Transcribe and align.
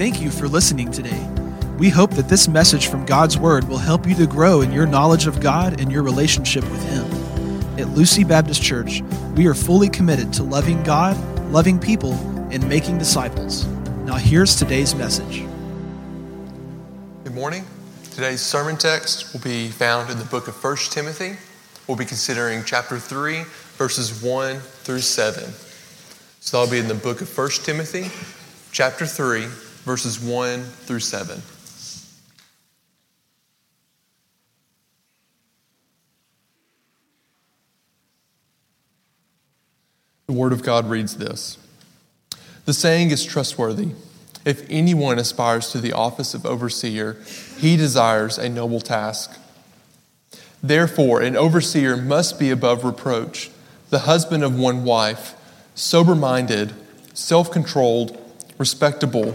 Thank 0.00 0.22
you 0.22 0.30
for 0.30 0.48
listening 0.48 0.90
today. 0.90 1.28
We 1.76 1.90
hope 1.90 2.12
that 2.12 2.26
this 2.26 2.48
message 2.48 2.86
from 2.86 3.04
God's 3.04 3.36
Word 3.36 3.68
will 3.68 3.76
help 3.76 4.06
you 4.06 4.14
to 4.14 4.26
grow 4.26 4.62
in 4.62 4.72
your 4.72 4.86
knowledge 4.86 5.26
of 5.26 5.40
God 5.40 5.78
and 5.78 5.92
your 5.92 6.02
relationship 6.02 6.64
with 6.70 6.82
Him. 6.88 7.04
At 7.78 7.90
Lucy 7.90 8.24
Baptist 8.24 8.62
Church, 8.62 9.02
we 9.36 9.46
are 9.46 9.52
fully 9.52 9.90
committed 9.90 10.32
to 10.32 10.42
loving 10.42 10.82
God, 10.84 11.18
loving 11.50 11.78
people, 11.78 12.14
and 12.50 12.66
making 12.66 12.96
disciples. 12.96 13.66
Now, 14.06 14.14
here's 14.14 14.56
today's 14.56 14.94
message. 14.94 15.44
Good 17.24 17.34
morning. 17.34 17.66
Today's 18.12 18.40
sermon 18.40 18.78
text 18.78 19.34
will 19.34 19.40
be 19.40 19.68
found 19.68 20.08
in 20.08 20.18
the 20.18 20.24
book 20.24 20.48
of 20.48 20.64
1 20.64 20.76
Timothy. 20.90 21.36
We'll 21.86 21.98
be 21.98 22.06
considering 22.06 22.64
chapter 22.64 22.98
3, 22.98 23.42
verses 23.76 24.22
1 24.22 24.60
through 24.60 25.00
7. 25.00 25.44
So 26.40 26.56
that'll 26.56 26.72
be 26.72 26.78
in 26.78 26.88
the 26.88 26.94
book 26.94 27.20
of 27.20 27.36
1 27.36 27.50
Timothy, 27.64 28.10
chapter 28.72 29.04
3, 29.04 29.46
verses 29.84 30.20
1 30.20 30.62
through 30.62 31.00
7. 31.00 31.40
The 40.26 40.32
Word 40.32 40.52
of 40.52 40.62
God 40.62 40.88
reads 40.88 41.16
this 41.16 41.58
The 42.64 42.72
saying 42.72 43.10
is 43.10 43.24
trustworthy. 43.24 43.88
If 44.44 44.64
anyone 44.70 45.18
aspires 45.18 45.72
to 45.72 45.78
the 45.78 45.92
office 45.92 46.34
of 46.34 46.46
overseer, 46.46 47.16
he 47.58 47.76
desires 47.76 48.38
a 48.38 48.48
noble 48.48 48.80
task. 48.80 49.36
Therefore, 50.62 51.20
an 51.20 51.36
overseer 51.36 51.96
must 51.96 52.38
be 52.38 52.50
above 52.50 52.84
reproach, 52.84 53.50
the 53.90 54.00
husband 54.00 54.44
of 54.44 54.58
one 54.58 54.84
wife, 54.84 55.34
sober 55.74 56.14
minded, 56.14 56.74
self 57.12 57.50
controlled, 57.50 58.16
respectable, 58.56 59.34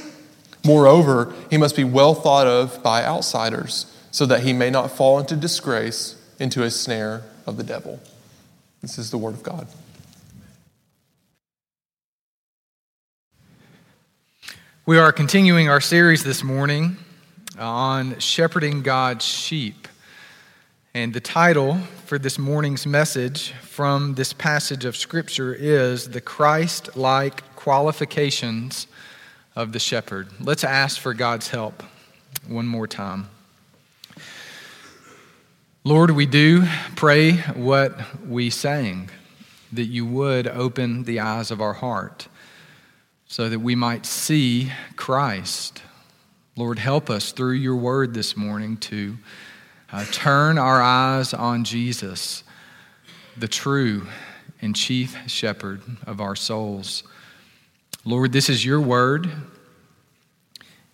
Moreover, 0.63 1.33
he 1.49 1.57
must 1.57 1.75
be 1.75 1.83
well 1.83 2.13
thought 2.13 2.47
of 2.47 2.83
by 2.83 3.03
outsiders, 3.03 3.97
so 4.11 4.25
that 4.25 4.43
he 4.43 4.53
may 4.53 4.69
not 4.69 4.91
fall 4.91 5.19
into 5.19 5.35
disgrace, 5.35 6.21
into 6.39 6.63
a 6.63 6.69
snare 6.69 7.23
of 7.47 7.57
the 7.57 7.63
devil. 7.63 7.99
This 8.81 8.97
is 8.97 9.11
the 9.11 9.17
word 9.17 9.33
of 9.33 9.43
God. 9.43 9.67
We 14.85 14.97
are 14.97 15.11
continuing 15.11 15.69
our 15.69 15.81
series 15.81 16.23
this 16.23 16.43
morning 16.43 16.97
on 17.57 18.19
shepherding 18.19 18.81
God's 18.81 19.23
sheep. 19.23 19.87
And 20.93 21.13
the 21.13 21.21
title 21.21 21.77
for 22.05 22.19
this 22.19 22.37
morning's 22.37 22.85
message 22.85 23.53
from 23.61 24.15
this 24.15 24.33
passage 24.33 24.83
of 24.83 24.97
Scripture 24.97 25.53
is 25.53 26.09
The 26.09 26.19
Christ 26.19 26.97
like 26.97 27.55
Qualifications 27.55 28.87
of 29.55 29.71
the 29.73 29.79
Shepherd. 29.79 30.29
Let's 30.39 30.63
ask 30.63 30.99
for 30.99 31.13
God's 31.13 31.49
help 31.49 31.83
one 32.47 32.67
more 32.67 32.87
time. 32.87 33.29
Lord, 35.83 36.11
we 36.11 36.25
do 36.25 36.67
pray 36.95 37.37
what 37.37 37.97
we 38.27 38.49
sang, 38.49 39.09
that 39.73 39.85
you 39.85 40.05
would 40.05 40.47
open 40.47 41.03
the 41.03 41.19
eyes 41.19 41.49
of 41.49 41.59
our 41.59 41.73
heart 41.73 42.27
so 43.25 43.49
that 43.49 43.59
we 43.59 43.75
might 43.75 44.05
see 44.05 44.71
Christ. 44.95 45.81
Lord, 46.55 46.77
help 46.79 47.09
us 47.09 47.31
through 47.31 47.53
your 47.53 47.77
word 47.77 48.13
this 48.13 48.37
morning 48.37 48.77
to 48.77 49.17
uh, 49.91 50.05
turn 50.11 50.57
our 50.57 50.81
eyes 50.81 51.33
on 51.33 51.63
Jesus, 51.63 52.43
the 53.37 53.47
true 53.47 54.05
and 54.61 54.75
chief 54.75 55.17
shepherd 55.27 55.81
of 56.05 56.21
our 56.21 56.35
souls. 56.35 57.03
Lord, 58.03 58.31
this 58.31 58.49
is 58.49 58.65
your 58.65 58.81
word. 58.81 59.31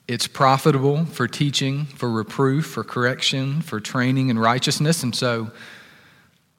It's 0.09 0.27
profitable 0.27 1.05
for 1.05 1.25
teaching, 1.25 1.85
for 1.85 2.09
reproof, 2.09 2.65
for 2.65 2.83
correction, 2.83 3.61
for 3.61 3.79
training 3.79 4.27
in 4.27 4.37
righteousness. 4.37 5.03
And 5.03 5.15
so 5.15 5.51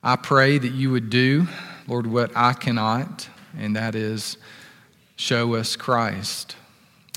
I 0.02 0.16
pray 0.16 0.56
that 0.56 0.72
you 0.72 0.90
would 0.90 1.10
do, 1.10 1.48
Lord, 1.86 2.06
what 2.06 2.30
I 2.34 2.54
cannot, 2.54 3.28
and 3.58 3.76
that 3.76 3.94
is 3.94 4.38
show 5.16 5.54
us 5.54 5.76
Christ. 5.76 6.56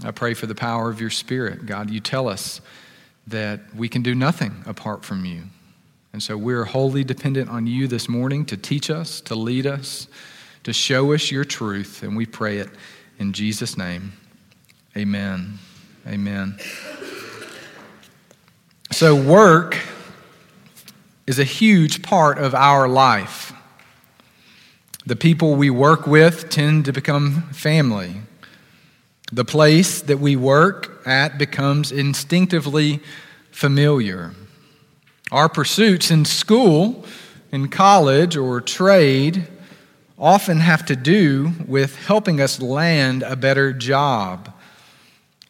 I 0.03 0.11
pray 0.11 0.33
for 0.33 0.45
the 0.45 0.55
power 0.55 0.89
of 0.89 0.99
your 0.99 1.09
Spirit. 1.09 1.65
God, 1.65 1.89
you 1.89 2.01
tell 2.01 2.27
us 2.27 2.59
that 3.27 3.73
we 3.73 3.87
can 3.87 4.01
do 4.01 4.13
nothing 4.13 4.61
apart 4.65 5.05
from 5.05 5.23
you. 5.23 5.43
And 6.11 6.21
so 6.21 6.35
we're 6.35 6.65
wholly 6.65 7.05
dependent 7.05 7.49
on 7.49 7.65
you 7.65 7.87
this 7.87 8.09
morning 8.09 8.45
to 8.47 8.57
teach 8.57 8.89
us, 8.89 9.21
to 9.21 9.35
lead 9.35 9.65
us, 9.65 10.09
to 10.63 10.73
show 10.73 11.13
us 11.13 11.31
your 11.31 11.45
truth. 11.45 12.03
And 12.03 12.17
we 12.17 12.25
pray 12.25 12.57
it 12.57 12.69
in 13.21 13.33
Jesus' 13.33 13.77
name. 13.77 14.13
Amen. 14.97 15.59
Amen. 16.07 16.57
So, 18.91 19.15
work 19.15 19.77
is 21.27 21.37
a 21.37 21.43
huge 21.43 22.01
part 22.01 22.39
of 22.39 22.55
our 22.55 22.87
life. 22.87 23.53
The 25.05 25.15
people 25.15 25.53
we 25.53 25.69
work 25.69 26.07
with 26.07 26.49
tend 26.49 26.85
to 26.85 26.93
become 26.93 27.43
family. 27.53 28.15
The 29.31 29.45
place 29.45 30.01
that 30.01 30.17
we 30.17 30.35
work 30.35 31.03
at 31.05 31.37
becomes 31.37 31.91
instinctively 31.91 33.01
familiar. 33.51 34.31
Our 35.31 35.47
pursuits 35.47 36.09
in 36.09 36.25
school, 36.25 37.05
in 37.51 37.67
college, 37.67 38.35
or 38.35 38.61
trade 38.61 39.47
often 40.21 40.59
have 40.59 40.85
to 40.85 40.95
do 40.95 41.51
with 41.67 41.95
helping 42.05 42.39
us 42.39 42.61
land 42.61 43.23
a 43.23 43.35
better 43.35 43.73
job, 43.73 44.53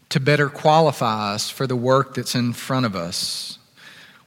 to 0.08 0.20
better 0.20 0.48
qualify 0.48 1.34
us 1.34 1.50
for 1.50 1.68
the 1.68 1.76
work 1.76 2.16
that's 2.16 2.36
in 2.36 2.54
front 2.54 2.86
of 2.86 2.96
us. 2.96 3.60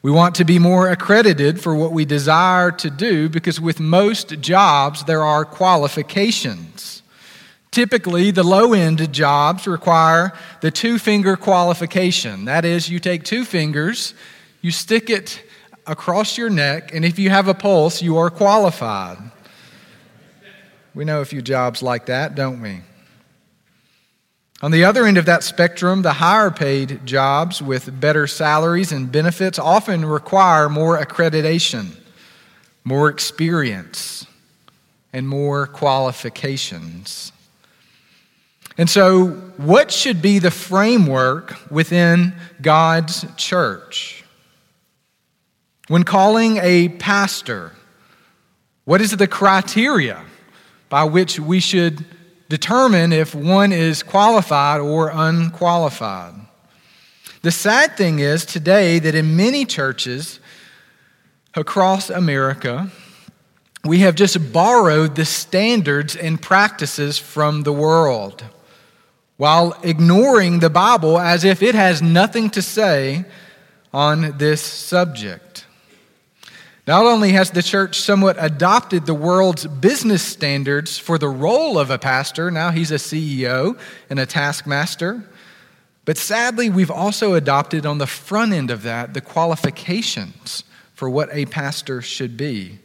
We 0.03 0.11
want 0.11 0.35
to 0.35 0.45
be 0.45 0.59
more 0.59 0.91
accredited 0.91 1.63
for 1.63 1.75
what 1.75 1.93
we 1.93 2.05
desire 2.05 2.71
to 2.73 2.91
do 2.91 3.31
because 3.31 3.59
with 3.59 3.81
most 3.81 4.39
jobs, 4.41 5.05
there 5.05 5.23
are 5.23 5.47
qualifications. 5.47 7.03
Typically, 7.71 8.31
the 8.31 8.45
low 8.45 8.75
end 8.75 9.13
jobs 9.15 9.67
require 9.67 10.35
the 10.61 10.71
two 10.71 10.99
finger 10.99 11.37
qualification. 11.37 12.45
That 12.45 12.67
is, 12.67 12.91
you 12.91 13.01
take 13.01 13.25
two 13.25 13.47
fingers, 13.47 14.13
you 14.61 14.71
stick 14.71 15.09
it 15.09 15.43
across 15.87 16.37
your 16.37 16.51
neck, 16.51 16.95
and 16.95 17.03
if 17.03 17.19
you 17.19 17.31
have 17.31 17.49
a 17.49 17.55
pulse, 17.55 18.03
you 18.03 18.19
are 18.19 18.31
qualified. 18.31 19.19
We 20.95 21.05
know 21.05 21.21
a 21.21 21.25
few 21.25 21.43
jobs 21.43 21.83
like 21.83 22.07
that, 22.07 22.37
don't 22.37 22.61
we? 22.61 22.81
On 24.63 24.71
the 24.71 24.85
other 24.85 25.05
end 25.05 25.19
of 25.19 25.27
that 25.27 25.43
spectrum, 25.43 26.03
the 26.03 26.13
higher 26.13 26.51
paid 26.51 27.05
jobs 27.05 27.61
with 27.61 28.01
better 28.01 28.29
salaries 28.29 28.93
and 28.93 29.11
benefits 29.11 29.59
often 29.59 30.05
require 30.05 30.69
more 30.69 30.97
accreditation, 30.99 31.97
more 32.85 33.09
experience, 33.09 34.27
and 35.13 35.29
more 35.29 35.67
qualifications. 35.67 37.33
And 38.79 38.89
so, 38.89 39.29
what 39.57 39.91
should 39.91 40.23
be 40.23 40.39
the 40.39 40.51
framework 40.51 41.57
within 41.71 42.35
God's 42.63 43.27
church? 43.37 44.25
When 45.89 46.05
calling 46.05 46.59
a 46.59 46.89
pastor, 46.89 47.73
what 48.85 49.01
is 49.01 49.17
the 49.17 49.29
criteria 49.29 50.25
by 50.89 51.05
which 51.05 51.39
we 51.39 51.61
should 51.61 52.05
determine 52.49 53.13
if 53.13 53.35
one 53.35 53.73
is 53.73 54.03
qualified 54.03 54.81
or 54.81 55.11
unqualified. 55.13 56.35
The 57.43 57.51
sad 57.51 57.97
thing 57.97 58.21
is 58.21 58.47
today 58.47 58.99
that 58.99 59.15
in 59.15 59.37
many 59.37 59.65
churches 59.65 60.41
across 61.55 62.11
America, 62.11 62.91
we 63.85 64.01
have 64.01 64.15
just 64.15 64.53
borrowed 64.53 65.15
the 65.15 65.25
standards 65.25 66.17
and 66.17 66.41
practices 66.41 67.19
from 67.19 67.63
the 67.63 67.73
world 67.73 68.43
while 69.37 69.77
ignoring 69.83 70.61
the 70.61 70.71
Bible 70.71 71.19
as 71.19 71.45
if 71.45 71.63
it 71.63 71.75
has 71.75 72.01
nothing 72.01 72.49
to 72.51 72.63
say 72.63 73.25
on 73.93 74.39
this 74.39 74.63
subject. 74.63 75.44
Not 76.87 77.07
only 77.07 77.33
has 77.33 77.51
the 77.51 77.63
church 77.63 77.99
somewhat 78.01 78.37
adopted 78.39 79.07
the 79.07 79.15
world's 79.15 79.67
business 79.67 80.23
standards 80.23 80.99
for 80.99 81.17
the 81.17 81.29
role 81.29 81.79
of 81.79 81.89
a 81.89 81.99
pastor, 81.99 82.51
now 82.51 82.71
he's 82.71 82.91
a 82.91 82.97
CEO 82.97 83.79
and 84.11 84.19
a 84.19 84.27
taskmaster, 84.27 85.25
But 86.05 86.19
sadly, 86.19 86.69
we've 86.69 86.91
also 86.91 87.33
adopted 87.33 87.87
on 87.87 87.97
the 87.97 88.07
front 88.07 88.53
end 88.53 88.71
of 88.71 88.83
that 88.83 89.15
the 89.15 89.23
qualifications 89.23 90.65
for 90.95 91.09
what 91.09 91.31
a 91.33 91.47
pastor 91.47 92.03
should 92.03 92.37
be. 92.37 92.79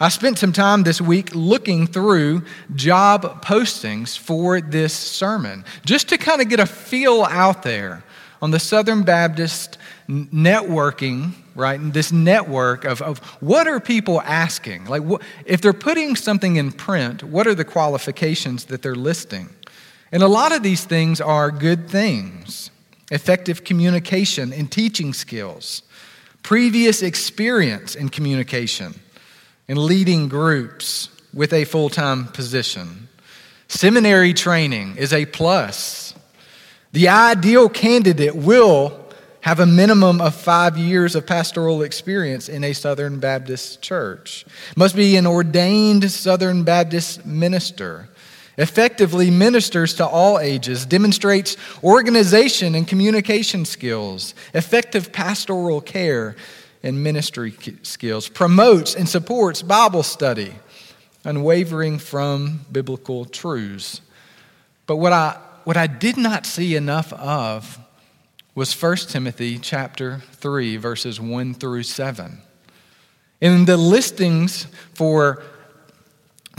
I 0.00 0.08
spent 0.08 0.38
some 0.38 0.52
time 0.52 0.82
this 0.82 1.00
week 1.00 1.34
looking 1.34 1.86
through 1.86 2.42
job 2.74 3.44
postings 3.44 4.18
for 4.18 4.60
this 4.60 4.94
sermon, 4.94 5.64
just 5.84 6.08
to 6.08 6.18
kind 6.18 6.40
of 6.40 6.48
get 6.48 6.58
a 6.58 6.66
feel 6.66 7.22
out 7.22 7.62
there 7.62 8.02
on 8.42 8.50
the 8.50 8.58
Southern 8.58 9.02
Baptist 9.02 9.76
networking, 10.08 11.34
right? 11.60 11.78
And 11.78 11.92
this 11.92 12.10
network 12.10 12.84
of, 12.84 13.00
of 13.02 13.18
what 13.40 13.68
are 13.68 13.78
people 13.78 14.20
asking? 14.22 14.86
Like, 14.86 15.02
what, 15.02 15.22
if 15.44 15.60
they're 15.60 15.72
putting 15.72 16.16
something 16.16 16.56
in 16.56 16.72
print, 16.72 17.22
what 17.22 17.46
are 17.46 17.54
the 17.54 17.64
qualifications 17.64 18.64
that 18.64 18.82
they're 18.82 18.96
listing? 18.96 19.50
And 20.10 20.22
a 20.22 20.28
lot 20.28 20.52
of 20.52 20.62
these 20.62 20.84
things 20.84 21.20
are 21.20 21.50
good 21.50 21.88
things 21.88 22.70
effective 23.12 23.64
communication 23.64 24.52
and 24.52 24.70
teaching 24.70 25.12
skills, 25.12 25.82
previous 26.44 27.02
experience 27.02 27.96
in 27.96 28.08
communication 28.08 28.94
and 29.68 29.78
leading 29.78 30.28
groups 30.28 31.08
with 31.34 31.52
a 31.52 31.64
full 31.64 31.88
time 31.88 32.26
position. 32.28 33.08
Seminary 33.68 34.32
training 34.32 34.96
is 34.96 35.12
a 35.12 35.26
plus. 35.26 36.14
The 36.92 37.08
ideal 37.08 37.68
candidate 37.68 38.34
will 38.34 38.99
have 39.42 39.60
a 39.60 39.66
minimum 39.66 40.20
of 40.20 40.34
five 40.34 40.76
years 40.76 41.14
of 41.14 41.26
pastoral 41.26 41.82
experience 41.82 42.48
in 42.48 42.62
a 42.64 42.72
Southern 42.72 43.20
Baptist 43.20 43.80
church, 43.80 44.44
must 44.76 44.94
be 44.94 45.16
an 45.16 45.26
ordained 45.26 46.10
Southern 46.10 46.62
Baptist 46.62 47.24
minister 47.24 48.08
effectively 48.60 49.30
ministers 49.30 49.94
to 49.94 50.06
all 50.06 50.38
ages, 50.38 50.84
demonstrates 50.84 51.56
organization 51.82 52.74
and 52.74 52.86
communication 52.86 53.64
skills, 53.64 54.34
effective 54.52 55.12
pastoral 55.12 55.80
care 55.80 56.36
and 56.82 57.02
ministry 57.02 57.54
skills, 57.82 58.28
promotes 58.28 58.94
and 58.94 59.08
supports 59.08 59.62
Bible 59.62 60.02
study, 60.02 60.52
unwavering 61.24 61.98
from 61.98 62.60
biblical 62.70 63.24
truths. 63.24 64.02
But 64.86 64.96
what 64.96 65.14
I, 65.14 65.38
what 65.64 65.78
I 65.78 65.86
did 65.86 66.18
not 66.18 66.44
see 66.44 66.76
enough 66.76 67.14
of 67.14 67.78
was 68.54 68.80
1 68.80 68.96
Timothy 69.08 69.58
chapter 69.58 70.22
3 70.32 70.76
verses 70.76 71.20
1 71.20 71.54
through 71.54 71.82
7. 71.82 72.38
In 73.40 73.64
the 73.64 73.76
listings 73.76 74.66
for 74.94 75.42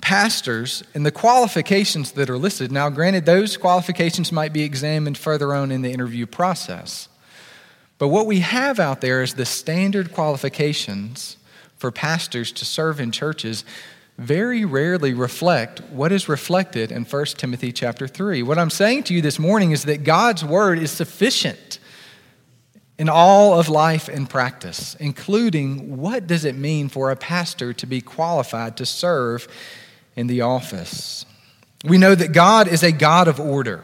pastors 0.01 0.83
and 0.93 1.05
the 1.05 1.11
qualifications 1.11 2.13
that 2.13 2.29
are 2.29 2.38
listed. 2.38 2.71
Now, 2.71 2.89
granted, 2.89 3.25
those 3.25 3.55
qualifications 3.55 4.31
might 4.31 4.51
be 4.51 4.63
examined 4.63 5.17
further 5.17 5.53
on 5.53 5.71
in 5.71 5.83
the 5.83 5.91
interview 5.91 6.25
process. 6.25 7.07
But 7.97 8.07
what 8.07 8.25
we 8.25 8.39
have 8.39 8.79
out 8.79 9.01
there 9.01 9.21
is 9.21 9.35
the 9.35 9.45
standard 9.45 10.11
qualifications 10.11 11.38
for 11.77 11.91
pastors 11.91 12.51
to 12.53 12.65
serve 12.65 12.99
in 12.99 13.11
churches 13.11 13.63
very 14.21 14.65
rarely 14.65 15.13
reflect 15.13 15.81
what 15.89 16.12
is 16.12 16.29
reflected 16.29 16.91
in 16.91 17.03
1 17.03 17.25
Timothy 17.38 17.71
chapter 17.71 18.07
3. 18.07 18.44
What 18.44 18.59
I'm 18.59 18.69
saying 18.69 19.03
to 19.03 19.13
you 19.15 19.21
this 19.21 19.39
morning 19.39 19.71
is 19.71 19.85
that 19.85 20.03
God's 20.03 20.45
word 20.45 20.77
is 20.77 20.91
sufficient 20.91 21.79
in 23.00 23.09
all 23.09 23.59
of 23.59 23.68
life 23.68 24.07
and 24.07 24.29
practice, 24.29 24.95
including 25.00 25.97
what 25.97 26.27
does 26.27 26.45
it 26.45 26.56
mean 26.56 26.88
for 26.88 27.09
a 27.09 27.15
pastor 27.15 27.73
to 27.73 27.88
be 27.88 28.00
qualified 28.00 28.77
to 28.77 28.85
serve 28.85 29.47
in 30.15 30.27
the 30.27 30.41
office. 30.41 31.25
We 31.83 31.97
know 31.97 32.13
that 32.13 32.31
God 32.31 32.67
is 32.67 32.83
a 32.83 32.91
God 32.91 33.27
of 33.27 33.39
order 33.39 33.83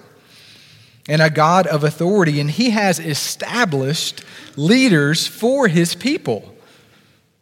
and 1.09 1.19
a 1.19 1.31
God 1.31 1.65
of 1.65 1.83
authority, 1.83 2.39
and 2.39 2.51
He 2.51 2.69
has 2.69 2.99
established 2.99 4.23
leaders 4.55 5.25
for 5.25 5.67
His 5.67 5.95
people. 5.95 6.53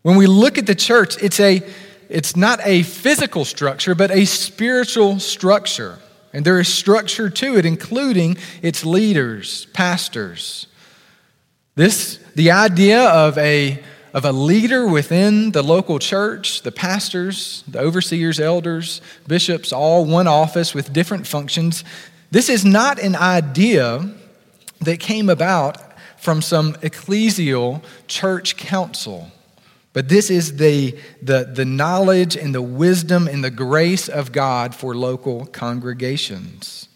When 0.01 0.15
we 0.15 0.27
look 0.27 0.57
at 0.57 0.67
the 0.67 0.75
church, 0.75 1.21
it's, 1.21 1.41
a, 1.41 1.61
it's 2.09 2.35
not 2.35 2.59
a 2.63 2.83
physical 2.83 3.45
structure, 3.45 3.95
but 3.95 4.11
a 4.11 4.25
spiritual 4.25 5.19
structure. 5.19 5.99
And 6.33 6.45
there 6.45 6.59
is 6.59 6.67
structure 6.67 7.29
to 7.29 7.57
it, 7.57 7.65
including 7.65 8.37
its 8.61 8.85
leaders, 8.85 9.65
pastors. 9.73 10.67
This, 11.75 12.17
the 12.35 12.51
idea 12.51 13.03
of 13.09 13.37
a 13.37 13.83
of 14.15 14.23
a 14.23 14.31
leader 14.31 14.87
within 14.87 15.51
the 15.51 15.61
local 15.61 15.99
church, 15.99 16.61
the 16.61 16.71
pastors, 16.71 17.65
the 17.67 17.79
overseers, 17.79 18.39
elders, 18.39 19.01
bishops, 19.27 19.73
all 19.73 20.05
one 20.05 20.25
office 20.25 20.73
with 20.73 20.93
different 20.93 21.27
functions. 21.27 21.83
This 22.31 22.47
is 22.47 22.63
not 22.63 22.97
an 22.97 23.17
idea 23.17 24.09
that 24.79 25.01
came 25.01 25.27
about 25.29 25.99
from 26.17 26.41
some 26.41 26.75
ecclesial 26.75 27.83
church 28.07 28.55
council. 28.55 29.31
But 29.95 30.09
this 30.09 30.29
is 30.29 30.57
the, 30.57 30.99
the, 31.21 31.45
the 31.45 31.63
knowledge 31.63 32.35
and 32.35 32.53
the 32.53 32.61
wisdom 32.61 33.29
and 33.29 33.41
the 33.41 33.49
grace 33.49 34.09
of 34.09 34.33
God 34.33 34.75
for 34.75 34.93
local 34.93 35.45
congregations. 35.45 36.89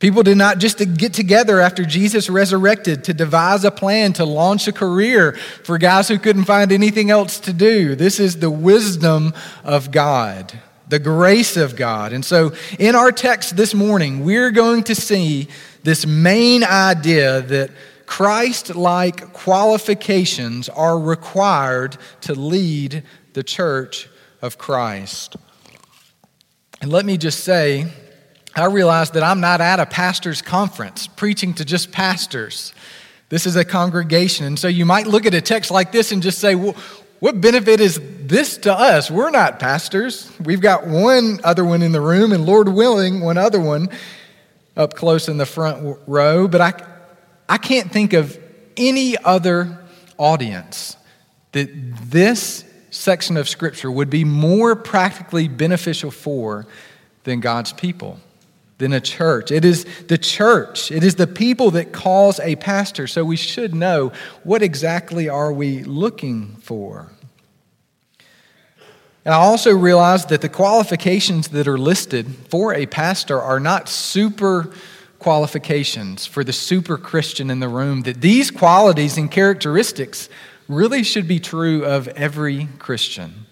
People 0.00 0.24
did 0.24 0.36
not 0.36 0.58
just 0.58 0.78
get 0.96 1.14
together 1.14 1.60
after 1.60 1.84
Jesus 1.84 2.28
resurrected 2.28 3.04
to 3.04 3.14
devise 3.14 3.64
a 3.64 3.70
plan 3.70 4.14
to 4.14 4.24
launch 4.24 4.66
a 4.66 4.72
career 4.72 5.34
for 5.62 5.78
guys 5.78 6.08
who 6.08 6.18
couldn't 6.18 6.46
find 6.46 6.72
anything 6.72 7.08
else 7.08 7.38
to 7.38 7.52
do. 7.52 7.94
This 7.94 8.18
is 8.18 8.40
the 8.40 8.50
wisdom 8.50 9.32
of 9.62 9.92
God, 9.92 10.52
the 10.88 10.98
grace 10.98 11.56
of 11.56 11.76
God. 11.76 12.12
And 12.12 12.24
so, 12.24 12.52
in 12.80 12.96
our 12.96 13.12
text 13.12 13.56
this 13.56 13.74
morning, 13.74 14.24
we're 14.24 14.50
going 14.50 14.82
to 14.84 14.96
see 14.96 15.46
this 15.84 16.04
main 16.04 16.64
idea 16.64 17.42
that 17.42 17.70
Christ 18.08 18.74
like 18.74 19.34
qualifications 19.34 20.70
are 20.70 20.98
required 20.98 21.98
to 22.22 22.34
lead 22.34 23.02
the 23.34 23.42
church 23.42 24.08
of 24.40 24.56
Christ. 24.56 25.36
And 26.80 26.90
let 26.90 27.04
me 27.04 27.18
just 27.18 27.44
say, 27.44 27.86
I 28.56 28.64
realize 28.64 29.10
that 29.10 29.22
I'm 29.22 29.40
not 29.40 29.60
at 29.60 29.78
a 29.78 29.84
pastor's 29.84 30.40
conference 30.40 31.06
preaching 31.06 31.52
to 31.54 31.66
just 31.66 31.92
pastors. 31.92 32.72
This 33.28 33.44
is 33.44 33.56
a 33.56 33.64
congregation. 33.64 34.46
And 34.46 34.58
so 34.58 34.68
you 34.68 34.86
might 34.86 35.06
look 35.06 35.26
at 35.26 35.34
a 35.34 35.42
text 35.42 35.70
like 35.70 35.92
this 35.92 36.10
and 36.10 36.22
just 36.22 36.38
say, 36.38 36.54
well, 36.54 36.74
what 37.20 37.42
benefit 37.42 37.78
is 37.78 38.00
this 38.22 38.56
to 38.58 38.72
us? 38.72 39.10
We're 39.10 39.30
not 39.30 39.60
pastors. 39.60 40.32
We've 40.40 40.62
got 40.62 40.86
one 40.86 41.40
other 41.44 41.64
one 41.64 41.82
in 41.82 41.92
the 41.92 42.00
room, 42.00 42.32
and 42.32 42.46
Lord 42.46 42.70
willing, 42.70 43.20
one 43.20 43.36
other 43.36 43.60
one 43.60 43.90
up 44.78 44.94
close 44.94 45.28
in 45.28 45.36
the 45.36 45.46
front 45.46 45.98
row. 46.06 46.48
But 46.48 46.60
I, 46.62 46.97
I 47.48 47.58
can't 47.58 47.90
think 47.90 48.12
of 48.12 48.38
any 48.76 49.16
other 49.16 49.78
audience 50.16 50.96
that 51.52 51.70
this 52.10 52.64
section 52.90 53.36
of 53.36 53.48
Scripture 53.48 53.90
would 53.90 54.10
be 54.10 54.24
more 54.24 54.76
practically 54.76 55.48
beneficial 55.48 56.10
for 56.10 56.66
than 57.24 57.40
God's 57.40 57.72
people 57.72 58.20
than 58.78 58.92
a 58.92 59.00
church. 59.00 59.50
It 59.50 59.64
is 59.64 59.84
the 60.06 60.18
church. 60.18 60.90
It 60.90 61.02
is 61.02 61.16
the 61.16 61.26
people 61.26 61.72
that 61.72 61.92
calls 61.92 62.40
a 62.40 62.56
pastor. 62.56 63.06
So 63.06 63.24
we 63.24 63.36
should 63.36 63.74
know 63.74 64.12
what 64.44 64.62
exactly 64.62 65.28
are 65.28 65.52
we 65.52 65.82
looking 65.82 66.56
for. 66.62 67.10
And 69.24 69.34
I 69.34 69.38
also 69.38 69.74
realized 69.74 70.30
that 70.30 70.40
the 70.40 70.48
qualifications 70.48 71.48
that 71.48 71.68
are 71.68 71.76
listed 71.76 72.34
for 72.50 72.72
a 72.72 72.86
pastor 72.86 73.40
are 73.40 73.60
not 73.60 73.88
super 73.88 74.72
qualifications 75.18 76.26
for 76.26 76.44
the 76.44 76.52
super 76.52 76.96
Christian 76.96 77.50
in 77.50 77.60
the 77.60 77.68
room, 77.68 78.02
that 78.02 78.20
these 78.20 78.50
qualities 78.50 79.16
and 79.16 79.30
characteristics 79.30 80.28
really 80.68 81.02
should 81.02 81.26
be 81.26 81.40
true 81.40 81.84
of 81.84 82.08
every 82.08 82.68
Christian, 82.78 83.46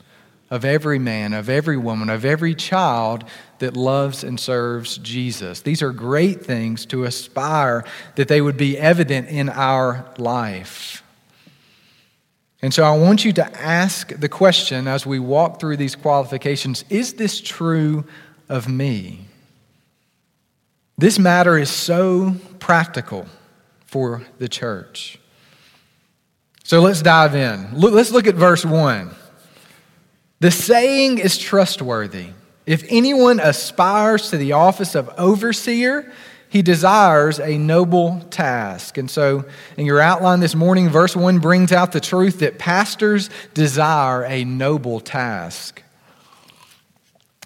of 0.51 0.65
every 0.65 0.99
man, 0.99 1.33
of 1.33 1.49
every 1.49 1.77
woman, 1.77 2.09
of 2.11 2.25
every 2.25 2.55
child 2.55 3.25
that 3.59 3.77
loves 3.77 4.23
and 4.23 4.39
serves 4.39 4.99
Jesus. 4.99 5.61
These 5.61 5.83
are 5.83 5.93
great 5.93 6.45
things 6.45 6.87
to 6.87 7.05
aspire 7.05 7.85
that 8.17 8.29
they 8.29 8.41
would 8.41 8.57
be 8.57 8.79
evident 8.79 9.29
in 9.29 9.49
our 9.49 10.05
life. 10.19 11.03
And 12.63 12.73
so 12.73 12.85
I 12.85 12.97
want 12.97 13.25
you 13.25 13.33
to 13.35 13.61
ask 13.61 14.09
the 14.09 14.29
question 14.29 14.87
as 14.89 15.07
we 15.07 15.19
walk 15.19 15.61
through 15.61 15.77
these 15.77 15.95
qualifications 15.95 16.85
is 16.91 17.15
this 17.15 17.41
true 17.41 18.05
of 18.49 18.69
me? 18.69 19.27
This 20.99 21.19
matter 21.19 21.59
is 21.59 21.71
so 21.71 22.37
practical 22.59 23.27
for 23.87 24.23
the 24.39 24.49
church. 24.49 25.19
So 26.65 26.81
let's 26.81 27.03
dive 27.03 27.35
in. 27.35 27.79
Let's 27.79 28.11
look 28.11 28.27
at 28.27 28.35
verse 28.35 28.65
1. 28.65 29.11
The 30.41 30.51
saying 30.51 31.19
is 31.19 31.39
trustworthy. 31.39 32.29
If 32.67 32.85
anyone 32.89 33.39
aspires 33.41 34.31
to 34.31 34.37
the 34.37 34.53
office 34.53 34.95
of 34.95 35.09
overseer, 35.17 36.13
he 36.49 36.63
desires 36.63 37.39
a 37.39 37.59
noble 37.59 38.21
task. 38.31 38.99
And 38.99 39.11
so, 39.11 39.45
in 39.77 39.87
your 39.87 40.01
outline 40.01 40.41
this 40.41 40.55
morning, 40.55 40.89
verse 40.89 41.15
1 41.15 41.39
brings 41.39 41.73
out 41.73 41.93
the 41.93 42.01
truth 42.01 42.41
that 42.41 42.59
pastors 42.59 43.31
desire 43.55 44.25
a 44.25 44.45
noble 44.45 45.01
task. 45.01 45.83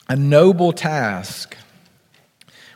A 0.09 0.16
noble 0.16 0.73
task. 0.73 1.57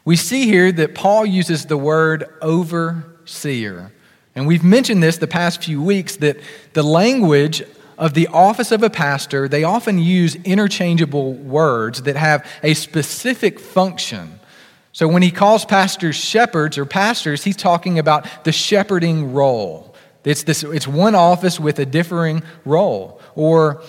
We 0.05 0.17
see 0.17 0.47
here 0.47 0.71
that 0.73 0.95
Paul 0.95 1.25
uses 1.25 1.67
the 1.67 1.79
word 1.79 2.29
overseer. 2.43 3.93
And 4.35 4.47
we've 4.47 4.65
mentioned 4.65 5.03
this 5.03 5.17
the 5.17 5.27
past 5.27 5.65
few 5.65 5.83
weeks 5.83 6.17
that 6.17 6.39
the 6.75 6.83
language 6.83 7.63
of 7.97 8.15
the 8.15 8.27
office 8.29 8.73
of 8.73 8.83
a 8.83 8.91
pastor, 8.91 9.49
they 9.49 9.65
often 9.65 9.99
use 9.99 10.35
interchangeable 10.37 11.35
words 11.35 12.03
that 12.03 12.17
have 12.17 12.47
a 12.63 12.75
specific 12.75 13.59
function. 13.59 14.41
So 14.93 15.09
when 15.09 15.23
he 15.23 15.31
calls 15.31 15.65
pastors 15.65 16.17
shepherds 16.17 16.77
or 16.77 16.85
pastors, 16.85 17.45
he's 17.45 17.57
talking 17.57 17.99
about 17.99 18.45
the 18.45 18.53
shepherding 18.53 19.33
role. 19.33 19.95
It's, 20.25 20.43
this, 20.43 20.63
it's 20.63 20.89
one 20.89 21.15
office 21.15 21.59
with 21.59 21.79
a 21.79 21.87
differing 21.87 22.43
role. 22.65 23.21
Or 23.35 23.83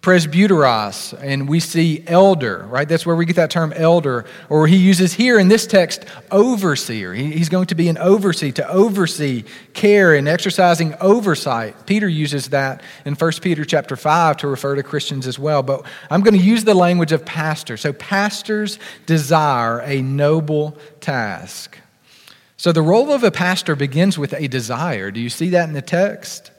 presbyteros, 0.00 1.12
and 1.20 1.48
we 1.48 1.58
see 1.58 2.04
elder, 2.06 2.64
right? 2.70 2.88
That's 2.88 3.04
where 3.04 3.16
we 3.16 3.26
get 3.26 3.34
that 3.36 3.50
term 3.50 3.72
elder. 3.74 4.24
Or 4.48 4.68
he 4.68 4.76
uses 4.76 5.12
here 5.12 5.40
in 5.40 5.48
this 5.48 5.66
text 5.66 6.04
overseer. 6.30 7.12
he's 7.14 7.48
going 7.48 7.66
to 7.66 7.74
be 7.74 7.88
an 7.88 7.98
overseer, 7.98 8.52
to 8.52 8.68
oversee 8.68 9.44
care 9.74 10.14
and 10.14 10.28
exercising 10.28 10.94
oversight. 11.00 11.86
Peter 11.86 12.08
uses 12.08 12.50
that 12.50 12.82
in 13.04 13.14
1 13.14 13.32
Peter 13.42 13.64
chapter 13.64 13.96
5 13.96 14.36
to 14.38 14.46
refer 14.46 14.76
to 14.76 14.84
Christians 14.84 15.26
as 15.26 15.38
well. 15.38 15.64
But 15.64 15.84
I'm 16.10 16.22
going 16.22 16.38
to 16.38 16.44
use 16.44 16.62
the 16.62 16.74
language 16.74 17.10
of 17.10 17.24
pastor. 17.24 17.76
So 17.76 17.92
pastors 17.92 18.78
desire 19.06 19.80
a 19.80 20.00
noble 20.00 20.78
task. 21.00 21.76
So 22.56 22.70
the 22.70 22.82
role 22.82 23.12
of 23.12 23.24
a 23.24 23.30
pastor 23.32 23.74
begins 23.74 24.16
with 24.16 24.32
a 24.32 24.46
desire. 24.46 25.10
Do 25.10 25.20
you 25.20 25.28
see 25.28 25.50
that 25.50 25.68
in 25.68 25.74
the 25.74 25.82
text? 25.82 26.52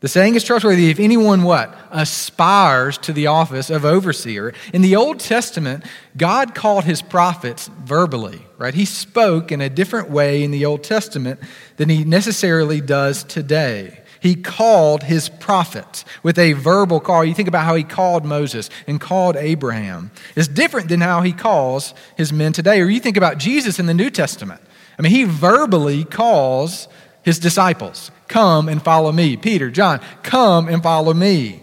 The 0.00 0.08
saying 0.08 0.34
is 0.34 0.44
trustworthy 0.44 0.90
if 0.90 0.98
anyone 0.98 1.42
what? 1.42 1.76
Aspires 1.90 2.96
to 2.98 3.12
the 3.12 3.26
office 3.26 3.68
of 3.68 3.84
overseer. 3.84 4.54
In 4.72 4.80
the 4.80 4.96
Old 4.96 5.20
Testament, 5.20 5.84
God 6.16 6.54
called 6.54 6.84
his 6.84 7.02
prophets 7.02 7.68
verbally, 7.84 8.46
right? 8.56 8.72
He 8.72 8.86
spoke 8.86 9.52
in 9.52 9.60
a 9.60 9.68
different 9.68 10.08
way 10.08 10.42
in 10.42 10.52
the 10.52 10.64
Old 10.64 10.82
Testament 10.82 11.38
than 11.76 11.90
he 11.90 12.04
necessarily 12.04 12.80
does 12.80 13.24
today. 13.24 14.00
He 14.20 14.36
called 14.36 15.02
his 15.02 15.28
prophets 15.28 16.06
with 16.22 16.38
a 16.38 16.54
verbal 16.54 17.00
call. 17.00 17.22
You 17.22 17.34
think 17.34 17.48
about 17.48 17.64
how 17.64 17.74
he 17.74 17.84
called 17.84 18.24
Moses 18.24 18.70
and 18.86 19.00
called 19.00 19.36
Abraham. 19.36 20.10
It's 20.34 20.48
different 20.48 20.88
than 20.88 21.02
how 21.02 21.20
he 21.20 21.32
calls 21.32 21.92
his 22.16 22.32
men 22.32 22.54
today. 22.54 22.80
Or 22.80 22.88
you 22.88 23.00
think 23.00 23.18
about 23.18 23.38
Jesus 23.38 23.78
in 23.78 23.84
the 23.84 23.94
New 23.94 24.10
Testament. 24.10 24.62
I 24.98 25.02
mean, 25.02 25.12
he 25.12 25.24
verbally 25.24 26.04
calls 26.04 26.86
his 27.22 27.38
disciples. 27.38 28.10
Come 28.28 28.68
and 28.68 28.82
follow 28.82 29.12
me. 29.12 29.36
Peter, 29.36 29.70
John, 29.70 30.00
come 30.22 30.68
and 30.68 30.82
follow 30.82 31.12
me. 31.14 31.62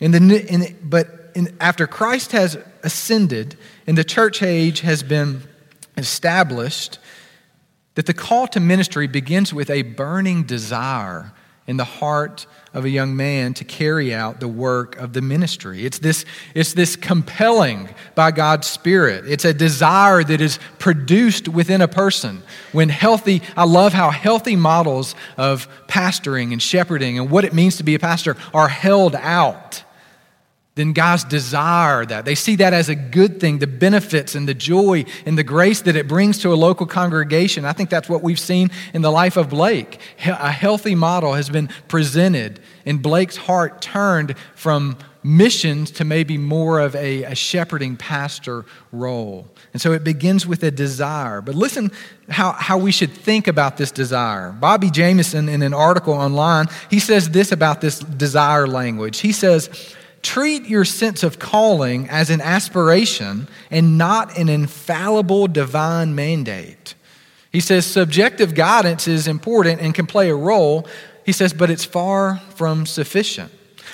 In 0.00 0.12
the, 0.12 0.46
in 0.48 0.76
but 0.82 1.30
in, 1.34 1.56
after 1.60 1.86
Christ 1.86 2.32
has 2.32 2.58
ascended 2.82 3.56
and 3.86 3.96
the 3.96 4.04
church 4.04 4.42
age 4.42 4.80
has 4.80 5.02
been 5.02 5.42
established, 5.96 6.98
that 7.94 8.06
the 8.06 8.14
call 8.14 8.46
to 8.48 8.60
ministry 8.60 9.06
begins 9.06 9.52
with 9.52 9.70
a 9.70 9.82
burning 9.82 10.44
desire 10.44 11.32
in 11.66 11.76
the 11.76 11.84
heart 11.84 12.46
of 12.72 12.84
a 12.84 12.90
young 12.90 13.16
man 13.16 13.52
to 13.54 13.64
carry 13.64 14.14
out 14.14 14.40
the 14.40 14.48
work 14.48 14.96
of 14.96 15.12
the 15.12 15.20
ministry. 15.20 15.84
It's 15.84 15.98
this, 15.98 16.24
it's 16.54 16.72
this 16.72 16.96
compelling 16.96 17.88
by 18.14 18.30
God's 18.30 18.68
Spirit. 18.68 19.24
It's 19.26 19.44
a 19.44 19.52
desire 19.52 20.22
that 20.22 20.40
is 20.40 20.58
produced 20.78 21.48
within 21.48 21.80
a 21.80 21.88
person. 21.88 22.42
When 22.72 22.88
healthy, 22.88 23.42
I 23.56 23.64
love 23.64 23.92
how 23.92 24.10
healthy 24.10 24.56
models 24.56 25.14
of 25.36 25.68
pastoring 25.88 26.52
and 26.52 26.62
shepherding 26.62 27.18
and 27.18 27.30
what 27.30 27.44
it 27.44 27.52
means 27.52 27.76
to 27.78 27.82
be 27.82 27.94
a 27.94 27.98
pastor 27.98 28.36
are 28.54 28.68
held 28.68 29.16
out 29.16 29.82
then 30.80 30.92
guys 30.92 31.22
desire 31.24 32.06
that. 32.06 32.24
They 32.24 32.34
see 32.34 32.56
that 32.56 32.72
as 32.72 32.88
a 32.88 32.94
good 32.94 33.38
thing, 33.38 33.58
the 33.58 33.66
benefits 33.66 34.34
and 34.34 34.48
the 34.48 34.54
joy 34.54 35.04
and 35.26 35.36
the 35.36 35.44
grace 35.44 35.82
that 35.82 35.94
it 35.94 36.08
brings 36.08 36.38
to 36.38 36.52
a 36.52 36.56
local 36.56 36.86
congregation. 36.86 37.64
I 37.64 37.72
think 37.72 37.90
that's 37.90 38.08
what 38.08 38.22
we've 38.22 38.40
seen 38.40 38.70
in 38.94 39.02
the 39.02 39.12
life 39.12 39.36
of 39.36 39.50
Blake. 39.50 40.00
A 40.24 40.50
healthy 40.50 40.94
model 40.94 41.34
has 41.34 41.50
been 41.50 41.68
presented, 41.88 42.60
and 42.86 43.02
Blake's 43.02 43.36
heart 43.36 43.82
turned 43.82 44.34
from 44.54 44.96
missions 45.22 45.90
to 45.90 46.04
maybe 46.04 46.38
more 46.38 46.80
of 46.80 46.94
a, 46.96 47.24
a 47.24 47.34
shepherding 47.34 47.96
pastor 47.96 48.64
role. 48.90 49.46
And 49.72 49.82
so 49.82 49.92
it 49.92 50.02
begins 50.02 50.46
with 50.46 50.62
a 50.62 50.70
desire. 50.70 51.42
But 51.42 51.54
listen 51.54 51.92
how, 52.30 52.52
how 52.52 52.78
we 52.78 52.90
should 52.90 53.12
think 53.12 53.46
about 53.46 53.76
this 53.76 53.90
desire. 53.90 54.50
Bobby 54.52 54.90
Jamieson, 54.90 55.48
in 55.48 55.62
an 55.62 55.74
article 55.74 56.14
online, 56.14 56.68
he 56.88 56.98
says 56.98 57.30
this 57.30 57.52
about 57.52 57.80
this 57.80 57.98
desire 57.98 58.66
language. 58.66 59.20
He 59.20 59.32
says, 59.32 59.94
Treat 60.22 60.66
your 60.66 60.84
sense 60.84 61.22
of 61.22 61.38
calling 61.38 62.08
as 62.08 62.30
an 62.30 62.40
aspiration 62.40 63.48
and 63.70 63.96
not 63.96 64.36
an 64.36 64.48
infallible 64.48 65.46
divine 65.48 66.14
mandate. 66.14 66.94
He 67.50 67.60
says 67.60 67.86
subjective 67.86 68.54
guidance 68.54 69.08
is 69.08 69.26
important 69.26 69.80
and 69.80 69.94
can 69.94 70.06
play 70.06 70.30
a 70.30 70.34
role. 70.34 70.86
He 71.24 71.32
says, 71.32 71.52
but 71.52 71.70
it's 71.70 71.84
far 71.84 72.38
from 72.54 72.86
sufficient. 72.86 73.52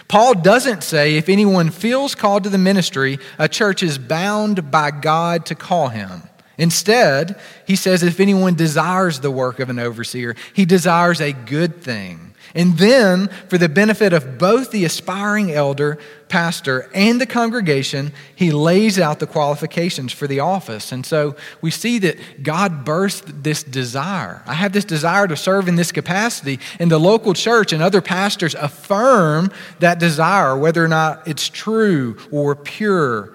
Paul 0.09 0.35
doesn't 0.35 0.83
say 0.83 1.17
if 1.17 1.29
anyone 1.29 1.71
feels 1.71 2.15
called 2.15 2.45
to 2.45 2.51
the 2.51 2.59
ministry, 2.59 3.19
a 3.39 3.49
church 3.49 3.83
is 3.83 3.99
bound 3.99 4.71
by 4.71 4.91
God 4.91 5.47
to 5.47 5.55
call 5.55 5.89
him. 5.89 6.23
Instead, 6.59 7.39
he 7.67 7.77
says 7.77 8.03
if 8.03 8.21
anyone 8.21 8.55
desires 8.55 9.21
the 9.21 9.31
work 9.31 9.59
of 9.59 9.71
an 9.71 9.79
overseer, 9.79 10.37
he 10.55 10.65
desires 10.65 11.21
a 11.21 11.33
good 11.33 11.83
thing. 11.83 12.26
And 12.57 12.79
then, 12.79 13.29
for 13.49 13.59
the 13.59 13.69
benefit 13.69 14.15
of 14.15 14.39
both 14.39 14.71
the 14.71 14.87
aspiring 14.87 15.53
elder, 15.53 15.99
pastor, 16.29 16.89
and 16.95 17.21
the 17.21 17.27
congregation, 17.27 18.13
he 18.35 18.51
lays 18.51 18.99
out 18.99 19.19
the 19.19 19.27
qualifications 19.27 20.11
for 20.11 20.27
the 20.27 20.41
office. 20.41 20.91
And 20.91 21.05
so 21.05 21.37
we 21.61 21.71
see 21.71 21.99
that 21.99 22.43
God 22.43 22.87
birthed 22.87 23.43
this 23.43 23.63
desire. 23.63 24.43
I 24.47 24.55
have 24.55 24.73
this 24.73 24.87
desire 24.87 25.29
to 25.29 25.37
serve 25.37 25.69
in 25.69 25.77
this 25.77 25.93
capacity, 25.93 26.59
and 26.79 26.91
the 26.91 26.99
local 26.99 27.35
church 27.35 27.75
and 27.75 27.83
other 27.83 28.01
pastors 28.01 28.55
affirm 28.55 29.53
that 29.81 30.01
desire, 30.01 30.57
whether 30.57 30.83
or 30.83 30.89
not 30.89 31.29
it's 31.29 31.51
true 31.51 32.17
or 32.33 32.57
pure 32.57 33.35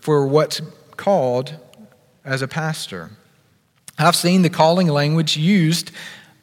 for 0.00 0.26
what's 0.26 0.60
called 0.96 1.56
as 2.24 2.42
a 2.42 2.48
pastor. 2.48 3.10
I've 3.96 4.16
seen 4.16 4.42
the 4.42 4.50
calling 4.50 4.88
language 4.88 5.36
used 5.36 5.92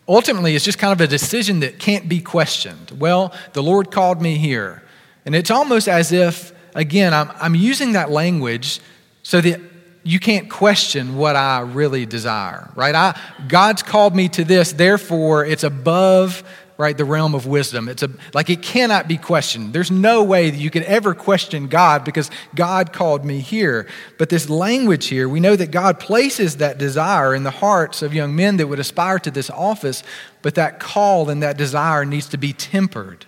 ultimately 0.07 0.55
it's 0.55 0.65
just 0.65 0.79
kind 0.79 0.93
of 0.93 1.01
a 1.01 1.07
decision 1.07 1.59
that 1.61 1.79
can't 1.79 2.07
be 2.09 2.19
questioned. 2.19 2.91
Well, 2.97 3.33
the 3.53 3.63
Lord 3.63 3.91
called 3.91 4.21
me 4.21 4.37
here. 4.37 4.83
And 5.25 5.35
it's 5.35 5.51
almost 5.51 5.87
as 5.87 6.11
if, 6.11 6.53
again, 6.75 7.13
I'm, 7.13 7.31
I'm 7.35 7.55
using 7.55 7.93
that 7.93 8.11
language 8.11 8.79
so 9.23 9.39
that 9.41 9.61
you 10.03 10.19
can't 10.19 10.49
question 10.49 11.15
what 11.15 11.35
I 11.35 11.61
really 11.61 12.05
desire, 12.05 12.69
right? 12.75 12.93
I, 12.93 13.17
God's 13.47 13.83
called 13.83 14.15
me 14.15 14.27
to 14.29 14.43
this, 14.43 14.73
therefore 14.73 15.45
it's 15.45 15.63
above 15.63 16.43
right 16.77 16.97
the 16.97 17.05
realm 17.05 17.35
of 17.35 17.45
wisdom. 17.45 17.87
It's 17.87 18.03
a 18.03 18.09
like 18.33 18.49
it 18.49 18.61
cannot 18.61 19.07
be 19.07 19.17
questioned. 19.17 19.73
There's 19.73 19.91
no 19.91 20.23
way 20.23 20.49
that 20.49 20.57
you 20.57 20.69
could 20.69 20.83
ever 20.83 21.13
question 21.13 21.67
god 21.67 22.03
because 22.03 22.29
god 22.55 22.93
called 22.93 23.25
me 23.25 23.39
here. 23.39 23.87
But 24.17 24.29
this 24.29 24.49
language 24.49 25.07
here 25.07 25.29
we 25.29 25.39
know 25.39 25.55
that 25.55 25.71
god 25.71 25.99
places 25.99 26.57
that 26.57 26.77
desire 26.77 27.35
in 27.35 27.43
the 27.43 27.51
hearts 27.51 28.01
of 28.01 28.13
young 28.13 28.35
men 28.35 28.57
that 28.57 28.67
would 28.67 28.79
aspire 28.79 29.19
to 29.19 29.31
this 29.31 29.49
office 29.49 30.03
but 30.41 30.55
that 30.55 30.79
call 30.79 31.29
and 31.29 31.41
that 31.43 31.57
desire 31.57 32.05
needs 32.05 32.27
to 32.29 32.37
be 32.37 32.53
tempered 32.53 33.25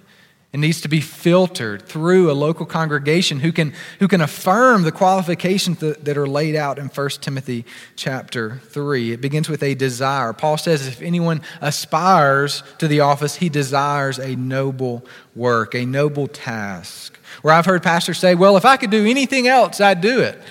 it 0.55 0.59
needs 0.59 0.79
to 0.79 0.87
be 0.87 1.01
filtered 1.01 1.81
through 1.81 2.31
a 2.31 2.33
local 2.33 2.65
congregation 2.65 3.41
who 3.41 3.51
can, 3.51 3.73
who 3.99 4.07
can 4.07 4.21
affirm 4.21 4.83
the 4.83 4.91
qualifications 4.93 5.79
that, 5.79 6.05
that 6.05 6.17
are 6.17 6.25
laid 6.25 6.55
out 6.55 6.79
in 6.79 6.87
1 6.87 7.09
Timothy 7.19 7.65
chapter 7.97 8.61
3. 8.69 9.11
It 9.11 9.19
begins 9.19 9.49
with 9.49 9.61
a 9.61 9.75
desire. 9.75 10.31
Paul 10.31 10.55
says 10.55 10.87
if 10.87 11.01
anyone 11.01 11.41
aspires 11.59 12.63
to 12.77 12.87
the 12.87 13.01
office, 13.01 13.35
he 13.35 13.49
desires 13.49 14.17
a 14.17 14.37
noble 14.37 15.05
work, 15.35 15.75
a 15.75 15.85
noble 15.85 16.29
task. 16.29 17.19
Where 17.41 17.53
I've 17.53 17.65
heard 17.65 17.83
pastors 17.83 18.17
say, 18.17 18.33
well, 18.33 18.55
if 18.55 18.63
I 18.63 18.77
could 18.77 18.91
do 18.91 19.05
anything 19.05 19.49
else, 19.49 19.81
I'd 19.81 19.99
do 19.99 20.21
it. 20.21 20.41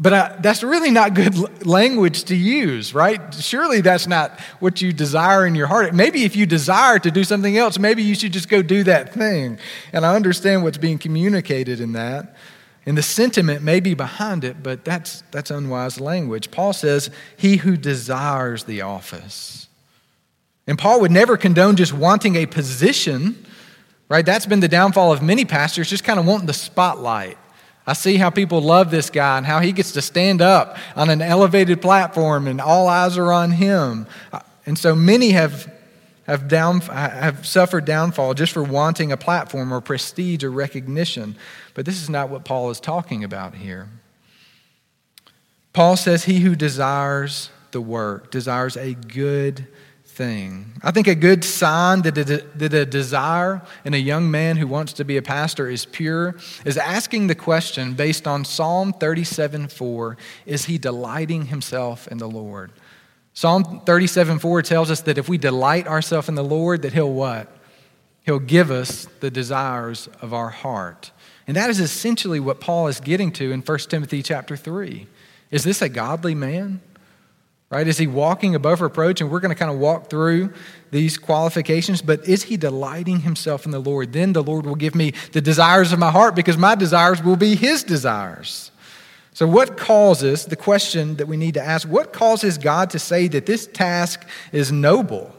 But 0.00 0.12
uh, 0.14 0.36
that's 0.40 0.62
really 0.62 0.90
not 0.90 1.12
good 1.12 1.66
language 1.66 2.24
to 2.24 2.34
use, 2.34 2.94
right? 2.94 3.34
Surely 3.34 3.82
that's 3.82 4.06
not 4.06 4.40
what 4.58 4.80
you 4.80 4.94
desire 4.94 5.46
in 5.46 5.54
your 5.54 5.66
heart. 5.66 5.94
Maybe 5.94 6.24
if 6.24 6.34
you 6.34 6.46
desire 6.46 6.98
to 6.98 7.10
do 7.10 7.22
something 7.22 7.58
else, 7.58 7.78
maybe 7.78 8.02
you 8.02 8.14
should 8.14 8.32
just 8.32 8.48
go 8.48 8.62
do 8.62 8.82
that 8.84 9.12
thing. 9.12 9.58
And 9.92 10.06
I 10.06 10.16
understand 10.16 10.62
what's 10.62 10.78
being 10.78 10.96
communicated 10.96 11.80
in 11.80 11.92
that. 11.92 12.34
And 12.86 12.96
the 12.96 13.02
sentiment 13.02 13.62
may 13.62 13.78
be 13.78 13.92
behind 13.92 14.42
it, 14.42 14.62
but 14.62 14.86
that's, 14.86 15.22
that's 15.32 15.50
unwise 15.50 16.00
language. 16.00 16.50
Paul 16.50 16.72
says, 16.72 17.10
He 17.36 17.58
who 17.58 17.76
desires 17.76 18.64
the 18.64 18.80
office. 18.80 19.68
And 20.66 20.78
Paul 20.78 21.02
would 21.02 21.10
never 21.10 21.36
condone 21.36 21.76
just 21.76 21.92
wanting 21.92 22.36
a 22.36 22.46
position, 22.46 23.44
right? 24.08 24.24
That's 24.24 24.46
been 24.46 24.60
the 24.60 24.68
downfall 24.68 25.12
of 25.12 25.20
many 25.20 25.44
pastors, 25.44 25.90
just 25.90 26.04
kind 26.04 26.18
of 26.18 26.24
wanting 26.24 26.46
the 26.46 26.54
spotlight. 26.54 27.36
I 27.90 27.92
see 27.92 28.18
how 28.18 28.30
people 28.30 28.60
love 28.60 28.92
this 28.92 29.10
guy 29.10 29.36
and 29.36 29.44
how 29.44 29.58
he 29.58 29.72
gets 29.72 29.90
to 29.94 30.00
stand 30.00 30.40
up 30.40 30.76
on 30.94 31.10
an 31.10 31.20
elevated 31.20 31.82
platform 31.82 32.46
and 32.46 32.60
all 32.60 32.86
eyes 32.86 33.18
are 33.18 33.32
on 33.32 33.50
him. 33.50 34.06
And 34.64 34.78
so 34.78 34.94
many 34.94 35.30
have, 35.30 35.68
have, 36.28 36.46
down, 36.46 36.82
have 36.82 37.44
suffered 37.44 37.86
downfall 37.86 38.34
just 38.34 38.52
for 38.52 38.62
wanting 38.62 39.10
a 39.10 39.16
platform 39.16 39.74
or 39.74 39.80
prestige 39.80 40.44
or 40.44 40.52
recognition. 40.52 41.34
But 41.74 41.84
this 41.84 42.00
is 42.00 42.08
not 42.08 42.30
what 42.30 42.44
Paul 42.44 42.70
is 42.70 42.78
talking 42.78 43.24
about 43.24 43.56
here. 43.56 43.88
Paul 45.72 45.96
says, 45.96 46.22
He 46.22 46.38
who 46.38 46.54
desires 46.54 47.50
the 47.72 47.80
work 47.80 48.30
desires 48.30 48.76
a 48.76 48.94
good 48.94 49.66
thing. 50.20 50.70
I 50.82 50.90
think 50.90 51.06
a 51.06 51.14
good 51.14 51.42
sign 51.44 52.02
that 52.02 52.18
a, 52.18 52.44
that 52.58 52.74
a 52.74 52.84
desire 52.84 53.62
in 53.86 53.94
a 53.94 53.96
young 53.96 54.30
man 54.30 54.58
who 54.58 54.66
wants 54.66 54.92
to 54.94 55.04
be 55.04 55.16
a 55.16 55.22
pastor 55.22 55.66
is 55.66 55.86
pure 55.86 56.36
is 56.66 56.76
asking 56.76 57.28
the 57.28 57.34
question 57.34 57.94
based 57.94 58.28
on 58.28 58.44
Psalm 58.44 58.92
37 58.92 59.68
4 59.68 60.18
Is 60.44 60.66
he 60.66 60.76
delighting 60.76 61.46
himself 61.46 62.06
in 62.08 62.18
the 62.18 62.28
Lord? 62.28 62.70
Psalm 63.32 63.80
37 63.86 64.40
4 64.40 64.60
tells 64.60 64.90
us 64.90 65.00
that 65.02 65.16
if 65.16 65.26
we 65.26 65.38
delight 65.38 65.86
ourselves 65.86 66.28
in 66.28 66.34
the 66.34 66.44
Lord, 66.44 66.82
that 66.82 66.92
he'll 66.92 67.14
what? 67.14 67.48
He'll 68.26 68.40
give 68.40 68.70
us 68.70 69.08
the 69.20 69.30
desires 69.30 70.06
of 70.20 70.34
our 70.34 70.50
heart. 70.50 71.12
And 71.46 71.56
that 71.56 71.70
is 71.70 71.80
essentially 71.80 72.40
what 72.40 72.60
Paul 72.60 72.88
is 72.88 73.00
getting 73.00 73.32
to 73.32 73.52
in 73.52 73.62
1 73.62 73.78
Timothy 73.88 74.22
chapter 74.22 74.54
3. 74.54 75.06
Is 75.50 75.64
this 75.64 75.80
a 75.80 75.88
godly 75.88 76.34
man? 76.34 76.82
Right? 77.70 77.86
Is 77.86 77.98
he 77.98 78.08
walking 78.08 78.56
above 78.56 78.80
reproach? 78.80 79.20
And 79.20 79.30
we're 79.30 79.38
going 79.38 79.54
to 79.54 79.58
kind 79.58 79.70
of 79.70 79.78
walk 79.78 80.10
through 80.10 80.52
these 80.90 81.16
qualifications, 81.16 82.02
but 82.02 82.26
is 82.28 82.42
he 82.42 82.56
delighting 82.56 83.20
himself 83.20 83.64
in 83.64 83.70
the 83.70 83.78
Lord? 83.78 84.12
Then 84.12 84.32
the 84.32 84.42
Lord 84.42 84.66
will 84.66 84.74
give 84.74 84.96
me 84.96 85.12
the 85.30 85.40
desires 85.40 85.92
of 85.92 86.00
my 86.00 86.10
heart 86.10 86.34
because 86.34 86.58
my 86.58 86.74
desires 86.74 87.22
will 87.22 87.36
be 87.36 87.54
his 87.54 87.84
desires. 87.84 88.72
So, 89.32 89.46
what 89.46 89.76
causes, 89.76 90.46
the 90.46 90.56
question 90.56 91.14
that 91.16 91.28
we 91.28 91.36
need 91.36 91.54
to 91.54 91.62
ask, 91.62 91.86
what 91.86 92.12
causes 92.12 92.58
God 92.58 92.90
to 92.90 92.98
say 92.98 93.28
that 93.28 93.46
this 93.46 93.68
task 93.68 94.26
is 94.50 94.72
noble? 94.72 95.32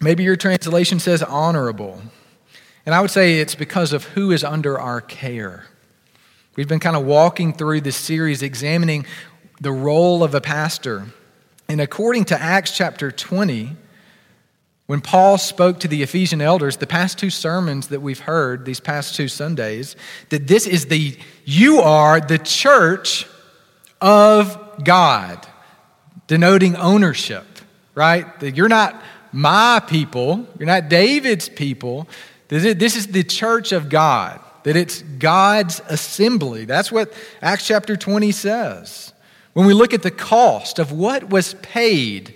Maybe 0.00 0.24
your 0.24 0.34
translation 0.34 0.98
says 0.98 1.22
honorable. 1.22 2.02
And 2.84 2.94
I 2.94 3.00
would 3.00 3.12
say 3.12 3.38
it's 3.38 3.54
because 3.54 3.92
of 3.92 4.04
who 4.04 4.32
is 4.32 4.42
under 4.42 4.78
our 4.78 5.00
care. 5.00 5.66
We've 6.56 6.68
been 6.68 6.80
kind 6.80 6.96
of 6.96 7.04
walking 7.04 7.52
through 7.52 7.80
this 7.80 7.96
series 7.96 8.42
examining 8.42 9.06
the 9.64 9.72
role 9.72 10.22
of 10.22 10.34
a 10.34 10.40
pastor. 10.40 11.06
And 11.68 11.80
according 11.80 12.26
to 12.26 12.40
Acts 12.40 12.76
chapter 12.76 13.10
20, 13.10 13.74
when 14.86 15.00
Paul 15.00 15.38
spoke 15.38 15.80
to 15.80 15.88
the 15.88 16.02
Ephesian 16.02 16.42
elders, 16.42 16.76
the 16.76 16.86
past 16.86 17.18
two 17.18 17.30
sermons 17.30 17.88
that 17.88 18.02
we've 18.02 18.20
heard, 18.20 18.66
these 18.66 18.80
past 18.80 19.14
two 19.14 19.28
Sundays, 19.28 19.96
that 20.28 20.46
this 20.46 20.66
is 20.66 20.86
the, 20.86 21.16
you 21.46 21.80
are 21.80 22.20
the 22.20 22.38
church 22.38 23.26
of 24.02 24.84
God, 24.84 25.46
denoting 26.26 26.76
ownership, 26.76 27.46
right? 27.94 28.38
That 28.40 28.56
you're 28.56 28.68
not 28.68 29.02
my 29.32 29.82
people, 29.88 30.46
you're 30.58 30.66
not 30.66 30.90
David's 30.90 31.48
people. 31.48 32.06
This 32.48 32.94
is 32.94 33.06
the 33.06 33.24
church 33.24 33.72
of 33.72 33.88
God, 33.88 34.38
that 34.64 34.76
it's 34.76 35.00
God's 35.00 35.80
assembly. 35.88 36.66
That's 36.66 36.92
what 36.92 37.10
Acts 37.40 37.66
chapter 37.66 37.96
20 37.96 38.30
says. 38.32 39.13
When 39.54 39.66
we 39.66 39.72
look 39.72 39.94
at 39.94 40.02
the 40.02 40.10
cost 40.10 40.78
of 40.78 40.92
what 40.92 41.30
was 41.30 41.54
paid 41.54 42.34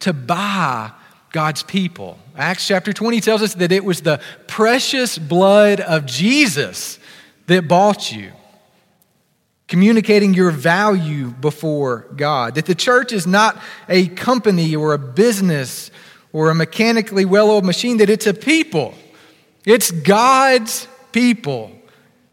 to 0.00 0.12
buy 0.12 0.92
God's 1.32 1.62
people, 1.62 2.18
Acts 2.36 2.66
chapter 2.66 2.92
20 2.92 3.20
tells 3.20 3.42
us 3.42 3.54
that 3.54 3.72
it 3.72 3.84
was 3.84 4.00
the 4.00 4.20
precious 4.46 5.18
blood 5.18 5.80
of 5.80 6.06
Jesus 6.06 6.98
that 7.46 7.68
bought 7.68 8.10
you 8.10 8.32
communicating 9.72 10.34
your 10.34 10.50
value 10.50 11.30
before 11.30 12.06
God. 12.14 12.56
That 12.56 12.66
the 12.66 12.74
church 12.74 13.10
is 13.10 13.26
not 13.26 13.58
a 13.88 14.08
company 14.08 14.76
or 14.76 14.92
a 14.92 14.98
business 14.98 15.90
or 16.32 16.50
a 16.50 16.54
mechanically 16.54 17.24
well 17.24 17.50
oiled 17.50 17.64
machine, 17.64 17.96
that 17.96 18.10
it's 18.10 18.26
a 18.26 18.34
people. 18.34 18.94
It's 19.64 19.90
God's 19.90 20.86
people, 21.12 21.72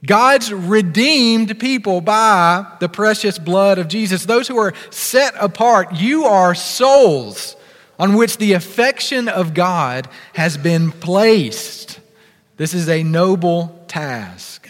God's 0.05 0.53
redeemed 0.53 1.59
people 1.59 1.99
by 1.99 2.65
the 2.79 2.87
precious 2.87 3.37
blood 3.37 3.79
of 3.79 3.89
Jesus. 3.89 4.25
Those 4.25 4.47
who 4.47 4.57
are 4.57 4.73
set 4.91 5.33
apart, 5.37 5.95
you 5.95 6.25
are 6.25 6.55
souls 6.55 7.57
on 7.97 8.15
which 8.15 8.37
the 8.37 8.53
affection 8.53 9.27
of 9.27 9.53
God 9.53 10.07
has 10.33 10.57
been 10.57 10.91
placed. 10.91 11.99
This 12.55 12.73
is 12.73 12.87
a 12.87 13.03
noble 13.03 13.83
task. 13.89 14.69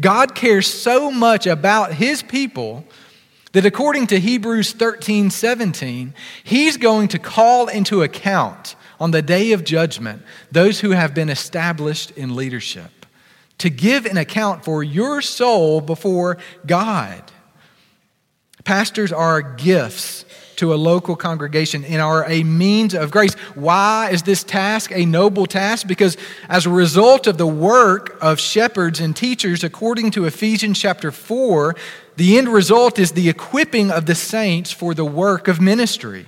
God 0.00 0.34
cares 0.34 0.66
so 0.66 1.10
much 1.10 1.46
about 1.46 1.92
his 1.92 2.22
people 2.22 2.86
that 3.52 3.66
according 3.66 4.06
to 4.08 4.20
Hebrews 4.20 4.72
13 4.72 5.28
17, 5.28 6.14
he's 6.42 6.78
going 6.78 7.08
to 7.08 7.18
call 7.18 7.68
into 7.68 8.02
account 8.02 8.76
on 8.98 9.10
the 9.10 9.20
day 9.20 9.52
of 9.52 9.64
judgment 9.64 10.22
those 10.50 10.80
who 10.80 10.90
have 10.90 11.12
been 11.12 11.28
established 11.28 12.12
in 12.12 12.34
leadership 12.34 12.99
to 13.60 13.70
give 13.70 14.06
an 14.06 14.16
account 14.16 14.64
for 14.64 14.82
your 14.82 15.22
soul 15.22 15.80
before 15.80 16.38
God. 16.66 17.22
Pastors 18.64 19.12
are 19.12 19.40
gifts 19.40 20.24
to 20.56 20.74
a 20.74 20.76
local 20.76 21.16
congregation 21.16 21.84
and 21.84 22.02
are 22.02 22.28
a 22.28 22.42
means 22.42 22.94
of 22.94 23.10
grace. 23.10 23.34
Why 23.54 24.10
is 24.12 24.22
this 24.22 24.44
task 24.44 24.92
a 24.94 25.06
noble 25.06 25.46
task? 25.46 25.86
Because 25.86 26.16
as 26.48 26.66
a 26.66 26.70
result 26.70 27.26
of 27.26 27.38
the 27.38 27.46
work 27.46 28.18
of 28.20 28.38
shepherds 28.38 29.00
and 29.00 29.16
teachers, 29.16 29.64
according 29.64 30.10
to 30.12 30.26
Ephesians 30.26 30.78
chapter 30.78 31.10
4, 31.10 31.74
the 32.16 32.36
end 32.36 32.48
result 32.48 32.98
is 32.98 33.12
the 33.12 33.30
equipping 33.30 33.90
of 33.90 34.04
the 34.06 34.14
saints 34.14 34.70
for 34.70 34.92
the 34.92 35.04
work 35.04 35.48
of 35.48 35.60
ministry. 35.60 36.26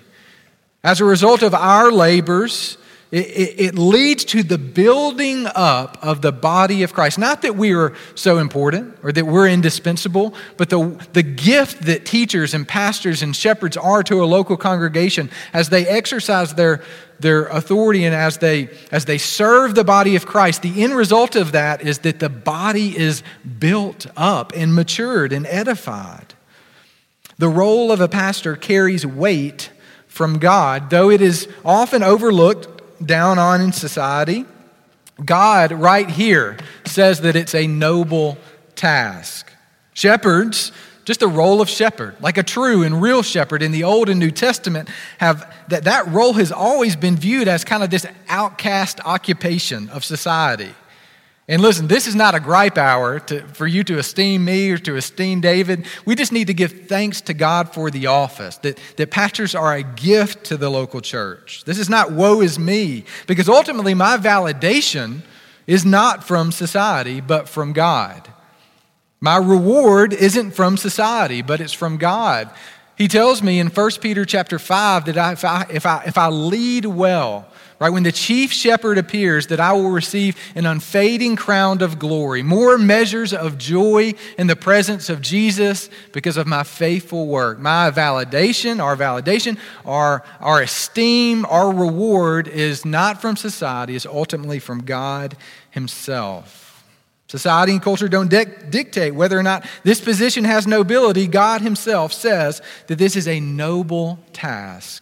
As 0.82 1.00
a 1.00 1.04
result 1.04 1.42
of 1.42 1.54
our 1.54 1.92
labors, 1.92 2.78
it, 3.12 3.26
it, 3.26 3.60
it, 3.60 3.74
leads 3.74 4.24
to 4.24 4.42
the 4.42 4.56
building 4.56 5.46
up 5.54 5.98
of 6.00 6.22
the 6.22 6.32
body 6.32 6.82
of 6.82 6.94
Christ. 6.94 7.18
Not 7.18 7.42
that 7.42 7.56
we 7.56 7.74
are 7.74 7.92
so 8.14 8.38
important 8.38 8.96
or 9.02 9.12
that 9.12 9.26
we're 9.26 9.48
indispensable, 9.48 10.32
but 10.56 10.70
the, 10.70 10.98
the 11.12 11.22
gift 11.22 11.82
that 11.82 12.06
teachers 12.06 12.54
and 12.54 12.66
pastors 12.66 13.22
and 13.22 13.36
shepherds 13.36 13.76
are 13.76 14.02
to 14.04 14.22
a 14.22 14.24
local 14.24 14.56
congregation 14.56 15.30
as 15.52 15.68
they 15.68 15.86
exercise 15.86 16.54
their, 16.54 16.82
their 17.20 17.48
authority 17.48 18.06
and 18.06 18.14
as 18.14 18.38
they, 18.38 18.70
as 18.90 19.04
they 19.04 19.18
serve 19.18 19.74
the 19.74 19.84
body 19.84 20.16
of 20.16 20.24
Christ. 20.24 20.62
The 20.62 20.82
end 20.82 20.96
result 20.96 21.36
of 21.36 21.52
that 21.52 21.82
is 21.82 21.98
that 22.00 22.18
the 22.18 22.30
body 22.30 22.96
is 22.96 23.22
built 23.58 24.06
up 24.16 24.54
and 24.56 24.74
matured 24.74 25.34
and 25.34 25.46
edified. 25.48 26.32
The 27.36 27.50
role 27.50 27.92
of 27.92 28.00
a 28.00 28.08
pastor 28.08 28.56
carries 28.56 29.04
weight 29.04 29.70
from 30.06 30.38
God, 30.38 30.88
though 30.88 31.10
it 31.10 31.20
is 31.20 31.46
often 31.62 32.02
overlooked, 32.02 32.81
down 33.06 33.38
on 33.38 33.60
in 33.60 33.72
society. 33.72 34.44
God, 35.24 35.72
right 35.72 36.08
here, 36.08 36.56
says 36.84 37.20
that 37.20 37.36
it's 37.36 37.54
a 37.54 37.66
noble 37.66 38.38
task. 38.74 39.52
Shepherds, 39.94 40.72
just 41.04 41.20
the 41.20 41.28
role 41.28 41.60
of 41.60 41.68
shepherd, 41.68 42.16
like 42.20 42.38
a 42.38 42.42
true 42.42 42.82
and 42.82 43.02
real 43.02 43.22
shepherd 43.22 43.62
in 43.62 43.72
the 43.72 43.84
Old 43.84 44.08
and 44.08 44.18
New 44.18 44.30
Testament, 44.30 44.88
have 45.18 45.52
that, 45.68 45.84
that 45.84 46.06
role 46.08 46.32
has 46.34 46.52
always 46.52 46.96
been 46.96 47.16
viewed 47.16 47.48
as 47.48 47.64
kind 47.64 47.82
of 47.82 47.90
this 47.90 48.06
outcast 48.28 49.00
occupation 49.04 49.88
of 49.90 50.04
society. 50.04 50.70
And 51.48 51.60
listen, 51.60 51.88
this 51.88 52.06
is 52.06 52.14
not 52.14 52.36
a 52.36 52.40
gripe 52.40 52.78
hour 52.78 53.18
to, 53.20 53.40
for 53.48 53.66
you 53.66 53.82
to 53.84 53.98
esteem 53.98 54.44
me 54.44 54.70
or 54.70 54.78
to 54.78 54.96
esteem 54.96 55.40
David. 55.40 55.86
We 56.04 56.14
just 56.14 56.32
need 56.32 56.46
to 56.46 56.54
give 56.54 56.86
thanks 56.86 57.20
to 57.22 57.34
God 57.34 57.74
for 57.74 57.90
the 57.90 58.06
office, 58.06 58.58
that, 58.58 58.78
that 58.96 59.10
pastors 59.10 59.54
are 59.54 59.74
a 59.74 59.82
gift 59.82 60.44
to 60.44 60.56
the 60.56 60.70
local 60.70 61.00
church. 61.00 61.64
This 61.64 61.78
is 61.78 61.90
not 61.90 62.12
woe 62.12 62.40
is 62.42 62.58
me, 62.58 63.04
because 63.26 63.48
ultimately 63.48 63.92
my 63.92 64.16
validation 64.18 65.22
is 65.66 65.84
not 65.84 66.24
from 66.24 66.52
society, 66.52 67.20
but 67.20 67.48
from 67.48 67.72
God. 67.72 68.32
My 69.20 69.36
reward 69.36 70.12
isn't 70.12 70.52
from 70.52 70.76
society, 70.76 71.42
but 71.42 71.60
it's 71.60 71.72
from 71.72 71.96
God. 71.96 72.50
He 72.96 73.08
tells 73.08 73.42
me 73.42 73.58
in 73.58 73.68
1 73.68 73.90
Peter 74.00 74.24
chapter 74.24 74.58
5 74.58 75.06
that 75.06 75.32
if, 75.32 75.44
I, 75.44 75.66
if, 75.70 75.86
I, 75.86 76.02
if 76.06 76.18
I 76.18 76.28
lead 76.28 76.84
well, 76.86 77.48
Right? 77.82 77.90
When 77.90 78.04
the 78.04 78.12
chief 78.12 78.52
shepherd 78.52 78.96
appears, 78.96 79.48
that 79.48 79.58
I 79.58 79.72
will 79.72 79.90
receive 79.90 80.36
an 80.54 80.66
unfading 80.66 81.34
crown 81.34 81.82
of 81.82 81.98
glory, 81.98 82.40
more 82.44 82.78
measures 82.78 83.34
of 83.34 83.58
joy 83.58 84.14
in 84.38 84.46
the 84.46 84.54
presence 84.54 85.10
of 85.10 85.20
Jesus 85.20 85.90
because 86.12 86.36
of 86.36 86.46
my 86.46 86.62
faithful 86.62 87.26
work. 87.26 87.58
My 87.58 87.90
validation, 87.90 88.80
our 88.80 88.96
validation, 88.96 89.58
our, 89.84 90.22
our 90.38 90.62
esteem, 90.62 91.44
our 91.46 91.74
reward 91.74 92.46
is 92.46 92.84
not 92.84 93.20
from 93.20 93.36
society, 93.36 93.96
it's 93.96 94.06
ultimately 94.06 94.60
from 94.60 94.84
God 94.84 95.36
Himself. 95.70 96.84
Society 97.26 97.72
and 97.72 97.82
culture 97.82 98.06
don't 98.06 98.28
dictate 98.28 99.12
whether 99.12 99.36
or 99.36 99.42
not 99.42 99.66
this 99.82 100.00
position 100.00 100.44
has 100.44 100.68
nobility. 100.68 101.26
God 101.26 101.62
Himself 101.62 102.12
says 102.12 102.62
that 102.86 102.98
this 102.98 103.16
is 103.16 103.26
a 103.26 103.40
noble 103.40 104.20
task. 104.32 105.01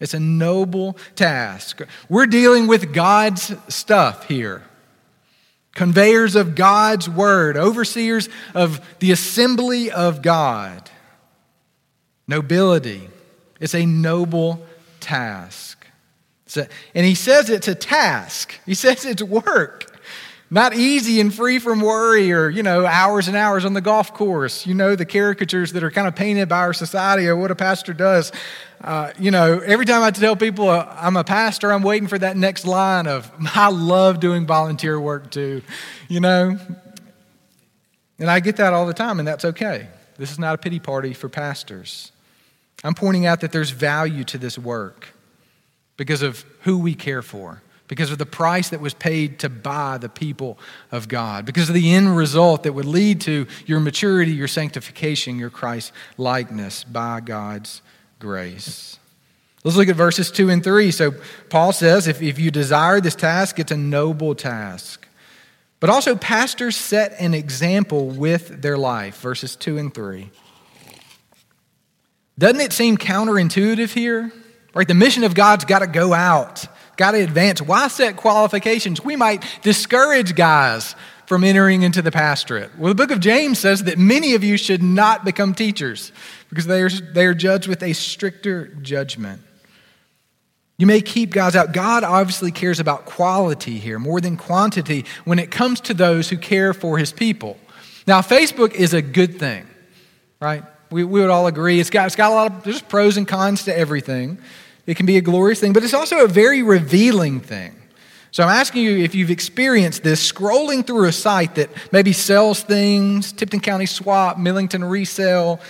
It's 0.00 0.14
a 0.14 0.20
noble 0.20 0.96
task. 1.16 1.80
We're 2.08 2.26
dealing 2.26 2.66
with 2.66 2.92
God's 2.94 3.54
stuff 3.68 4.28
here. 4.28 4.62
Conveyors 5.74 6.36
of 6.36 6.54
God's 6.54 7.08
word, 7.08 7.56
overseers 7.56 8.28
of 8.54 8.80
the 8.98 9.12
assembly 9.12 9.90
of 9.90 10.22
God. 10.22 10.90
Nobility. 12.26 13.08
It's 13.60 13.74
a 13.74 13.86
noble 13.86 14.64
task. 15.00 15.86
A, 16.56 16.68
and 16.94 17.04
he 17.04 17.14
says 17.14 17.50
it's 17.50 17.68
a 17.68 17.74
task, 17.74 18.54
he 18.64 18.74
says 18.74 19.04
it's 19.04 19.22
work. 19.22 19.97
Not 20.50 20.74
easy 20.74 21.20
and 21.20 21.32
free 21.32 21.58
from 21.58 21.82
worry 21.82 22.32
or, 22.32 22.48
you 22.48 22.62
know, 22.62 22.86
hours 22.86 23.28
and 23.28 23.36
hours 23.36 23.66
on 23.66 23.74
the 23.74 23.82
golf 23.82 24.14
course. 24.14 24.66
You 24.66 24.74
know, 24.74 24.96
the 24.96 25.04
caricatures 25.04 25.72
that 25.74 25.82
are 25.82 25.90
kind 25.90 26.08
of 26.08 26.16
painted 26.16 26.48
by 26.48 26.60
our 26.60 26.72
society 26.72 27.26
or 27.26 27.36
what 27.36 27.50
a 27.50 27.54
pastor 27.54 27.92
does. 27.92 28.32
Uh, 28.80 29.12
you 29.18 29.30
know, 29.30 29.58
every 29.58 29.84
time 29.84 30.02
I 30.02 30.10
tell 30.10 30.36
people 30.36 30.70
uh, 30.70 30.86
I'm 30.98 31.18
a 31.18 31.24
pastor, 31.24 31.70
I'm 31.70 31.82
waiting 31.82 32.08
for 32.08 32.18
that 32.18 32.36
next 32.36 32.66
line 32.66 33.06
of, 33.06 33.30
I 33.54 33.68
love 33.68 34.20
doing 34.20 34.46
volunteer 34.46 34.98
work 34.98 35.30
too, 35.30 35.60
you 36.08 36.20
know? 36.20 36.58
And 38.18 38.30
I 38.30 38.40
get 38.40 38.56
that 38.56 38.72
all 38.72 38.86
the 38.86 38.94
time, 38.94 39.18
and 39.18 39.28
that's 39.28 39.44
okay. 39.44 39.88
This 40.16 40.32
is 40.32 40.38
not 40.38 40.54
a 40.54 40.58
pity 40.58 40.80
party 40.80 41.12
for 41.12 41.28
pastors. 41.28 42.10
I'm 42.82 42.94
pointing 42.94 43.26
out 43.26 43.40
that 43.40 43.52
there's 43.52 43.70
value 43.70 44.24
to 44.24 44.38
this 44.38 44.58
work 44.58 45.08
because 45.96 46.22
of 46.22 46.44
who 46.62 46.78
we 46.78 46.94
care 46.94 47.22
for, 47.22 47.62
because 47.88 48.10
of 48.10 48.18
the 48.18 48.26
price 48.26 48.68
that 48.68 48.80
was 48.80 48.94
paid 48.94 49.40
to 49.40 49.48
buy 49.48 49.98
the 49.98 50.08
people 50.08 50.58
of 50.92 51.08
God, 51.08 51.44
because 51.44 51.68
of 51.68 51.74
the 51.74 51.92
end 51.92 52.16
result 52.16 52.62
that 52.62 52.74
would 52.74 52.84
lead 52.84 53.20
to 53.22 53.46
your 53.66 53.80
maturity, 53.80 54.32
your 54.32 54.48
sanctification, 54.48 55.38
your 55.38 55.50
Christ 55.50 55.92
likeness 56.16 56.84
by 56.84 57.20
God's 57.20 57.82
grace. 58.18 58.98
Let's 59.64 59.76
look 59.76 59.88
at 59.88 59.96
verses 59.96 60.30
2 60.30 60.50
and 60.50 60.62
3. 60.62 60.90
So, 60.92 61.14
Paul 61.50 61.72
says, 61.72 62.06
if, 62.06 62.22
if 62.22 62.38
you 62.38 62.50
desire 62.50 63.00
this 63.00 63.16
task, 63.16 63.58
it's 63.58 63.72
a 63.72 63.76
noble 63.76 64.34
task. 64.34 65.06
But 65.80 65.90
also, 65.90 66.16
pastors 66.16 66.76
set 66.76 67.14
an 67.20 67.34
example 67.34 68.08
with 68.08 68.62
their 68.62 68.78
life, 68.78 69.20
verses 69.20 69.56
2 69.56 69.78
and 69.78 69.92
3. 69.92 70.30
Doesn't 72.38 72.60
it 72.60 72.72
seem 72.72 72.96
counterintuitive 72.96 73.92
here? 73.92 74.32
Right? 74.74 74.86
The 74.86 74.94
mission 74.94 75.24
of 75.24 75.34
God's 75.34 75.64
got 75.64 75.80
to 75.80 75.86
go 75.86 76.12
out, 76.12 76.66
got 76.98 77.12
to 77.12 77.22
advance. 77.22 77.62
Why 77.62 77.88
set 77.88 78.16
qualifications? 78.16 79.02
We 79.02 79.16
might 79.16 79.42
discourage 79.62 80.34
guys 80.34 80.94
from 81.24 81.44
entering 81.44 81.82
into 81.82 82.02
the 82.02 82.10
pastorate. 82.10 82.76
Well, 82.78 82.88
the 82.88 82.94
book 82.94 83.10
of 83.10 83.20
James 83.20 83.58
says 83.58 83.84
that 83.84 83.98
many 83.98 84.34
of 84.34 84.44
you 84.44 84.58
should 84.58 84.82
not 84.82 85.24
become 85.24 85.54
teachers 85.54 86.12
because 86.50 86.66
they 86.66 86.82
are, 86.82 86.90
they 86.90 87.24
are 87.26 87.34
judged 87.34 87.68
with 87.68 87.82
a 87.82 87.92
stricter 87.92 88.66
judgment. 88.82 89.40
You 90.76 90.86
may 90.86 91.00
keep 91.00 91.30
guys 91.30 91.56
out. 91.56 91.72
God 91.72 92.04
obviously 92.04 92.50
cares 92.50 92.80
about 92.80 93.04
quality 93.04 93.78
here 93.78 93.98
more 93.98 94.20
than 94.20 94.36
quantity 94.36 95.04
when 95.24 95.38
it 95.38 95.50
comes 95.50 95.80
to 95.82 95.94
those 95.94 96.28
who 96.28 96.36
care 96.36 96.72
for 96.72 96.98
his 96.98 97.12
people. 97.12 97.58
Now, 98.06 98.22
Facebook 98.22 98.74
is 98.74 98.94
a 98.94 99.02
good 99.02 99.38
thing, 99.38 99.66
right? 100.40 100.64
We, 100.90 101.04
we 101.04 101.20
would 101.20 101.30
all 101.30 101.46
agree. 101.46 101.78
It's 101.78 101.90
got, 101.90 102.06
it's 102.06 102.16
got 102.16 102.32
a 102.32 102.34
lot 102.34 102.52
of 102.52 102.64
there's 102.64 102.80
pros 102.80 103.16
and 103.16 103.28
cons 103.28 103.64
to 103.64 103.76
everything. 103.76 104.38
It 104.88 104.96
can 104.96 105.04
be 105.04 105.18
a 105.18 105.20
glorious 105.20 105.60
thing, 105.60 105.74
but 105.74 105.84
it's 105.84 105.92
also 105.92 106.24
a 106.24 106.26
very 106.26 106.62
revealing 106.62 107.40
thing. 107.40 107.74
So 108.30 108.42
I'm 108.42 108.48
asking 108.48 108.84
you 108.84 108.96
if 108.96 109.14
you've 109.14 109.30
experienced 109.30 110.02
this 110.02 110.32
scrolling 110.32 110.86
through 110.86 111.06
a 111.06 111.12
site 111.12 111.56
that 111.56 111.68
maybe 111.92 112.14
sells 112.14 112.62
things, 112.62 113.30
Tipton 113.32 113.60
County 113.60 113.84
Swap, 113.84 114.38
Millington 114.38 114.82
Resale, 114.82 115.60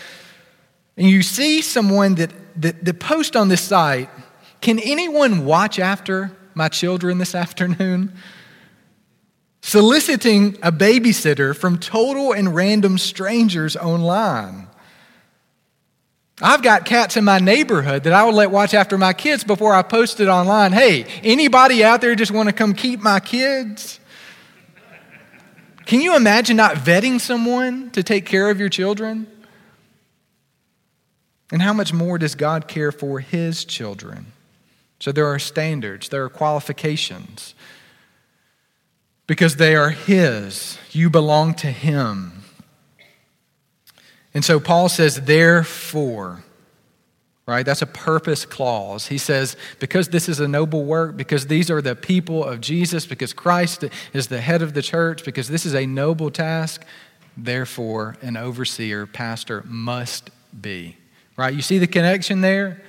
and 0.97 1.09
you 1.09 1.23
see 1.23 1.63
someone 1.63 2.15
that, 2.15 2.31
that, 2.63 2.85
that 2.85 3.01
post 3.01 3.35
on 3.35 3.49
this 3.49 3.61
site, 3.61 4.09
can 4.61 4.79
anyone 4.79 5.45
watch 5.45 5.81
after 5.81 6.31
my 6.55 6.69
children 6.69 7.19
this 7.19 7.35
afternoon? 7.45 8.13
Soliciting 9.63 10.57
a 10.63 10.71
babysitter 10.71 11.57
from 11.57 11.81
total 11.81 12.33
and 12.33 12.55
random 12.55 12.99
strangers 12.99 13.77
online. 13.77 14.68
I've 16.41 16.63
got 16.63 16.85
cats 16.85 17.17
in 17.17 17.25
my 17.25 17.39
neighborhood 17.41 18.05
that 18.05 18.13
I 18.13 18.25
would 18.25 18.35
let 18.35 18.51
watch 18.51 18.73
after 18.73 18.97
my 18.97 19.13
kids 19.13 19.43
before 19.43 19.75
I 19.75 19.83
post 19.83 20.21
it 20.21 20.29
online. 20.29 20.73
Hey, 20.73 21.05
anybody 21.23 21.83
out 21.83 22.01
there 22.01 22.15
just 22.15 22.31
want 22.31 22.49
to 22.49 22.53
come 22.53 22.75
keep 22.75 23.01
my 23.01 23.19
kids? 23.19 23.99
Can 25.85 26.01
you 26.01 26.15
imagine 26.15 26.57
not 26.57 26.77
vetting 26.77 27.21
someone 27.21 27.91
to 27.91 28.03
take 28.03 28.27
care 28.27 28.51
of 28.51 28.61
your 28.61 28.69
children? 28.69 29.27
And 31.51 31.63
how 31.63 31.73
much 31.73 31.93
more 31.93 32.19
does 32.19 32.35
God 32.35 32.69
care 32.69 32.93
for 32.93 33.21
his 33.21 33.65
children? 33.65 34.27
So 35.01 35.13
there 35.13 35.27
are 35.27 35.39
standards, 35.39 36.09
there 36.11 36.25
are 36.25 36.29
qualifications. 36.29 37.55
Because 39.27 39.57
they 39.57 39.75
are 39.75 39.91
his, 39.91 40.79
you 40.93 41.11
belong 41.11 41.55
to 41.55 41.69
him. 41.69 42.38
And 44.39 44.45
so 44.45 44.61
Paul 44.61 44.89
says, 44.89 45.23
therefore, 45.23 46.45
right? 47.45 47.67
That's 47.67 47.83
a 47.83 47.87
purpose 47.87 48.47
clause. 48.47 49.09
He 49.09 49.19
says, 49.19 49.57
because 49.81 50.11
this 50.11 50.29
is 50.29 50.39
a 50.39 50.47
noble 50.47 50.85
work, 50.85 51.17
because 51.17 51.49
these 51.49 51.73
are 51.73 51.83
the 51.83 51.97
people 51.97 52.45
of 52.45 52.61
Jesus, 52.61 53.05
because 53.05 53.33
Christ 53.33 53.87
is 54.13 54.29
the 54.29 54.41
head 54.41 54.63
of 54.63 54.75
the 54.75 54.81
church, 54.81 55.25
because 55.25 55.49
this 55.49 55.67
is 55.67 55.75
a 55.75 55.87
noble 55.87 56.31
task, 56.31 56.85
therefore, 57.37 58.17
an 58.23 58.37
overseer, 58.37 59.07
pastor 59.09 59.65
must 59.67 60.31
be. 60.61 60.97
Right? 61.37 61.53
You 61.53 61.61
see 61.61 61.79
the 61.79 61.89
connection 61.89 62.41
there? 62.41 62.81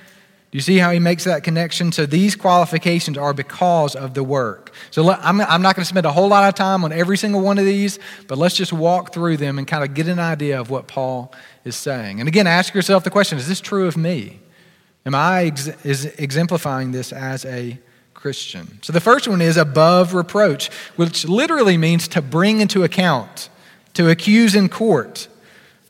Do 0.51 0.57
you 0.57 0.61
see 0.61 0.77
how 0.77 0.89
he 0.89 0.97
makes 0.97 1.25
that 1.25 1.43
connection? 1.43 1.91
So 1.91 2.07
these 2.07 2.35
qualifications 2.35 3.19
are 3.19 3.33
because 3.35 3.95
of 3.95 4.15
the 4.15 4.23
work. 4.23 4.73
So 4.89 5.11
I'm, 5.11 5.41
I'm 5.41 5.61
not 5.61 5.75
going 5.75 5.83
to 5.83 5.89
spend 5.89 6.07
a 6.07 6.11
whole 6.11 6.27
lot 6.27 6.49
of 6.49 6.55
time 6.55 6.83
on 6.83 6.91
every 6.91 7.17
single 7.17 7.41
one 7.41 7.59
of 7.59 7.65
these, 7.65 7.99
but 8.27 8.39
let's 8.39 8.55
just 8.55 8.73
walk 8.73 9.13
through 9.13 9.37
them 9.37 9.59
and 9.59 9.67
kind 9.67 9.83
of 9.83 9.93
get 9.93 10.07
an 10.07 10.17
idea 10.17 10.59
of 10.59 10.71
what 10.71 10.87
Paul 10.87 11.31
is 11.65 11.75
saying. 11.75 12.19
And 12.19 12.27
again, 12.27 12.47
ask 12.47 12.73
yourself 12.73 13.03
the 13.03 13.11
question 13.11 13.37
is 13.37 13.47
this 13.47 13.61
true 13.61 13.85
of 13.85 13.95
me? 13.95 14.39
Am 15.05 15.13
I 15.13 15.45
ex- 15.45 15.67
is 15.85 16.05
exemplifying 16.05 16.93
this 16.93 17.13
as 17.13 17.45
a 17.45 17.77
Christian? 18.15 18.79
So 18.81 18.91
the 18.91 18.99
first 18.99 19.27
one 19.27 19.41
is 19.41 19.55
above 19.55 20.15
reproach, 20.15 20.69
which 20.95 21.27
literally 21.27 21.77
means 21.77 22.07
to 22.09 22.23
bring 22.23 22.59
into 22.59 22.83
account, 22.83 23.49
to 23.93 24.09
accuse 24.09 24.55
in 24.55 24.67
court 24.67 25.27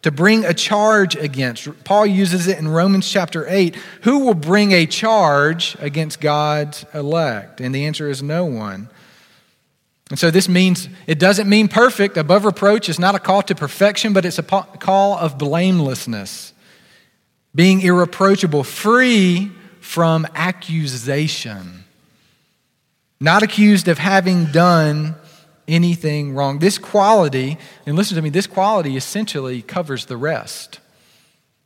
to 0.01 0.11
bring 0.11 0.45
a 0.45 0.53
charge 0.53 1.15
against. 1.15 1.83
Paul 1.83 2.05
uses 2.05 2.47
it 2.47 2.57
in 2.57 2.67
Romans 2.67 3.09
chapter 3.09 3.45
8. 3.47 3.75
Who 4.03 4.19
will 4.19 4.33
bring 4.33 4.71
a 4.71 4.85
charge 4.85 5.75
against 5.79 6.21
God's 6.21 6.85
elect? 6.93 7.59
And 7.59 7.75
the 7.75 7.85
answer 7.85 8.09
is 8.09 8.23
no 8.23 8.45
one. 8.45 8.89
And 10.09 10.17
so 10.17 10.31
this 10.31 10.49
means, 10.49 10.89
it 11.05 11.19
doesn't 11.19 11.47
mean 11.47 11.67
perfect. 11.67 12.17
Above 12.17 12.45
reproach 12.45 12.89
is 12.89 12.97
not 12.97 13.13
a 13.13 13.19
call 13.19 13.43
to 13.43 13.55
perfection, 13.55 14.13
but 14.13 14.25
it's 14.25 14.39
a 14.39 14.43
call 14.43 15.17
of 15.17 15.37
blamelessness, 15.37 16.53
being 17.53 17.81
irreproachable, 17.81 18.63
free 18.63 19.51
from 19.81 20.25
accusation, 20.33 21.83
not 23.19 23.43
accused 23.43 23.87
of 23.87 23.97
having 23.97 24.45
done 24.45 25.15
anything 25.69 26.33
wrong. 26.33 26.59
This 26.59 26.77
quality, 26.77 27.57
and 27.85 27.95
listen 27.95 28.15
to 28.15 28.21
me, 28.21 28.29
this 28.29 28.47
quality 28.47 28.97
essentially 28.97 29.61
covers 29.61 30.05
the 30.05 30.17
rest. 30.17 30.79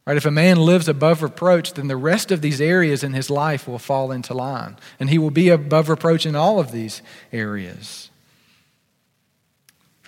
Right? 0.06 0.18
If 0.18 0.26
a 0.26 0.32
man 0.32 0.58
lives 0.58 0.88
above 0.88 1.24
reproach, 1.24 1.74
then 1.74 1.88
the 1.88 1.96
rest 1.96 2.32
of 2.32 2.42
these 2.42 2.60
areas 2.60 3.04
in 3.04 3.14
his 3.14 3.30
life 3.30 3.68
will 3.68 3.80
fall 3.80 4.12
into 4.12 4.34
line. 4.34 4.76
And 5.00 5.10
he 5.10 5.18
will 5.18 5.32
be 5.32 5.50
above 5.50 5.90
reproach 5.90 6.26
in 6.26 6.36
all 6.36 6.60
of 6.60 6.72
these 6.72 7.02
areas. 7.32 8.10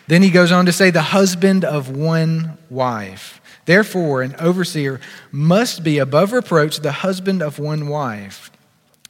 Then 0.08 0.22
he 0.22 0.30
goes 0.30 0.52
on 0.52 0.66
to 0.66 0.74
say, 0.74 0.92
the 0.92 1.02
husband 1.02 1.64
of 1.64 1.90
one 1.90 2.58
wife. 2.70 3.42
Therefore, 3.66 4.22
an 4.22 4.36
overseer 4.36 5.00
must 5.32 5.84
be 5.84 5.98
above 5.98 6.32
reproach, 6.34 6.82
the 6.82 6.92
husband 6.92 7.42
of 7.42 7.58
one 7.58 7.88
wife. 7.88 8.52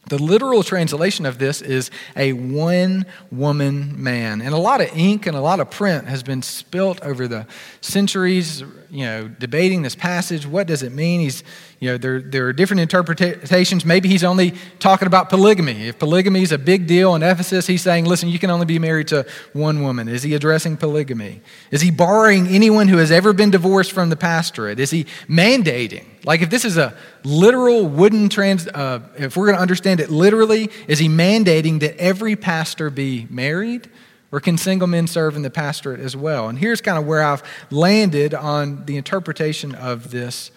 The 0.08 0.22
literal 0.22 0.62
translation 0.62 1.26
of 1.26 1.40
this 1.40 1.62
is 1.64 1.90
a 2.16 2.34
one 2.34 3.08
woman 3.32 4.04
man. 4.04 4.42
And 4.42 4.54
a 4.54 4.58
lot 4.58 4.80
of 4.80 4.96
ink 4.96 5.26
and 5.26 5.36
a 5.36 5.42
lot 5.42 5.60
of 5.60 5.72
print 5.72 6.06
has 6.06 6.22
been 6.22 6.44
spilt 6.44 7.02
over 7.02 7.28
the 7.28 7.48
centuries, 7.82 8.62
you 8.92 9.06
know, 9.06 9.28
debating 9.28 9.82
this 9.82 9.96
passage. 9.96 10.46
What 10.46 10.68
does 10.68 10.84
it 10.84 10.92
mean? 10.92 11.22
He's, 11.22 11.44
you 11.80 11.90
know, 11.90 11.98
there, 11.98 12.22
there 12.22 12.48
are 12.48 12.54
different 12.54 12.82
interpretations. 12.82 13.84
Maybe 13.84 14.08
he's 14.08 14.24
only 14.24 14.54
talking 14.78 15.08
about 15.08 15.30
polygamy. 15.30 15.88
If 15.88 15.98
polygamy 15.98 16.44
is 16.44 16.52
a 16.52 16.60
big 16.60 16.86
deal 16.86 17.16
in 17.16 17.24
Ephesus, 17.24 17.66
he's 17.66 17.82
saying, 17.82 18.06
listen, 18.06 18.30
you 18.30 18.38
can 18.38 18.52
only 18.52 18.68
be 18.68 18.78
married 18.78 19.08
to 19.08 19.26
one 19.54 19.82
woman. 19.82 20.08
Is 20.08 20.22
he 20.22 20.36
addressing 20.36 20.78
polygamy? 20.78 21.42
Is 21.72 21.82
he 21.82 21.90
barring 21.90 22.48
anyone 22.48 22.90
who 22.90 22.98
has 22.98 23.12
ever 23.12 23.34
been 23.34 23.50
divorced 23.50 23.92
from 23.92 24.12
the 24.12 24.16
pastorate? 24.16 24.80
Is 24.80 24.92
he 24.92 25.06
mandating? 25.28 26.06
Like, 26.26 26.42
if 26.42 26.50
this 26.50 26.66
is 26.66 26.78
a 26.78 26.96
literal 27.26 27.88
wooden 27.88 28.30
trans, 28.30 28.68
uh, 28.68 29.02
if 29.18 29.36
we're 29.36 29.48
going 29.48 29.58
to 29.58 29.62
understand 29.62 30.00
it 30.00 30.10
literally, 30.10 30.70
is 30.88 31.00
he 31.00 31.10
mandating 31.10 31.80
that 31.82 31.98
every 31.98 32.36
pastor 32.36 32.90
be 32.90 33.28
married? 33.30 33.90
Or 34.32 34.40
can 34.40 34.58
single 34.58 34.88
men 34.88 35.08
serve 35.08 35.36
in 35.36 35.44
the 35.44 35.50
pastorate 35.50 36.00
as 36.00 36.16
well? 36.16 36.50
And 36.50 36.60
here's 36.60 36.82
kind 36.82 36.98
of 36.98 37.06
where 37.06 37.24
I've 37.24 37.42
landed 37.72 38.34
on 38.34 38.86
the 38.86 38.98
interpretation 38.98 39.74
of 39.76 40.12
this 40.12 40.52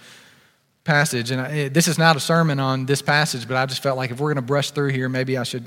passage. 0.84 1.30
And 1.30 1.40
I, 1.40 1.68
this 1.68 1.86
is 1.86 1.98
not 1.98 2.16
a 2.16 2.20
sermon 2.20 2.58
on 2.58 2.86
this 2.86 3.02
passage, 3.02 3.46
but 3.46 3.56
I 3.56 3.66
just 3.66 3.82
felt 3.82 3.96
like 3.96 4.10
if 4.10 4.18
we're 4.18 4.28
going 4.28 4.36
to 4.36 4.42
brush 4.42 4.70
through 4.72 4.88
here, 4.88 5.08
maybe 5.08 5.38
I 5.38 5.42
should. 5.44 5.64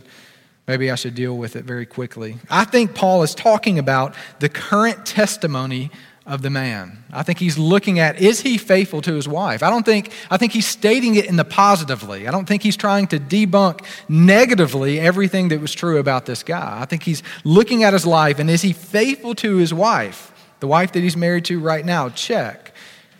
Maybe 0.67 0.91
I 0.91 0.95
should 0.95 1.15
deal 1.15 1.35
with 1.35 1.55
it 1.55 1.65
very 1.65 1.87
quickly. 1.87 2.37
I 2.49 2.65
think 2.65 2.93
Paul 2.93 3.23
is 3.23 3.33
talking 3.33 3.79
about 3.79 4.13
the 4.39 4.47
current 4.47 5.07
testimony 5.07 5.89
of 6.31 6.41
the 6.41 6.49
man. 6.49 7.03
I 7.11 7.23
think 7.23 7.39
he's 7.39 7.57
looking 7.57 7.99
at 7.99 8.21
is 8.21 8.39
he 8.39 8.57
faithful 8.57 9.01
to 9.01 9.15
his 9.15 9.27
wife? 9.27 9.61
I 9.61 9.69
don't 9.69 9.85
think 9.85 10.13
I 10.29 10.37
think 10.37 10.53
he's 10.53 10.65
stating 10.65 11.15
it 11.15 11.25
in 11.25 11.35
the 11.35 11.43
positively. 11.43 12.25
I 12.25 12.31
don't 12.31 12.47
think 12.47 12.63
he's 12.63 12.77
trying 12.77 13.07
to 13.07 13.19
debunk 13.19 13.85
negatively 14.07 14.97
everything 14.97 15.49
that 15.49 15.59
was 15.59 15.73
true 15.73 15.97
about 15.97 16.25
this 16.25 16.41
guy. 16.41 16.79
I 16.81 16.85
think 16.85 17.03
he's 17.03 17.21
looking 17.43 17.83
at 17.83 17.91
his 17.91 18.05
life 18.05 18.39
and 18.39 18.49
is 18.49 18.61
he 18.61 18.71
faithful 18.71 19.35
to 19.35 19.57
his 19.57 19.73
wife? 19.73 20.31
The 20.61 20.67
wife 20.67 20.93
that 20.93 21.01
he's 21.01 21.17
married 21.17 21.43
to 21.45 21.59
right 21.59 21.85
now, 21.85 22.07
check. 22.07 22.71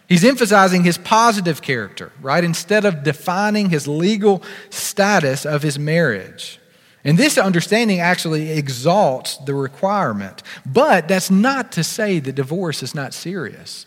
He's 0.07 0.23
emphasizing 0.23 0.85
his 0.85 0.97
positive 0.97 1.61
character, 1.61 2.13
right? 2.21 2.45
Instead 2.45 2.85
of 2.85 3.03
defining 3.03 3.71
his 3.71 3.89
legal 3.89 4.41
status 4.69 5.45
of 5.45 5.63
his 5.63 5.77
marriage. 5.77 6.60
And 7.03 7.17
this 7.17 7.37
understanding 7.37 7.99
actually 7.99 8.51
exalts 8.51 9.37
the 9.37 9.53
requirement. 9.55 10.43
But 10.65 11.07
that's 11.07 11.31
not 11.31 11.71
to 11.73 11.83
say 11.83 12.19
that 12.19 12.33
divorce 12.33 12.83
is 12.83 12.93
not 12.93 13.13
serious. 13.13 13.85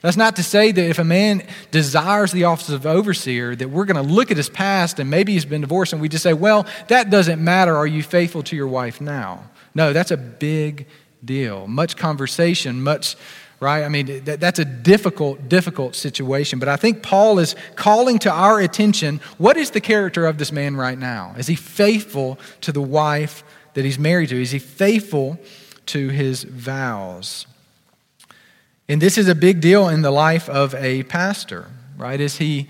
That's 0.00 0.16
not 0.18 0.36
to 0.36 0.42
say 0.42 0.70
that 0.70 0.84
if 0.86 0.98
a 0.98 1.04
man 1.04 1.42
desires 1.70 2.30
the 2.30 2.44
office 2.44 2.68
of 2.68 2.84
overseer, 2.84 3.56
that 3.56 3.70
we're 3.70 3.86
going 3.86 3.96
to 3.96 4.12
look 4.12 4.30
at 4.30 4.36
his 4.36 4.50
past 4.50 4.98
and 4.98 5.08
maybe 5.08 5.32
he's 5.32 5.46
been 5.46 5.62
divorced 5.62 5.94
and 5.94 6.02
we 6.02 6.10
just 6.10 6.22
say, 6.22 6.34
well, 6.34 6.66
that 6.88 7.08
doesn't 7.08 7.42
matter. 7.42 7.74
Are 7.74 7.86
you 7.86 8.02
faithful 8.02 8.42
to 8.42 8.56
your 8.56 8.68
wife 8.68 9.00
now? 9.00 9.44
No, 9.74 9.94
that's 9.94 10.10
a 10.10 10.18
big 10.18 10.86
deal. 11.24 11.66
Much 11.66 11.96
conversation, 11.96 12.82
much 12.82 13.16
right? 13.64 13.82
I 13.82 13.88
mean, 13.88 14.24
that, 14.24 14.40
that's 14.40 14.58
a 14.58 14.64
difficult, 14.64 15.48
difficult 15.48 15.94
situation. 15.94 16.58
But 16.58 16.68
I 16.68 16.76
think 16.76 17.02
Paul 17.02 17.38
is 17.38 17.56
calling 17.76 18.18
to 18.20 18.30
our 18.30 18.60
attention 18.60 19.20
what 19.38 19.56
is 19.56 19.70
the 19.70 19.80
character 19.80 20.26
of 20.26 20.36
this 20.36 20.52
man 20.52 20.76
right 20.76 20.98
now? 20.98 21.34
Is 21.38 21.46
he 21.46 21.54
faithful 21.54 22.38
to 22.60 22.72
the 22.72 22.82
wife 22.82 23.42
that 23.72 23.84
he's 23.84 23.98
married 23.98 24.28
to? 24.28 24.40
Is 24.40 24.50
he 24.50 24.58
faithful 24.58 25.38
to 25.86 26.08
his 26.10 26.44
vows? 26.44 27.46
And 28.86 29.00
this 29.00 29.16
is 29.16 29.28
a 29.28 29.34
big 29.34 29.62
deal 29.62 29.88
in 29.88 30.02
the 30.02 30.10
life 30.10 30.48
of 30.50 30.74
a 30.74 31.04
pastor, 31.04 31.70
right? 31.96 32.20
Is 32.20 32.36
he, 32.36 32.68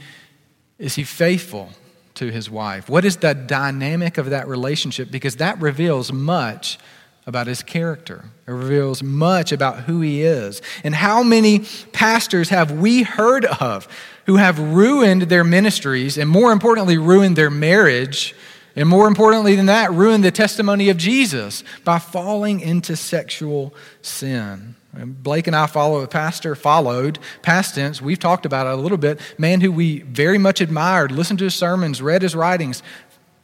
is 0.79 0.95
he 0.95 1.03
faithful 1.03 1.71
to 2.15 2.31
his 2.31 2.49
wife? 2.49 2.89
What 2.89 3.05
is 3.05 3.17
the 3.17 3.35
dynamic 3.35 4.17
of 4.17 4.31
that 4.31 4.47
relationship? 4.47 5.11
Because 5.11 5.37
that 5.37 5.61
reveals 5.61 6.13
much 6.13 6.79
about 7.27 7.47
his 7.47 7.63
character. 7.63 8.27
It 8.47 8.51
reveals 8.51 9.03
much 9.03 9.53
about 9.53 9.81
who 9.85 10.01
he 10.01 10.23
is. 10.23 10.61
And 10.83 10.95
how 10.95 11.23
many 11.23 11.65
pastors 11.93 12.51
have 12.51 12.71
we 12.71 13.03
heard 13.03 13.47
of 13.47 13.89
who 14.27 14.37
have 14.37 14.59
ruined 14.59 15.23
their 15.23 15.45
ministries 15.45 16.19
and, 16.19 16.29
more 16.29 16.53
importantly, 16.53 16.99
ruined 16.99 17.37
their 17.37 17.51
marriage? 17.51 18.35
And 18.77 18.89
more 18.89 19.09
importantly 19.09 19.55
than 19.55 19.67
that, 19.67 19.93
ruined 19.93 20.25
the 20.25 20.31
testimony 20.31 20.91
of 20.91 20.97
Jesus 20.97 21.63
by 21.85 21.99
falling 21.99 22.61
into 22.61 22.97
sexual 22.97 23.73
sin. 24.03 24.75
Blake 24.93 25.47
and 25.47 25.57
I 25.57 25.67
follow 25.67 26.03
a 26.03 26.09
pastor, 26.09 26.55
followed, 26.55 27.19
past 27.43 27.75
tense, 27.75 28.01
we've 28.01 28.19
talked 28.19 28.47
about 28.47 28.69
it 28.69 28.75
a 28.75 28.77
little 28.77 28.99
bit, 28.99 29.19
man 29.39 29.61
who 29.61 29.73
we 29.73 30.01
very 30.03 30.39
much 30.39 30.61
admired, 30.61 31.11
listened 31.11 31.41
to 31.41 31.47
his 31.47 31.55
sermons, 31.55 32.01
read 32.01 32.23
his 32.23 32.37
writings, 32.37 32.81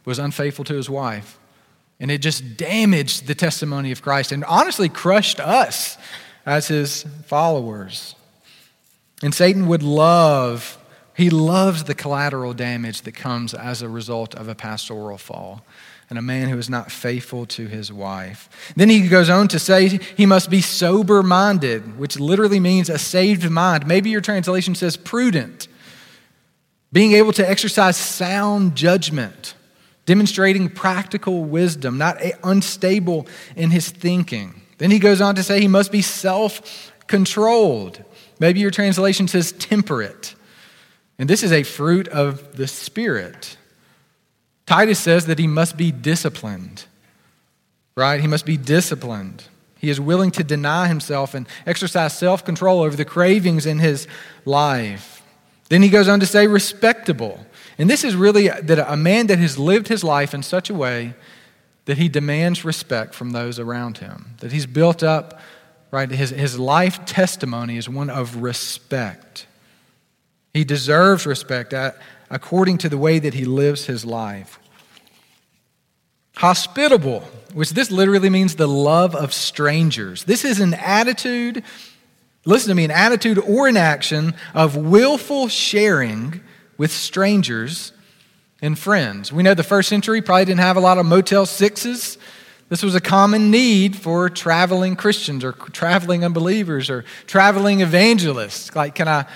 was 0.05 0.21
unfaithful 0.21 0.64
to 0.64 0.75
his 0.75 0.88
wife 0.88 1.39
and 2.01 2.11
it 2.11 2.19
just 2.19 2.57
damaged 2.57 3.27
the 3.27 3.35
testimony 3.35 3.93
of 3.93 4.01
Christ 4.01 4.33
and 4.33 4.43
honestly 4.45 4.89
crushed 4.89 5.39
us 5.39 5.99
as 6.47 6.67
his 6.69 7.05
followers. 7.27 8.15
And 9.23 9.35
Satan 9.35 9.69
would 9.69 9.83
love, 9.83 10.79
he 11.15 11.29
loves 11.29 11.85
the 11.85 11.95
collateral 11.95 12.55
damage 12.55 13.03
that 13.03 13.13
comes 13.13 13.53
as 13.53 13.83
a 13.83 13.89
result 13.89 14.35
of 14.35 14.49
a 14.49 14.55
pastoral 14.55 15.19
fall 15.19 15.63
and 16.09 16.19
a 16.19 16.23
man 16.23 16.49
who 16.49 16.59
is 16.59 16.71
not 16.71 16.91
faithful 16.91 17.45
to 17.47 17.67
his 17.67 17.93
wife. 17.93 18.49
Then 18.75 18.89
he 18.89 19.07
goes 19.07 19.29
on 19.29 19.47
to 19.49 19.59
say 19.59 20.01
he 20.17 20.27
must 20.27 20.51
be 20.51 20.63
sober 20.63 21.23
minded, 21.23 21.99
which 21.99 22.19
literally 22.19 22.59
means 22.59 22.89
a 22.89 22.99
saved 22.99 23.49
mind. 23.49 23.87
Maybe 23.87 24.11
your 24.11 24.23
translation 24.23 24.75
says 24.75 24.97
prudent, 24.97 25.69
being 26.93 27.13
able 27.13 27.33
to 27.35 27.49
exercise 27.49 27.97
sound 27.97 28.75
judgment 28.75 29.55
demonstrating 30.07 30.69
practical 30.69 31.45
wisdom, 31.45 31.99
not 31.99 32.21
unstable 32.43 33.27
in 33.57 33.71
his 33.71 33.91
thinking. 33.91 34.61
Then 34.79 34.91
he 34.91 34.99
goes 34.99 35.21
on 35.21 35.35
to 35.35 35.43
say 35.43 35.61
he 35.61 35.69
must 35.69 35.93
be 35.93 36.03
self 36.03 36.93
controlled. 37.07 38.03
Maybe 38.39 38.61
your 38.61 38.71
translation 38.71 39.29
says 39.29 39.53
temperate. 39.53 40.35
And 41.19 41.29
this 41.29 41.43
is 41.43 41.53
a 41.53 41.65
fruit 41.65 42.09
of 42.09 42.57
the 42.57 42.67
Spirit. 42.67 43.59
Titus 44.65 44.99
says 44.99 45.27
that 45.27 45.39
he 45.39 45.47
must 45.47 45.77
be 45.77 45.93
disciplined, 45.93 46.87
right? 47.97 48.21
He 48.21 48.27
must 48.27 48.47
be 48.47 48.57
disciplined. 48.57 49.45
He 49.79 49.91
is 49.91 50.01
willing 50.01 50.31
to 50.33 50.45
deny 50.45 50.89
himself 50.89 51.35
and 51.35 51.47
exercise 51.67 52.17
self 52.17 52.45
control 52.45 52.81
over 52.81 52.97
the 52.97 53.05
cravings 53.05 53.67
in 53.67 53.81
his 53.81 54.07
life. 54.45 55.23
Then 55.69 55.83
he 55.83 55.89
goes 55.89 56.09
on 56.09 56.21
to 56.21 56.27
say 56.27 56.47
respectable. 56.47 57.45
And 57.81 57.88
this 57.88 58.05
is 58.05 58.14
really 58.14 58.49
that 58.49 58.93
a 58.93 58.97
man 58.97 59.29
that 59.29 59.38
has 59.38 59.59
lived 59.59 59.88
his 59.88 60.05
life 60.05 60.35
in 60.35 60.43
such 60.43 60.69
a 60.69 60.75
way 60.75 61.14
that 61.87 61.97
he 61.97 62.11
demands 62.11 62.62
respect 62.62 63.14
from 63.14 63.31
those 63.31 63.59
around 63.59 63.99
him, 63.99 64.35
that 64.40 64.53
he's 64.53 64.66
built 64.66 65.03
up, 65.03 65.40
right? 65.90 66.11
His, 66.11 66.29
his 66.29 66.59
life 66.59 67.07
testimony 67.07 67.79
is 67.79 67.88
one 67.88 68.11
of 68.11 68.43
respect. 68.43 69.47
He 70.53 70.62
deserves 70.62 71.25
respect 71.25 71.73
according 72.29 72.77
to 72.79 72.90
the 72.90 72.99
way 72.99 73.19
that 73.19 73.33
he 73.33 73.47
lives 73.47 73.87
his 73.87 74.05
life. 74.05 74.59
Hospitable, 76.37 77.21
which 77.55 77.71
this 77.71 77.90
literally 77.90 78.29
means 78.29 78.57
the 78.57 78.69
love 78.69 79.14
of 79.14 79.33
strangers. 79.33 80.25
This 80.25 80.45
is 80.45 80.61
an 80.61 80.75
attitude, 80.75 81.64
listen 82.45 82.69
to 82.69 82.75
me, 82.75 82.85
an 82.85 82.90
attitude 82.90 83.38
or 83.38 83.69
an 83.69 83.79
action 83.79 84.35
of 84.53 84.77
willful 84.77 85.49
sharing 85.49 86.43
with 86.81 86.90
strangers 86.90 87.93
and 88.62 88.79
friends. 88.79 89.31
We 89.31 89.43
know 89.43 89.53
the 89.53 89.62
first 89.62 89.90
century 89.90 90.23
probably 90.23 90.47
didn't 90.47 90.61
have 90.61 90.79
a 90.79 90.81
lot 90.81 90.97
of 90.97 91.05
Motel 91.05 91.45
Sixes. 91.45 92.16
This 92.71 92.83
was 92.83 92.95
a 92.95 93.03
common 93.03 93.51
need 93.51 93.95
for 93.97 94.31
traveling 94.31 94.97
Christians 94.97 95.45
or 95.45 95.53
traveling 95.53 96.25
unbelievers 96.25 96.88
or 96.88 97.05
traveling 97.27 97.83
evangelists. 97.83 98.75
Like, 98.75 98.95
can 98.95 99.09
I, 99.09 99.27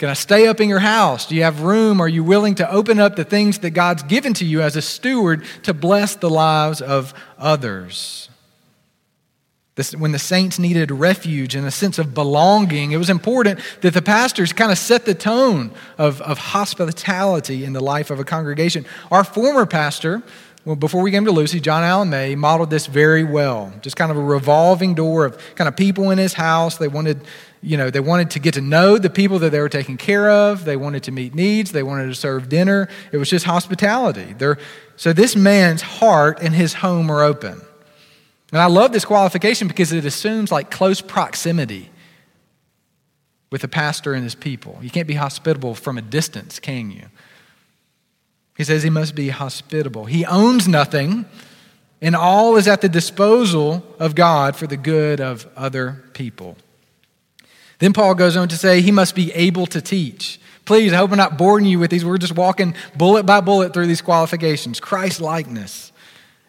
can 0.00 0.08
I 0.08 0.14
stay 0.14 0.48
up 0.48 0.60
in 0.60 0.68
your 0.68 0.80
house? 0.80 1.26
Do 1.26 1.36
you 1.36 1.44
have 1.44 1.60
room? 1.62 2.00
Are 2.00 2.08
you 2.08 2.24
willing 2.24 2.56
to 2.56 2.68
open 2.68 2.98
up 2.98 3.14
the 3.14 3.22
things 3.22 3.60
that 3.60 3.70
God's 3.70 4.02
given 4.02 4.34
to 4.34 4.44
you 4.44 4.60
as 4.60 4.74
a 4.74 4.82
steward 4.82 5.44
to 5.62 5.72
bless 5.72 6.16
the 6.16 6.28
lives 6.28 6.82
of 6.82 7.14
others? 7.38 8.28
When 9.96 10.12
the 10.12 10.18
saints 10.18 10.58
needed 10.58 10.90
refuge 10.90 11.54
and 11.54 11.66
a 11.66 11.70
sense 11.70 11.98
of 11.98 12.12
belonging, 12.12 12.90
it 12.90 12.96
was 12.96 13.10
important 13.10 13.60
that 13.82 13.94
the 13.94 14.02
pastors 14.02 14.52
kind 14.52 14.72
of 14.72 14.78
set 14.78 15.04
the 15.04 15.14
tone 15.14 15.70
of, 15.98 16.20
of 16.22 16.38
hospitality 16.38 17.64
in 17.64 17.72
the 17.72 17.80
life 17.80 18.10
of 18.10 18.18
a 18.18 18.24
congregation. 18.24 18.84
Our 19.12 19.22
former 19.22 19.66
pastor, 19.66 20.22
well, 20.64 20.76
before 20.76 21.02
we 21.02 21.10
came 21.10 21.24
to 21.24 21.30
Lucy, 21.30 21.60
John 21.60 21.84
Allen 21.84 22.10
May 22.10 22.34
modeled 22.34 22.70
this 22.70 22.86
very 22.86 23.22
well. 23.22 23.72
Just 23.80 23.96
kind 23.96 24.10
of 24.10 24.16
a 24.16 24.22
revolving 24.22 24.94
door 24.94 25.24
of 25.24 25.38
kind 25.54 25.68
of 25.68 25.76
people 25.76 26.10
in 26.10 26.18
his 26.18 26.34
house. 26.34 26.76
They 26.76 26.88
wanted, 26.88 27.20
you 27.62 27.76
know, 27.76 27.88
they 27.88 28.00
wanted 28.00 28.32
to 28.32 28.40
get 28.40 28.54
to 28.54 28.60
know 28.60 28.98
the 28.98 29.08
people 29.08 29.38
that 29.38 29.50
they 29.50 29.60
were 29.60 29.68
taking 29.68 29.96
care 29.96 30.28
of. 30.28 30.64
They 30.64 30.76
wanted 30.76 31.04
to 31.04 31.12
meet 31.12 31.34
needs. 31.34 31.70
They 31.70 31.84
wanted 31.84 32.08
to 32.08 32.14
serve 32.14 32.48
dinner. 32.48 32.88
It 33.12 33.16
was 33.18 33.30
just 33.30 33.44
hospitality. 33.44 34.34
They're, 34.36 34.58
so 34.96 35.12
this 35.12 35.36
man's 35.36 35.82
heart 35.82 36.40
and 36.42 36.52
his 36.52 36.74
home 36.74 37.10
are 37.10 37.22
open. 37.22 37.62
And 38.52 38.60
I 38.60 38.66
love 38.66 38.92
this 38.92 39.04
qualification 39.04 39.68
because 39.68 39.92
it 39.92 40.04
assumes 40.04 40.50
like 40.50 40.70
close 40.70 41.00
proximity 41.00 41.90
with 43.50 43.62
the 43.62 43.68
pastor 43.68 44.14
and 44.14 44.24
his 44.24 44.34
people. 44.34 44.78
You 44.82 44.90
can't 44.90 45.08
be 45.08 45.14
hospitable 45.14 45.74
from 45.74 45.98
a 45.98 46.02
distance, 46.02 46.58
can 46.58 46.90
you? 46.90 47.06
He 48.56 48.64
says 48.64 48.82
he 48.82 48.90
must 48.90 49.14
be 49.14 49.28
hospitable. 49.28 50.06
He 50.06 50.24
owns 50.24 50.66
nothing, 50.66 51.26
and 52.02 52.16
all 52.16 52.56
is 52.56 52.66
at 52.66 52.80
the 52.80 52.88
disposal 52.88 53.84
of 53.98 54.14
God 54.14 54.56
for 54.56 54.66
the 54.66 54.76
good 54.76 55.20
of 55.20 55.46
other 55.56 56.04
people. 56.12 56.56
Then 57.78 57.92
Paul 57.92 58.14
goes 58.14 58.36
on 58.36 58.48
to 58.48 58.56
say 58.56 58.80
he 58.80 58.90
must 58.90 59.14
be 59.14 59.32
able 59.32 59.66
to 59.66 59.80
teach. 59.80 60.40
Please, 60.64 60.92
I 60.92 60.96
hope 60.96 61.12
I'm 61.12 61.16
not 61.16 61.38
boring 61.38 61.64
you 61.64 61.78
with 61.78 61.90
these. 61.90 62.04
We're 62.04 62.18
just 62.18 62.36
walking 62.36 62.74
bullet 62.96 63.24
by 63.24 63.40
bullet 63.40 63.72
through 63.72 63.86
these 63.86 64.02
qualifications. 64.02 64.80
Christ 64.80 65.20
likeness 65.20 65.92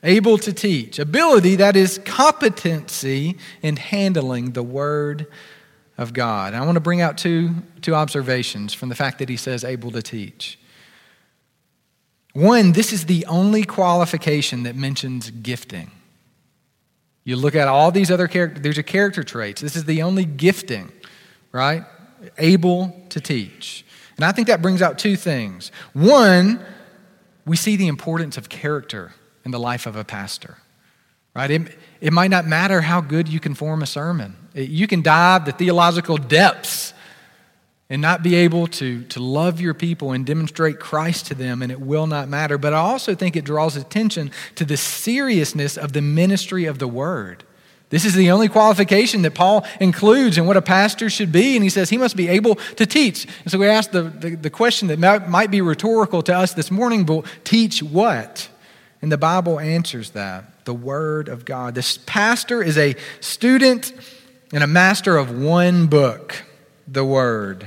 able 0.04 0.38
to 0.40 0.54
teach. 0.54 1.00
Ability, 1.00 1.58
that 1.58 1.76
is 1.76 2.00
competency 2.06 3.38
in 3.62 3.76
handling 3.76 4.52
the 4.52 4.64
Word 4.64 5.28
of 5.98 6.14
God. 6.14 6.54
And 6.54 6.62
I 6.62 6.66
want 6.66 6.78
to 6.78 6.82
bring 6.82 7.02
out 7.02 7.18
two, 7.18 7.50
two 7.82 7.94
observations 7.94 8.74
from 8.74 8.90
the 8.90 8.96
fact 8.96 9.20
that 9.20 9.30
he 9.30 9.38
says 9.38 9.64
able 9.64 9.92
to 9.92 10.02
teach. 10.02 10.58
One, 12.34 12.72
this 12.72 12.94
is 12.94 13.06
the 13.06 13.26
only 13.26 13.64
qualification 13.64 14.64
that 14.64 14.76
mentions 14.76 15.30
gifting. 15.30 15.92
You 17.26 17.36
look 17.36 17.56
at 17.56 17.68
all 17.68 17.92
these 17.92 18.12
other 18.12 18.28
characters, 18.28 18.64
there's 18.64 18.78
a 18.78 18.84
character 18.84 19.24
traits. 19.24 19.62
This 19.62 19.76
is 19.76 19.86
the 19.86 20.02
only 20.04 20.26
gifting, 20.26 20.92
right? 21.52 21.84
Able 22.38 22.96
to 23.10 23.20
teach. 23.20 23.86
And 24.16 24.26
I 24.26 24.32
think 24.32 24.48
that 24.48 24.62
brings 24.62 24.82
out 24.82 24.98
two 24.98 25.16
things. 25.16 25.72
One, 25.94 26.64
we 27.46 27.56
see 27.56 27.76
the 27.76 27.88
importance 27.88 28.38
of 28.38 28.48
character 28.48 29.14
in 29.46 29.52
the 29.52 29.60
life 29.60 29.86
of 29.86 29.96
a 29.96 30.04
pastor. 30.04 30.58
right? 31.36 31.52
It, 31.52 31.78
it 32.02 32.14
might 32.14 32.32
not 32.32 32.46
matter 32.46 32.82
how 32.82 33.02
good 33.02 33.28
you 33.28 33.40
can 33.40 33.54
form 33.54 33.82
a 33.82 33.86
sermon. 33.86 34.36
It, 34.54 34.70
you 34.70 34.88
can 34.88 35.02
dive 35.02 35.46
the 35.46 35.52
theological 35.52 36.18
depths 36.18 36.94
and 37.90 38.02
not 38.02 38.22
be 38.22 38.36
able 38.36 38.68
to, 38.68 39.04
to 39.06 39.20
love 39.20 39.60
your 39.60 39.74
people 39.74 40.12
and 40.12 40.26
demonstrate 40.26 40.80
Christ 40.80 41.26
to 41.28 41.36
them, 41.36 41.64
and 41.64 41.72
it 41.72 41.82
will 41.82 42.06
not 42.06 42.30
matter. 42.30 42.58
But 42.58 42.74
I 42.74 42.78
also 42.78 43.16
think 43.16 43.36
it 43.36 43.46
draws 43.46 43.76
attention 43.76 44.32
to 44.56 44.66
the 44.66 44.78
seriousness 44.78 45.76
of 45.76 45.94
the 45.94 46.02
ministry 46.02 46.66
of 46.66 46.78
the 46.78 46.88
word. 46.88 47.44
This 47.90 48.06
is 48.06 48.14
the 48.14 48.30
only 48.30 48.48
qualification 48.48 49.24
that 49.24 49.34
Paul 49.34 49.66
includes 49.80 50.38
in 50.38 50.46
what 50.46 50.56
a 50.56 50.62
pastor 50.62 51.10
should 51.10 51.32
be, 51.32 51.56
and 51.56 51.64
he 51.64 51.70
says 51.70 51.90
he 51.90 51.98
must 51.98 52.16
be 52.16 52.28
able 52.28 52.56
to 52.76 52.86
teach. 52.86 53.26
And 53.42 53.52
so 53.52 53.58
we 53.58 53.66
ask 53.66 53.90
the, 53.90 54.04
the, 54.04 54.36
the 54.36 54.50
question 54.52 54.90
that 54.90 55.00
might, 55.00 55.28
might 55.28 55.50
be 55.50 55.62
rhetorical 55.62 56.22
to 56.24 56.38
us 56.38 56.54
this 56.54 56.70
morning, 56.70 57.06
but 57.06 57.26
teach 57.44 57.82
what? 57.82 58.50
And 59.02 59.12
the 59.12 59.18
Bible 59.18 59.60
answers 59.60 60.12
that 60.12 60.66
the 60.66 60.74
Word 60.74 61.30
of 61.30 61.46
God. 61.46 61.76
This 61.76 61.98
pastor 62.06 62.62
is 62.62 62.78
a 62.78 62.96
student 63.22 63.94
and 64.54 64.64
a 64.64 64.68
master 64.68 65.18
of 65.18 65.32
one 65.32 65.88
book, 65.88 66.44
the 66.88 67.06
Word. 67.06 67.66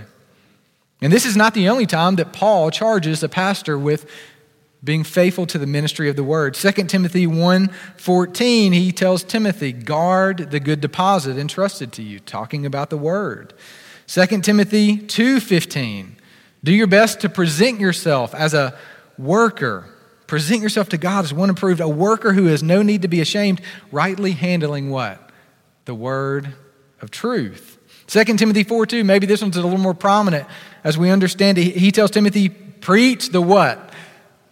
And 1.01 1.13
this 1.13 1.27
is 1.27 1.37
not 1.37 1.55
the 1.55 1.69
only 1.69 1.87
time 1.87 2.17
that 2.17 2.33
Paul 2.33 2.71
charges 2.71 3.23
a 3.23 3.29
pastor 3.29 3.79
with 3.79 4.09
being 4.85 5.05
faithful 5.05 5.47
to 5.47 5.59
the 5.59 5.67
ministry 5.67 6.09
of 6.09 6.17
the 6.17 6.25
word. 6.25 6.57
2 6.57 6.89
Timothy 6.89 7.27
1:14 7.27 8.73
he 8.73 8.91
tells 8.93 9.23
Timothy, 9.23 9.73
"Guard 9.73 10.51
the 10.51 10.61
good 10.61 10.81
deposit 10.81 11.37
entrusted 11.37 11.93
to 11.93 12.03
you," 12.03 12.19
talking 12.19 12.67
about 12.67 12.91
the 12.91 12.97
word. 12.97 13.55
2 14.07 14.43
Timothy 14.43 14.97
2:15 14.99 16.17
Do 16.65 16.73
your 16.73 16.87
best 16.87 17.21
to 17.21 17.29
present 17.29 17.81
yourself 17.81 18.35
as 18.35 18.55
a 18.55 18.75
worker. 19.19 19.87
Present 20.33 20.63
yourself 20.63 20.89
to 20.89 20.97
God 20.97 21.27
as 21.27 21.35
one 21.35 21.51
approved, 21.51 21.83
a 21.83 21.87
worker 21.87 22.33
who 22.33 22.47
has 22.47 22.63
no 22.63 22.81
need 22.81 23.03
to 23.03 23.09
be 23.09 23.21
ashamed, 23.21 23.61
rightly 23.91 24.31
handling 24.31 24.89
what? 24.89 25.29
The 25.85 25.95
word 25.95 26.55
of 27.03 27.11
truth. 27.11 27.79
2 28.07 28.25
Timothy 28.39 28.65
4 28.65 28.87
2, 28.87 29.05
maybe 29.05 29.27
this 29.27 29.43
one's 29.43 29.59
a 29.59 29.63
little 29.63 29.77
more 29.77 29.93
prominent 29.93 30.49
as 30.85 30.97
we 30.97 31.11
understand 31.11 31.59
it. 31.59 31.77
He 31.77 31.93
tells 31.93 32.11
Timothy, 32.11 32.49
preach 32.49 33.29
the 33.29 33.43
what? 33.43 33.93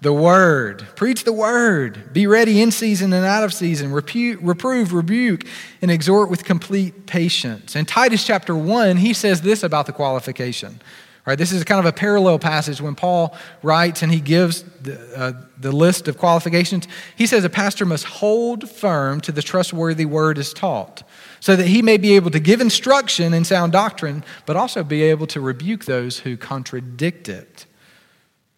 The 0.02 0.12
word. 0.12 0.86
Preach 0.96 1.24
the 1.24 1.32
word. 1.32 2.12
Be 2.12 2.26
ready 2.26 2.60
in 2.60 2.72
season 2.72 3.14
and 3.14 3.24
out 3.24 3.42
of 3.42 3.54
season. 3.54 3.90
Repu- 3.90 4.36
reprove, 4.42 4.92
rebuke, 4.92 5.46
and 5.80 5.90
exhort 5.90 6.28
with 6.28 6.44
complete 6.44 7.06
patience. 7.06 7.74
In 7.74 7.86
Titus 7.86 8.22
chapter 8.26 8.54
1, 8.54 8.98
he 8.98 9.14
says 9.14 9.40
this 9.40 9.62
about 9.62 9.86
the 9.86 9.92
qualification. 9.92 10.82
Right, 11.26 11.36
this 11.36 11.52
is 11.52 11.62
kind 11.64 11.78
of 11.78 11.84
a 11.84 11.92
parallel 11.92 12.38
passage 12.38 12.80
when 12.80 12.94
Paul 12.94 13.36
writes 13.62 14.02
and 14.02 14.10
he 14.10 14.20
gives 14.20 14.62
the, 14.62 15.18
uh, 15.18 15.32
the 15.58 15.70
list 15.70 16.08
of 16.08 16.16
qualifications. 16.16 16.88
He 17.14 17.26
says 17.26 17.44
a 17.44 17.50
pastor 17.50 17.84
must 17.84 18.04
hold 18.04 18.70
firm 18.70 19.20
to 19.22 19.32
the 19.32 19.42
trustworthy 19.42 20.06
word 20.06 20.38
as 20.38 20.54
taught 20.54 21.02
so 21.38 21.56
that 21.56 21.66
he 21.66 21.82
may 21.82 21.98
be 21.98 22.16
able 22.16 22.30
to 22.30 22.40
give 22.40 22.60
instruction 22.60 23.34
in 23.34 23.44
sound 23.44 23.72
doctrine, 23.72 24.24
but 24.46 24.56
also 24.56 24.82
be 24.82 25.02
able 25.02 25.26
to 25.26 25.40
rebuke 25.40 25.84
those 25.84 26.20
who 26.20 26.38
contradict 26.38 27.28
it. 27.28 27.66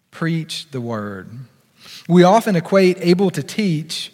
Preach 0.09 0.71
the 0.71 0.81
word. 0.81 1.31
We 2.07 2.23
often 2.23 2.55
equate 2.55 2.97
able 3.01 3.29
to 3.31 3.43
teach 3.43 4.12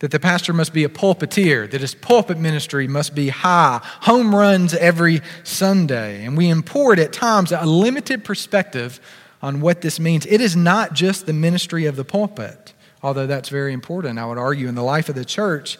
that 0.00 0.10
the 0.10 0.18
pastor 0.18 0.52
must 0.52 0.72
be 0.72 0.84
a 0.84 0.88
pulpiteer, 0.88 1.70
that 1.70 1.82
his 1.82 1.94
pulpit 1.94 2.38
ministry 2.38 2.88
must 2.88 3.14
be 3.14 3.28
high, 3.28 3.80
home 4.00 4.34
runs 4.34 4.74
every 4.74 5.20
Sunday. 5.44 6.24
And 6.24 6.36
we 6.36 6.48
import 6.48 6.98
at 6.98 7.12
times 7.12 7.52
a 7.52 7.64
limited 7.64 8.24
perspective 8.24 8.98
on 9.42 9.60
what 9.60 9.82
this 9.82 10.00
means. 10.00 10.26
It 10.26 10.40
is 10.40 10.56
not 10.56 10.94
just 10.94 11.26
the 11.26 11.32
ministry 11.32 11.84
of 11.84 11.96
the 11.96 12.04
pulpit, 12.04 12.72
although 13.02 13.26
that's 13.26 13.50
very 13.50 13.72
important, 13.72 14.18
I 14.18 14.26
would 14.26 14.38
argue, 14.38 14.68
in 14.68 14.74
the 14.74 14.82
life 14.82 15.08
of 15.08 15.14
the 15.14 15.24
church. 15.24 15.78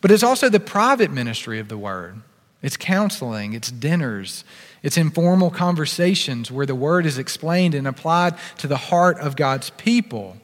But 0.00 0.10
it's 0.10 0.22
also 0.22 0.48
the 0.48 0.60
private 0.60 1.10
ministry 1.10 1.58
of 1.58 1.68
the 1.68 1.78
word. 1.78 2.22
It's 2.62 2.76
counseling, 2.76 3.52
it's 3.52 3.70
dinners, 3.70 4.44
it's 4.82 4.96
informal 4.96 5.50
conversations 5.50 6.50
where 6.50 6.66
the 6.66 6.74
word 6.74 7.06
is 7.06 7.18
explained 7.18 7.74
and 7.74 7.86
applied 7.86 8.34
to 8.58 8.66
the 8.66 8.76
heart 8.76 9.18
of 9.18 9.36
God's 9.36 9.70
people. 9.70 10.38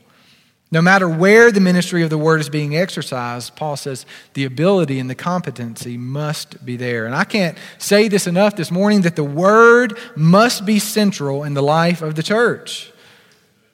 No 0.74 0.82
matter 0.82 1.08
where 1.08 1.52
the 1.52 1.60
ministry 1.60 2.02
of 2.02 2.10
the 2.10 2.18
word 2.18 2.40
is 2.40 2.48
being 2.48 2.76
exercised, 2.76 3.54
Paul 3.54 3.76
says 3.76 4.04
the 4.32 4.44
ability 4.44 4.98
and 4.98 5.08
the 5.08 5.14
competency 5.14 5.96
must 5.96 6.66
be 6.66 6.76
there. 6.76 7.06
And 7.06 7.14
I 7.14 7.22
can't 7.22 7.56
say 7.78 8.08
this 8.08 8.26
enough 8.26 8.56
this 8.56 8.72
morning 8.72 9.02
that 9.02 9.14
the 9.14 9.22
word 9.22 9.96
must 10.16 10.66
be 10.66 10.80
central 10.80 11.44
in 11.44 11.54
the 11.54 11.62
life 11.62 12.02
of 12.02 12.16
the 12.16 12.24
church. 12.24 12.92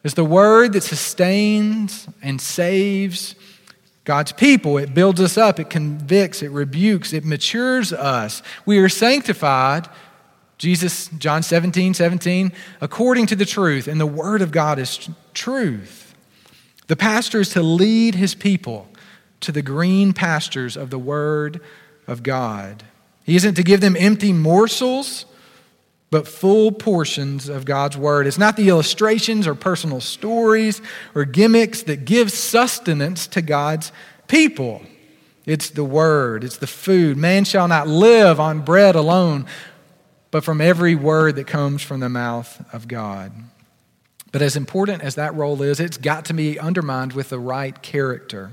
It's 0.04 0.12
the 0.12 0.26
word 0.26 0.74
that 0.74 0.82
sustains 0.82 2.06
and 2.20 2.38
saves 2.38 3.34
God's 4.04 4.32
people. 4.32 4.76
It 4.76 4.92
builds 4.92 5.22
us 5.22 5.38
up, 5.38 5.58
it 5.58 5.70
convicts, 5.70 6.42
it 6.42 6.50
rebukes, 6.50 7.14
it 7.14 7.24
matures 7.24 7.94
us. 7.94 8.42
We 8.66 8.76
are 8.78 8.90
sanctified, 8.90 9.88
Jesus, 10.58 11.08
John 11.16 11.42
17, 11.42 11.94
17, 11.94 12.52
according 12.82 13.24
to 13.28 13.36
the 13.36 13.46
truth, 13.46 13.88
and 13.88 13.98
the 13.98 14.04
word 14.04 14.42
of 14.42 14.52
God 14.52 14.78
is 14.78 15.08
truth. 15.32 15.99
The 16.90 16.96
pastor 16.96 17.38
is 17.38 17.50
to 17.50 17.62
lead 17.62 18.16
his 18.16 18.34
people 18.34 18.88
to 19.42 19.52
the 19.52 19.62
green 19.62 20.12
pastures 20.12 20.76
of 20.76 20.90
the 20.90 20.98
word 20.98 21.60
of 22.08 22.24
God. 22.24 22.82
He 23.22 23.36
isn't 23.36 23.54
to 23.54 23.62
give 23.62 23.80
them 23.80 23.94
empty 23.96 24.32
morsels 24.32 25.24
but 26.10 26.26
full 26.26 26.72
portions 26.72 27.48
of 27.48 27.64
God's 27.64 27.96
Word. 27.96 28.26
It's 28.26 28.38
not 28.38 28.56
the 28.56 28.68
illustrations 28.70 29.46
or 29.46 29.54
personal 29.54 30.00
stories 30.00 30.82
or 31.14 31.24
gimmicks 31.24 31.84
that 31.84 32.06
give 32.06 32.32
sustenance 32.32 33.28
to 33.28 33.40
God's 33.40 33.92
people. 34.26 34.82
It's 35.46 35.70
the 35.70 35.84
Word, 35.84 36.42
it's 36.42 36.56
the 36.56 36.66
food. 36.66 37.16
Man 37.16 37.44
shall 37.44 37.68
not 37.68 37.86
live 37.86 38.40
on 38.40 38.62
bread 38.62 38.96
alone, 38.96 39.46
but 40.32 40.42
from 40.42 40.60
every 40.60 40.96
word 40.96 41.36
that 41.36 41.46
comes 41.46 41.82
from 41.82 42.00
the 42.00 42.08
mouth 42.08 42.64
of 42.74 42.88
God. 42.88 43.30
But 44.32 44.42
as 44.42 44.56
important 44.56 45.02
as 45.02 45.16
that 45.16 45.34
role 45.34 45.60
is, 45.62 45.80
it's 45.80 45.96
got 45.96 46.26
to 46.26 46.34
be 46.34 46.58
undermined 46.58 47.12
with 47.12 47.30
the 47.30 47.38
right 47.38 47.80
character. 47.82 48.52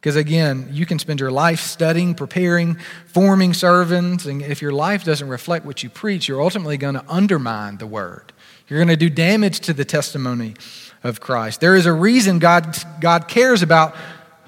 Because 0.00 0.16
again, 0.16 0.68
you 0.70 0.84
can 0.84 0.98
spend 0.98 1.18
your 1.18 1.30
life 1.30 1.60
studying, 1.60 2.14
preparing, 2.14 2.76
forming 3.06 3.54
servants, 3.54 4.26
and 4.26 4.42
if 4.42 4.60
your 4.60 4.72
life 4.72 5.02
doesn't 5.02 5.28
reflect 5.28 5.64
what 5.64 5.82
you 5.82 5.88
preach, 5.88 6.28
you're 6.28 6.42
ultimately 6.42 6.76
going 6.76 6.94
to 6.94 7.04
undermine 7.08 7.78
the 7.78 7.86
word. 7.86 8.32
You're 8.68 8.78
going 8.78 8.88
to 8.88 8.96
do 8.96 9.08
damage 9.08 9.60
to 9.60 9.72
the 9.72 9.84
testimony 9.84 10.54
of 11.02 11.20
Christ. 11.20 11.60
There 11.60 11.74
is 11.74 11.86
a 11.86 11.92
reason 11.92 12.38
God, 12.38 12.76
God 13.00 13.28
cares 13.28 13.62
about 13.62 13.96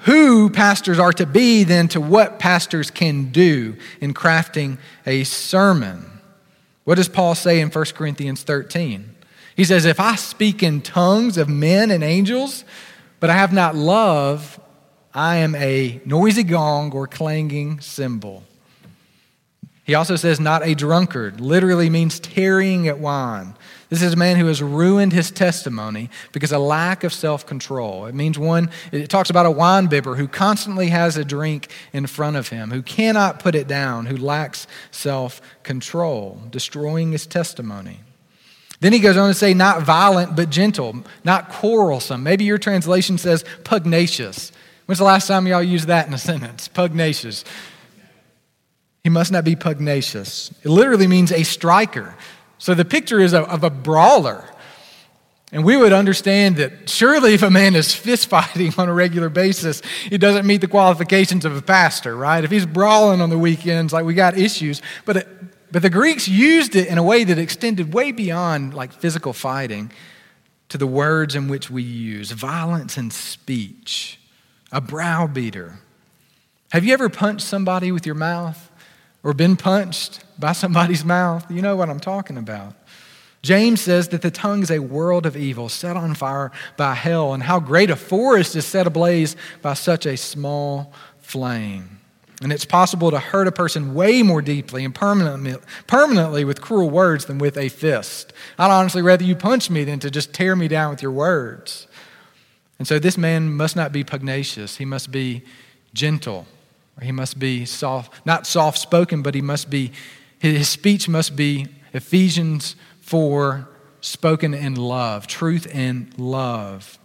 who 0.01 0.49
pastors 0.49 0.99
are 0.99 1.13
to 1.13 1.25
be 1.25 1.63
than 1.63 1.87
to 1.89 1.99
what 1.99 2.39
pastors 2.39 2.91
can 2.91 3.31
do 3.31 3.75
in 3.99 4.13
crafting 4.13 4.77
a 5.05 5.23
sermon. 5.23 6.05
What 6.83 6.95
does 6.95 7.09
Paul 7.09 7.35
say 7.35 7.59
in 7.59 7.69
1 7.69 7.85
Corinthians 7.95 8.43
13? 8.43 9.16
He 9.57 9.65
says, 9.65 9.83
If 9.83 9.99
I 9.99 10.15
speak 10.15 10.63
in 10.63 10.79
tongues 10.79 11.37
of 11.37 11.49
men 11.49 11.91
and 11.91 12.03
angels, 12.03 12.63
but 13.19 13.29
I 13.29 13.33
have 13.33 13.51
not 13.51 13.75
love, 13.75 14.59
I 15.13 15.37
am 15.37 15.55
a 15.55 15.99
noisy 16.05 16.43
gong 16.43 16.93
or 16.93 17.07
clanging 17.07 17.81
cymbal. 17.81 18.43
He 19.83 19.95
also 19.95 20.17
says, 20.17 20.37
not 20.39 20.67
a 20.67 20.75
drunkard, 20.75 21.39
literally 21.39 21.89
means 21.89 22.19
tarrying 22.19 22.89
at 22.89 22.99
wine. 22.99 23.55
This 23.87 24.01
is 24.01 24.11
a 24.11 24.17
man 24.17 24.35
who 24.35 24.47
has 24.47 24.61
ruined 24.61 25.13
his 25.13 25.31
testimony 25.31 26.09
because 26.33 26.51
of 26.51 26.61
lack 26.61 27.05
of 27.05 27.13
self 27.13 27.45
control. 27.45 28.05
It 28.05 28.13
means 28.13 28.37
one, 28.37 28.69
it 28.91 29.09
talks 29.09 29.29
about 29.29 29.45
a 29.45 29.51
wine 29.51 29.87
bibber 29.87 30.15
who 30.15 30.27
constantly 30.27 30.89
has 30.89 31.15
a 31.15 31.23
drink 31.23 31.71
in 31.93 32.05
front 32.05 32.35
of 32.35 32.49
him, 32.49 32.69
who 32.69 32.81
cannot 32.81 33.39
put 33.39 33.55
it 33.55 33.65
down, 33.65 34.07
who 34.07 34.17
lacks 34.17 34.67
self 34.91 35.41
control, 35.63 36.41
destroying 36.51 37.13
his 37.13 37.25
testimony. 37.25 38.01
Then 38.79 38.93
he 38.93 38.99
goes 38.99 39.17
on 39.17 39.27
to 39.27 39.33
say, 39.33 39.53
not 39.53 39.81
violent, 39.81 40.35
but 40.35 40.49
gentle, 40.49 41.03
not 41.23 41.49
quarrelsome. 41.49 42.21
Maybe 42.21 42.43
your 42.43 42.59
translation 42.59 43.17
says 43.17 43.43
pugnacious. 43.63 44.51
When's 44.85 44.99
the 44.99 45.05
last 45.05 45.27
time 45.27 45.47
y'all 45.47 45.63
used 45.63 45.87
that 45.87 46.07
in 46.07 46.13
a 46.13 46.17
sentence? 46.17 46.67
Pugnacious. 46.67 47.43
He 49.03 49.09
must 49.09 49.31
not 49.31 49.43
be 49.43 49.55
pugnacious. 49.55 50.51
It 50.63 50.69
literally 50.69 51.07
means 51.07 51.31
a 51.31 51.43
striker. 51.43 52.15
So 52.57 52.73
the 52.73 52.85
picture 52.85 53.19
is 53.19 53.33
of 53.33 53.63
a 53.63 53.69
brawler. 53.69 54.43
And 55.51 55.63
we 55.63 55.77
would 55.77 55.93
understand 55.93 56.57
that 56.57 56.89
surely 56.89 57.33
if 57.33 57.41
a 57.41 57.49
man 57.49 57.75
is 57.75 57.95
fist 57.95 58.27
fighting 58.27 58.73
on 58.77 58.89
a 58.89 58.93
regular 58.93 59.29
basis, 59.29 59.81
he 60.03 60.17
doesn't 60.17 60.45
meet 60.45 60.61
the 60.61 60.67
qualifications 60.67 61.45
of 61.45 61.55
a 61.55 61.61
pastor, 61.61 62.15
right? 62.15 62.43
If 62.43 62.51
he's 62.51 62.65
brawling 62.65 63.21
on 63.21 63.29
the 63.29 63.37
weekends, 63.37 63.93
like 63.93 64.05
we 64.05 64.13
got 64.13 64.37
issues. 64.37 64.81
But, 65.05 65.17
it, 65.17 65.27
but 65.71 65.81
the 65.81 65.89
Greeks 65.89 66.27
used 66.27 66.75
it 66.75 66.87
in 66.87 66.97
a 66.97 67.03
way 67.03 67.23
that 67.23 67.37
extended 67.37 67.93
way 67.93 68.11
beyond 68.11 68.73
like 68.73 68.93
physical 68.93 69.33
fighting 69.33 69.91
to 70.69 70.77
the 70.77 70.87
words 70.87 71.35
in 71.35 71.47
which 71.47 71.69
we 71.69 71.83
use 71.83 72.31
violence 72.31 72.97
in 72.97 73.11
speech 73.11 74.19
a 74.71 74.81
browbeater. 74.81 75.79
Have 76.71 76.83
you 76.83 76.93
ever 76.93 77.07
punched 77.07 77.45
somebody 77.45 77.91
with 77.91 78.05
your 78.05 78.15
mouth 78.15 78.69
or 79.23 79.33
been 79.33 79.55
punched 79.55 80.19
by 80.37 80.51
somebody's 80.51 81.05
mouth? 81.05 81.49
You 81.49 81.61
know 81.61 81.77
what 81.77 81.89
I'm 81.89 81.99
talking 81.99 82.37
about. 82.37 82.73
James 83.41 83.79
says 83.79 84.09
that 84.09 84.21
the 84.21 84.31
tongue 84.31 84.63
is 84.63 84.71
a 84.71 84.79
world 84.79 85.25
of 85.25 85.37
evil 85.37 85.69
set 85.69 85.95
on 85.95 86.15
fire 86.15 86.51
by 86.75 86.95
hell, 86.95 87.33
and 87.33 87.43
how 87.43 87.59
great 87.59 87.89
a 87.89 87.95
forest 87.95 88.55
is 88.55 88.65
set 88.65 88.87
ablaze 88.87 89.37
by 89.61 89.73
such 89.73 90.05
a 90.05 90.17
small 90.17 90.91
flame. 91.19 91.96
And 92.41 92.53
it's 92.53 92.65
possible 92.65 93.09
to 93.09 93.19
hurt 93.19 93.47
a 93.47 93.51
person 93.51 93.95
way 93.95 94.21
more 94.21 94.43
deeply 94.43 94.85
and 94.85 94.93
permanently, 94.93 95.55
permanently 95.87 96.45
with 96.45 96.61
cruel 96.61 96.89
words 96.89 97.25
than 97.25 97.39
with 97.39 97.57
a 97.57 97.69
fist. 97.69 98.31
I'd 98.59 98.69
honestly 98.69 99.01
rather 99.01 99.23
you 99.23 99.35
punch 99.35 99.71
me 99.71 99.83
than 99.83 99.99
to 99.99 100.11
just 100.11 100.33
tear 100.33 100.55
me 100.55 100.67
down 100.67 100.91
with 100.91 101.01
your 101.01 101.11
words. 101.11 101.87
And 102.77 102.87
so 102.87 102.99
this 102.99 103.17
man 103.17 103.51
must 103.51 103.75
not 103.75 103.91
be 103.91 104.03
pugnacious. 104.03 104.77
He 104.77 104.85
must 104.85 105.11
be 105.11 105.43
gentle. 105.95 106.45
Or 106.99 107.05
he 107.05 107.11
must 107.11 107.39
be 107.39 107.65
soft, 107.65 108.25
not 108.25 108.45
soft 108.45 108.77
spoken, 108.77 109.23
but 109.23 109.33
he 109.33 109.41
must 109.41 109.69
be, 109.71 109.91
his 110.37 110.69
speech 110.69 111.09
must 111.09 111.35
be 111.35 111.67
Ephesians 111.93 112.75
4 113.01 113.67
spoken 114.01 114.53
in 114.53 114.75
love, 114.75 115.25
truth 115.25 115.67
and 115.73 116.17
love. 116.19 116.99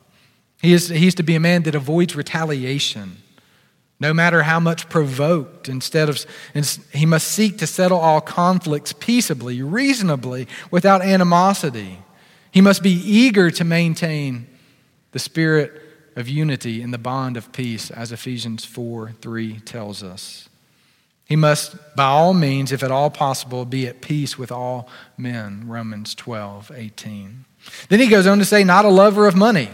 He 0.60 0.74
is, 0.74 0.88
he 0.88 1.06
is 1.06 1.14
to 1.14 1.22
be 1.22 1.34
a 1.34 1.40
man 1.40 1.62
that 1.62 1.74
avoids 1.74 2.14
retaliation 2.14 3.21
no 4.03 4.12
matter 4.12 4.42
how 4.42 4.59
much 4.59 4.88
provoked. 4.88 5.68
Instead 5.68 6.09
of, 6.09 6.26
he 6.92 7.07
must 7.07 7.28
seek 7.28 7.57
to 7.59 7.68
settle 7.68 7.98
all 7.98 8.20
conflicts 8.20 8.92
peaceably, 8.92 9.62
reasonably, 9.62 10.48
without 10.72 11.03
animosity. 11.03 12.00
He 12.50 12.61
must 12.61 12.82
be 12.82 12.90
eager 12.90 13.48
to 13.53 13.64
maintain 13.64 14.48
the 15.12 15.20
spirit 15.20 15.80
of 16.16 16.28
unity 16.28 16.82
in 16.82 16.90
the 16.90 16.98
bond 16.98 17.36
of 17.36 17.53
peace, 17.53 17.92
as 17.92 18.11
Ephesians 18.11 18.64
4 18.64 19.12
3 19.20 19.61
tells 19.61 20.03
us. 20.03 20.48
He 21.24 21.36
must, 21.36 21.76
by 21.94 22.07
all 22.07 22.34
means, 22.34 22.72
if 22.72 22.82
at 22.82 22.90
all 22.90 23.09
possible, 23.09 23.64
be 23.64 23.86
at 23.86 24.03
peace 24.03 24.36
with 24.36 24.50
all 24.50 24.88
men, 25.16 25.68
Romans 25.68 26.16
12 26.16 26.72
18. 26.74 27.44
Then 27.88 28.00
he 28.00 28.09
goes 28.09 28.26
on 28.26 28.40
to 28.40 28.44
say, 28.44 28.64
not 28.64 28.84
a 28.84 28.88
lover 28.88 29.28
of 29.28 29.36
money. 29.36 29.70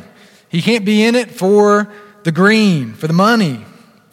He 0.51 0.61
can't 0.61 0.85
be 0.85 1.03
in 1.03 1.15
it 1.15 1.31
for 1.31 1.91
the 2.25 2.31
green, 2.31 2.93
for 2.93 3.07
the 3.07 3.15
money, 3.15 3.65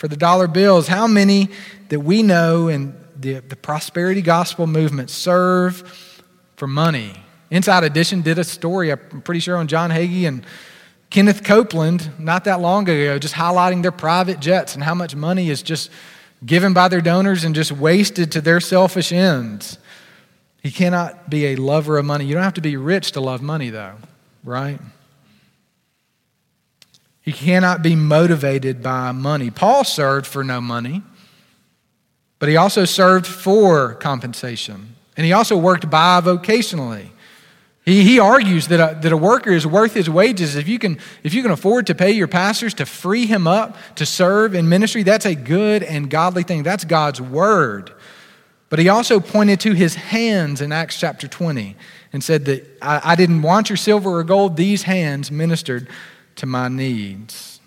for 0.05 0.09
the 0.09 0.15
dollar 0.15 0.47
bills. 0.47 0.87
How 0.87 1.07
many 1.07 1.49
that 1.89 1.99
we 1.99 2.21
know 2.21 2.67
in 2.67 2.95
the, 3.19 3.39
the 3.39 3.55
prosperity 3.55 4.21
gospel 4.21 4.67
movement 4.67 5.09
serve 5.09 5.81
for 6.57 6.67
money? 6.67 7.13
Inside 7.49 7.83
Edition 7.83 8.21
did 8.21 8.37
a 8.37 8.43
story, 8.43 8.91
I'm 8.91 9.23
pretty 9.23 9.39
sure, 9.39 9.57
on 9.57 9.67
John 9.67 9.89
Hagee 9.89 10.27
and 10.27 10.45
Kenneth 11.09 11.43
Copeland 11.43 12.11
not 12.19 12.43
that 12.43 12.61
long 12.61 12.83
ago, 12.83 13.17
just 13.17 13.33
highlighting 13.33 13.81
their 13.81 13.91
private 13.91 14.39
jets 14.39 14.75
and 14.75 14.83
how 14.83 14.93
much 14.93 15.15
money 15.15 15.49
is 15.49 15.63
just 15.63 15.89
given 16.45 16.71
by 16.71 16.87
their 16.87 17.01
donors 17.01 17.43
and 17.43 17.55
just 17.55 17.71
wasted 17.71 18.31
to 18.33 18.41
their 18.41 18.59
selfish 18.59 19.11
ends. 19.11 19.79
He 20.61 20.69
cannot 20.69 21.31
be 21.31 21.47
a 21.47 21.55
lover 21.55 21.97
of 21.97 22.05
money. 22.05 22.25
You 22.25 22.35
don't 22.35 22.43
have 22.43 22.53
to 22.53 22.61
be 22.61 22.77
rich 22.77 23.13
to 23.13 23.21
love 23.21 23.41
money, 23.41 23.71
though, 23.71 23.95
right? 24.43 24.79
He 27.25 27.33
cannot 27.33 27.81
be 27.81 27.95
motivated 27.95 28.83
by 28.83 29.11
money. 29.11 29.49
Paul 29.49 29.83
served 29.83 30.27
for 30.27 30.43
no 30.43 30.61
money, 30.61 31.01
but 32.37 32.49
he 32.49 32.55
also 32.55 32.85
served 32.85 33.25
for 33.25 33.95
compensation. 33.95 34.95
And 35.17 35.25
he 35.25 35.33
also 35.33 35.57
worked 35.57 35.89
bivocationally. 35.89 37.09
He, 37.83 38.03
he 38.03 38.19
argues 38.19 38.67
that 38.67 38.79
a, 38.79 38.99
that 39.01 39.11
a 39.11 39.17
worker 39.17 39.49
is 39.49 39.65
worth 39.65 39.95
his 39.95 40.07
wages. 40.07 40.55
If 40.55 40.67
you, 40.67 40.77
can, 40.77 40.99
if 41.23 41.33
you 41.33 41.41
can 41.41 41.49
afford 41.49 41.87
to 41.87 41.95
pay 41.95 42.11
your 42.11 42.27
pastors 42.27 42.75
to 42.75 42.85
free 42.85 43.25
him 43.25 43.47
up 43.47 43.75
to 43.95 44.05
serve 44.05 44.53
in 44.53 44.69
ministry, 44.69 45.01
that's 45.01 45.25
a 45.25 45.33
good 45.33 45.81
and 45.81 46.11
godly 46.11 46.43
thing. 46.43 46.61
That's 46.61 46.85
God's 46.85 47.19
word. 47.19 47.91
But 48.69 48.77
he 48.77 48.87
also 48.87 49.19
pointed 49.19 49.59
to 49.61 49.73
his 49.73 49.95
hands 49.95 50.61
in 50.61 50.71
Acts 50.71 50.99
chapter 50.99 51.27
20 51.27 51.75
and 52.13 52.23
said 52.23 52.45
that 52.45 52.67
I, 52.83 53.01
I 53.03 53.15
didn't 53.15 53.41
want 53.41 53.69
your 53.69 53.77
silver 53.77 54.19
or 54.19 54.23
gold, 54.23 54.57
these 54.57 54.83
hands 54.83 55.31
ministered 55.31 55.87
to 56.35 56.45
my 56.45 56.67
needs. 56.67 57.59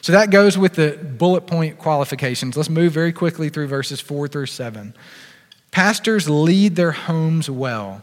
So 0.00 0.12
that 0.12 0.30
goes 0.30 0.56
with 0.56 0.74
the 0.74 0.98
bullet 1.02 1.46
point 1.46 1.78
qualifications. 1.78 2.56
Let's 2.56 2.68
move 2.68 2.92
very 2.92 3.12
quickly 3.12 3.48
through 3.48 3.68
verses 3.68 4.00
4 4.00 4.28
through 4.28 4.46
7. 4.46 4.94
Pastors 5.70 6.28
lead 6.28 6.76
their 6.76 6.92
homes 6.92 7.50
well. 7.50 8.02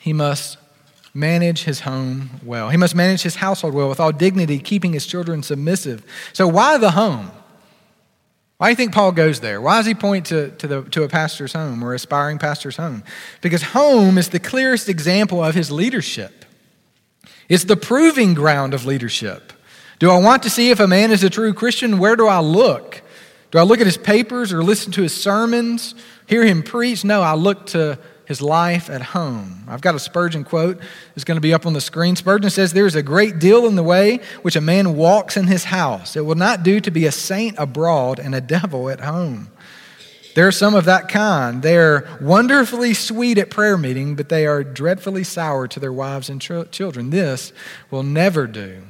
He 0.00 0.12
must 0.12 0.58
manage 1.14 1.64
his 1.64 1.80
home 1.80 2.40
well. 2.44 2.70
He 2.70 2.76
must 2.76 2.94
manage 2.94 3.22
his 3.22 3.36
household 3.36 3.74
well 3.74 3.88
with 3.88 4.00
all 4.00 4.12
dignity, 4.12 4.58
keeping 4.58 4.92
his 4.92 5.06
children 5.06 5.42
submissive. 5.42 6.04
So, 6.32 6.48
why 6.48 6.78
the 6.78 6.92
home? 6.92 7.30
Why 8.58 8.68
do 8.68 8.70
you 8.70 8.76
think 8.76 8.92
Paul 8.92 9.12
goes 9.12 9.40
there? 9.40 9.60
Why 9.60 9.78
does 9.78 9.86
he 9.86 9.94
point 9.94 10.26
to, 10.26 10.50
to, 10.52 10.66
the, 10.66 10.82
to 10.82 11.02
a 11.02 11.08
pastor's 11.08 11.52
home 11.52 11.82
or 11.82 11.92
aspiring 11.92 12.38
pastor's 12.38 12.76
home? 12.76 13.02
Because 13.40 13.62
home 13.62 14.16
is 14.16 14.28
the 14.28 14.38
clearest 14.38 14.88
example 14.88 15.42
of 15.42 15.54
his 15.54 15.70
leadership. 15.70 16.44
It's 17.48 17.64
the 17.64 17.76
proving 17.76 18.34
ground 18.34 18.74
of 18.74 18.86
leadership. 18.86 19.52
Do 19.98 20.10
I 20.10 20.18
want 20.18 20.42
to 20.42 20.50
see 20.50 20.70
if 20.70 20.80
a 20.80 20.86
man 20.86 21.10
is 21.10 21.22
a 21.24 21.30
true 21.30 21.54
Christian? 21.54 21.98
Where 21.98 22.16
do 22.16 22.26
I 22.26 22.40
look? 22.40 23.02
Do 23.50 23.58
I 23.58 23.62
look 23.62 23.80
at 23.80 23.86
his 23.86 23.96
papers 23.96 24.52
or 24.52 24.62
listen 24.62 24.90
to 24.92 25.02
his 25.02 25.14
sermons, 25.14 25.94
hear 26.26 26.44
him 26.44 26.62
preach? 26.62 27.04
No, 27.04 27.22
I 27.22 27.34
look 27.34 27.66
to 27.66 27.98
his 28.26 28.40
life 28.40 28.90
at 28.90 29.02
home. 29.02 29.64
I've 29.68 29.80
got 29.80 29.94
a 29.94 30.00
Spurgeon 30.00 30.44
quote 30.44 30.80
that's 31.14 31.24
going 31.24 31.36
to 31.36 31.42
be 31.42 31.54
up 31.54 31.66
on 31.66 31.72
the 31.72 31.80
screen. 31.80 32.16
Spurgeon 32.16 32.50
says, 32.50 32.72
There 32.72 32.86
is 32.86 32.96
a 32.96 33.02
great 33.02 33.38
deal 33.38 33.66
in 33.66 33.76
the 33.76 33.82
way 33.82 34.20
which 34.42 34.56
a 34.56 34.60
man 34.60 34.96
walks 34.96 35.36
in 35.36 35.46
his 35.46 35.64
house. 35.64 36.16
It 36.16 36.22
will 36.22 36.34
not 36.34 36.62
do 36.62 36.80
to 36.80 36.90
be 36.90 37.06
a 37.06 37.12
saint 37.12 37.56
abroad 37.58 38.18
and 38.18 38.34
a 38.34 38.40
devil 38.40 38.90
at 38.90 39.00
home. 39.00 39.50
There 40.34 40.48
are 40.48 40.52
some 40.52 40.74
of 40.74 40.84
that 40.86 41.08
kind. 41.08 41.62
They 41.62 41.76
are 41.76 42.06
wonderfully 42.20 42.92
sweet 42.94 43.38
at 43.38 43.50
prayer 43.50 43.76
meeting, 43.76 44.16
but 44.16 44.28
they 44.28 44.46
are 44.46 44.64
dreadfully 44.64 45.24
sour 45.24 45.68
to 45.68 45.80
their 45.80 45.92
wives 45.92 46.28
and 46.28 46.40
ch- 46.40 46.70
children. 46.70 47.10
This 47.10 47.52
will 47.90 48.02
never 48.02 48.46
do. 48.46 48.82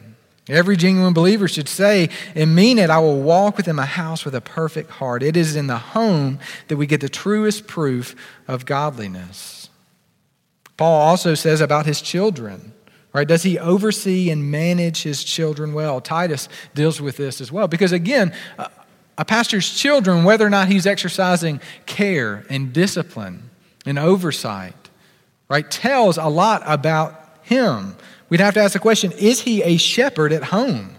Every 0.48 0.76
genuine 0.76 1.14
believer 1.14 1.48
should 1.48 1.68
say 1.68 2.10
and 2.34 2.54
mean 2.54 2.78
it 2.78 2.90
I 2.90 2.98
will 2.98 3.20
walk 3.20 3.56
within 3.56 3.76
my 3.76 3.86
house 3.86 4.24
with 4.24 4.34
a 4.34 4.42
perfect 4.42 4.90
heart. 4.90 5.22
It 5.22 5.36
is 5.36 5.56
in 5.56 5.68
the 5.68 5.78
home 5.78 6.38
that 6.68 6.76
we 6.76 6.86
get 6.86 7.00
the 7.00 7.08
truest 7.08 7.66
proof 7.66 8.14
of 8.46 8.66
godliness. 8.66 9.70
Paul 10.76 11.00
also 11.00 11.34
says 11.34 11.60
about 11.60 11.86
his 11.86 12.00
children. 12.00 12.72
Right? 13.12 13.28
Does 13.28 13.44
he 13.44 13.60
oversee 13.60 14.28
and 14.28 14.50
manage 14.50 15.04
his 15.04 15.22
children 15.22 15.72
well? 15.72 16.00
Titus 16.00 16.48
deals 16.74 17.00
with 17.00 17.16
this 17.16 17.40
as 17.40 17.52
well. 17.52 17.68
Because 17.68 17.92
again, 17.92 18.34
a 19.16 19.24
pastor's 19.24 19.72
children, 19.72 20.24
whether 20.24 20.46
or 20.46 20.50
not 20.50 20.68
he's 20.68 20.86
exercising 20.86 21.60
care 21.86 22.44
and 22.50 22.72
discipline 22.72 23.50
and 23.86 23.98
oversight, 23.98 24.74
right, 25.48 25.70
tells 25.70 26.18
a 26.18 26.26
lot 26.26 26.62
about 26.66 27.38
him. 27.42 27.96
We'd 28.28 28.40
have 28.40 28.54
to 28.54 28.60
ask 28.60 28.72
the 28.72 28.78
question 28.78 29.12
is 29.12 29.40
he 29.40 29.62
a 29.62 29.76
shepherd 29.76 30.32
at 30.32 30.44
home? 30.44 30.96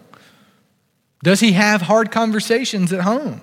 Does 1.23 1.39
he 1.39 1.53
have 1.53 1.81
hard 1.81 2.11
conversations 2.11 2.93
at 2.93 3.01
home? 3.01 3.41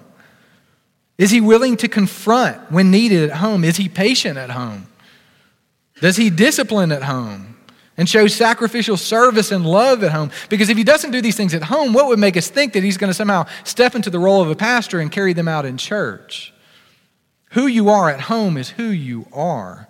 Is 1.19 1.31
he 1.31 1.41
willing 1.41 1.77
to 1.79 1.89
confront 1.89 2.71
when 2.71 2.91
needed 2.91 3.31
at 3.31 3.37
home? 3.37 3.65
Is 3.65 3.77
he 3.77 3.89
patient 3.89 4.39
at 4.39 4.51
home? 4.51 4.87
Does 6.01 6.17
he 6.17 6.31
discipline 6.31 6.91
at 6.91 7.03
home? 7.03 7.52
And 8.03 8.09
show 8.09 8.27
sacrificial 8.27 8.97
service 8.97 9.53
and 9.53 9.65
love 9.65 10.03
at 10.03 10.11
home. 10.11 10.33
Because 10.49 10.69
if 10.69 10.77
he 10.77 10.83
doesn't 10.83 11.13
do 11.13 11.21
these 11.21 11.37
things 11.37 11.55
at 11.55 11.63
home, 11.63 11.93
what 11.93 12.09
would 12.09 12.19
make 12.19 12.37
us 12.37 12.49
think 12.49 12.73
that 12.73 12.83
he's 12.83 12.97
going 12.97 13.11
to 13.11 13.15
somehow 13.15 13.47
step 13.63 13.95
into 13.95 14.11
the 14.11 14.19
role 14.19 14.43
of 14.43 14.51
a 14.51 14.57
pastor 14.57 14.99
and 14.99 15.13
carry 15.13 15.33
them 15.33 15.47
out 15.47 15.65
in 15.65 15.77
church? 15.77 16.53
Who 17.51 17.69
you 17.69 17.91
are 17.91 18.11
at 18.11 18.23
home 18.23 18.57
is 18.57 18.71
who 18.71 18.89
you 18.89 19.27
are. 19.33 19.87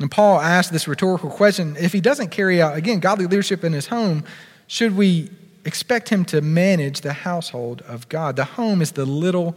And 0.00 0.10
Paul 0.10 0.40
asked 0.40 0.72
this 0.72 0.88
rhetorical 0.88 1.28
question 1.28 1.76
if 1.78 1.92
he 1.92 2.00
doesn't 2.00 2.30
carry 2.30 2.62
out, 2.62 2.78
again, 2.78 2.98
godly 2.98 3.26
leadership 3.26 3.62
in 3.62 3.74
his 3.74 3.88
home, 3.88 4.24
should 4.66 4.96
we 4.96 5.28
expect 5.66 6.08
him 6.08 6.24
to 6.24 6.40
manage 6.40 7.02
the 7.02 7.12
household 7.12 7.82
of 7.82 8.08
God? 8.08 8.36
The 8.36 8.46
home 8.46 8.80
is 8.80 8.92
the 8.92 9.04
little 9.04 9.54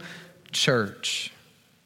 church. 0.52 1.32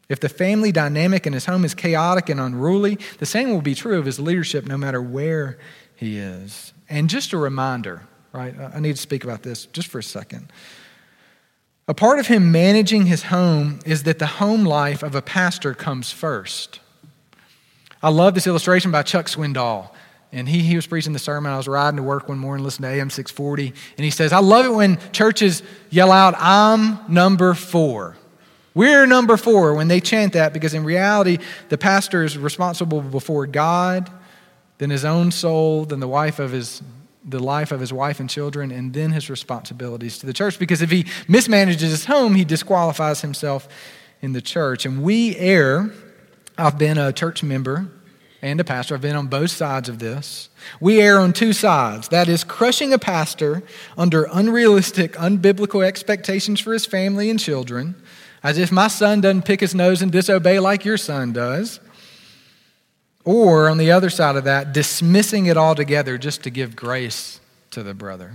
If 0.09 0.21
the 0.21 0.29
family 0.29 0.73
dynamic 0.73 1.27
in 1.27 1.33
his 1.33 1.47
home 1.47 1.65
is 1.65 1.75
chaotic 1.75 2.29
and 2.29 2.41
unruly, 2.41 2.99
the 3.19 3.27
same 3.27 3.51
will 3.51 3.63
be 3.63 3.75
true 3.75 3.99
of 3.99 4.05
his 4.05 4.19
leadership 4.21 4.67
no 4.67 4.77
matter 4.77 5.01
where 5.01 5.59
he 5.95 6.19
is. 6.19 6.73
And 6.89 7.09
just 7.09 7.33
a 7.33 7.39
reminder, 7.39 8.03
right? 8.33 8.55
I 8.75 8.81
need 8.81 8.97
to 8.97 9.03
speak 9.03 9.25
about 9.25 9.43
this 9.43 9.67
just 9.67 9.89
for 9.89 9.99
a 9.99 10.03
second. 10.03 10.53
A 11.89 11.95
part 11.95 12.19
of 12.19 12.27
him 12.27 12.53
managing 12.53 13.07
his 13.07 13.25
home 13.25 13.81
is 13.85 14.05
that 14.05 14.19
the 14.19 14.27
home 14.27 14.65
life 14.65 15.03
of 15.03 15.15
a 15.15 15.23
pastor 15.23 15.75
comes 15.75 16.11
first. 16.11 16.81
I 18.03 18.11
love 18.11 18.35
this 18.35 18.47
illustration 18.47 18.91
by 18.91 19.03
Chuck 19.03 19.27
Swindoll. 19.27 19.91
And 20.33 20.49
he, 20.49 20.61
he 20.61 20.77
was 20.77 20.87
preaching 20.87 21.13
the 21.13 21.19
sermon. 21.19 21.53
I 21.53 21.59
was 21.59 21.69
riding 21.69 21.99
to 21.99 22.03
work 22.03 22.29
one 22.29 22.39
morning, 22.39 22.65
listening 22.65 22.91
to 22.91 22.97
AM 22.97 23.11
640. 23.11 23.67
And 23.67 24.05
he 24.05 24.11
says, 24.11 24.33
I 24.33 24.39
love 24.39 24.65
it 24.65 24.71
when 24.71 24.99
churches 25.13 25.63
yell 25.91 26.11
out, 26.11 26.35
I'm 26.39 26.99
number 27.13 27.53
four. 27.53 28.17
We're 28.75 29.07
number 29.07 29.37
four 29.37 29.75
when 29.75 29.89
they 29.89 30.01
chant 30.01 30.33
that 30.33 30.53
because 30.53 30.75
in 30.75 30.85
reality, 30.85 31.39
the 31.69 31.79
pastor 31.79 32.25
is 32.25 32.39
responsible 32.39 33.03
before 33.03 33.47
God, 33.47 34.11
then 34.79 34.91
his 34.91 35.05
own 35.05 35.31
soul, 35.31 35.85
then 35.85 36.01
the 36.01 36.09
wife 36.09 36.39
of 36.39 36.53
his 36.53 36.83
the 37.25 37.39
life 37.39 37.71
of 37.71 37.81
his 37.81 37.93
wife 37.93 38.21
and 38.21 38.29
children, 38.29 38.71
and 38.71 38.93
then 38.93 39.13
his 39.13 39.31
responsibilities 39.31 40.19
to 40.19 40.27
the 40.27 40.33
church. 40.33 40.59
Because 40.59 40.83
if 40.83 40.91
he 40.91 41.05
mismanages 41.29 41.81
his 41.81 42.05
home, 42.05 42.35
he 42.35 42.45
disqualifies 42.45 43.21
himself 43.21 43.69
in 44.21 44.33
the 44.33 44.43
church. 44.43 44.85
And 44.87 45.03
we 45.03 45.37
err. 45.37 45.93
I've 46.59 46.79
been 46.79 46.99
a 46.99 47.13
church 47.13 47.43
member 47.43 47.89
and 48.43 48.61
a 48.61 48.65
pastor. 48.65 48.95
I've 48.95 49.01
been 49.01 49.17
on 49.17 49.29
both 49.29 49.51
sides 49.51 49.89
of 49.89 50.01
this. 50.01 50.49
We 50.81 51.01
err 51.01 51.19
on 51.19 51.33
two 51.33 51.53
sides. 51.53 52.09
That 52.09 52.29
is, 52.29 52.45
crushing 52.45 52.93
a 52.93 52.99
pastor 52.99 53.63
under 53.97 54.29
unrealistic, 54.33 55.13
unbiblical 55.13 55.85
expectations 55.85 56.61
for 56.61 56.73
his 56.73 56.85
family 56.85 57.31
and 57.31 57.39
children, 57.39 57.95
as 58.43 58.59
if 58.59 58.73
my 58.73 58.89
son 58.89 59.21
doesn't 59.21 59.45
pick 59.45 59.61
his 59.61 59.75
nose 59.75 60.03
and 60.03 60.11
disobey 60.11 60.59
like 60.59 60.85
your 60.85 60.97
son 60.97 61.33
does. 61.33 61.81
Or, 63.25 63.69
on 63.69 63.79
the 63.79 63.93
other 63.93 64.11
side 64.11 64.35
of 64.35 64.45
that, 64.45 64.73
dismissing 64.73 65.47
it 65.47 65.57
altogether 65.57 66.19
just 66.19 66.43
to 66.43 66.51
give 66.51 66.75
grace 66.75 67.41
to 67.71 67.83
the 67.83 67.95
brother. 67.95 68.33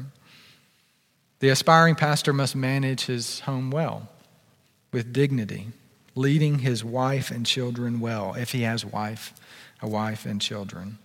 The 1.39 1.49
aspiring 1.49 1.95
pastor 1.95 2.31
must 2.31 2.55
manage 2.55 3.05
his 3.05 3.41
home 3.41 3.69
well, 3.69 4.07
with 4.93 5.11
dignity, 5.11 5.67
leading 6.15 6.59
his 6.59 6.85
wife 6.85 7.29
and 7.31 7.45
children 7.45 7.99
well, 7.99 8.33
if 8.35 8.53
he 8.53 8.61
has 8.61 8.85
wife, 8.85 9.33
a 9.81 9.89
wife 9.89 10.25
and 10.25 10.41
children. 10.41 10.97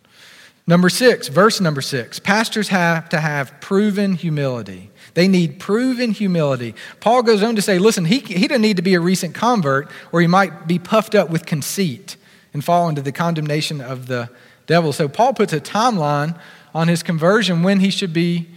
Number 0.66 0.88
six, 0.88 1.26
verse 1.26 1.60
number 1.60 1.82
six. 1.82 2.20
Pastors 2.20 2.68
have 2.68 3.08
to 3.08 3.18
have 3.18 3.60
proven 3.60 4.14
humility. 4.14 4.90
They 5.14 5.28
need 5.28 5.58
proven 5.58 6.12
humility. 6.12 6.74
Paul 7.00 7.22
goes 7.22 7.42
on 7.42 7.56
to 7.56 7.62
say, 7.62 7.78
listen, 7.78 8.04
he, 8.04 8.20
he 8.20 8.48
doesn't 8.48 8.62
need 8.62 8.76
to 8.76 8.82
be 8.82 8.94
a 8.94 9.00
recent 9.00 9.34
convert 9.34 9.90
or 10.10 10.20
he 10.20 10.26
might 10.26 10.66
be 10.66 10.78
puffed 10.78 11.14
up 11.14 11.28
with 11.28 11.44
conceit 11.44 12.16
and 12.54 12.64
fall 12.64 12.88
into 12.88 13.02
the 13.02 13.12
condemnation 13.12 13.80
of 13.80 14.06
the 14.06 14.30
devil. 14.66 14.92
So 14.92 15.08
Paul 15.08 15.34
puts 15.34 15.52
a 15.52 15.60
timeline 15.60 16.38
on 16.74 16.88
his 16.88 17.02
conversion 17.02 17.62
when 17.62 17.80
he 17.80 17.90
should 17.90 18.12
be 18.12 18.48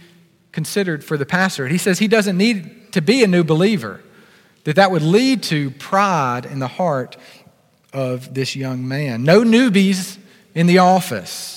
considered 0.52 1.04
for 1.04 1.18
the 1.18 1.26
pastor. 1.26 1.68
He 1.68 1.78
says 1.78 1.98
he 1.98 2.08
doesn't 2.08 2.36
need 2.36 2.92
to 2.92 3.02
be 3.02 3.22
a 3.22 3.26
new 3.26 3.44
believer, 3.44 4.00
that 4.64 4.76
that 4.76 4.90
would 4.90 5.02
lead 5.02 5.42
to 5.44 5.70
pride 5.72 6.46
in 6.46 6.58
the 6.58 6.68
heart 6.68 7.16
of 7.92 8.32
this 8.32 8.56
young 8.56 8.88
man. 8.88 9.22
No 9.22 9.42
newbies 9.42 10.18
in 10.54 10.66
the 10.66 10.78
office. 10.78 11.55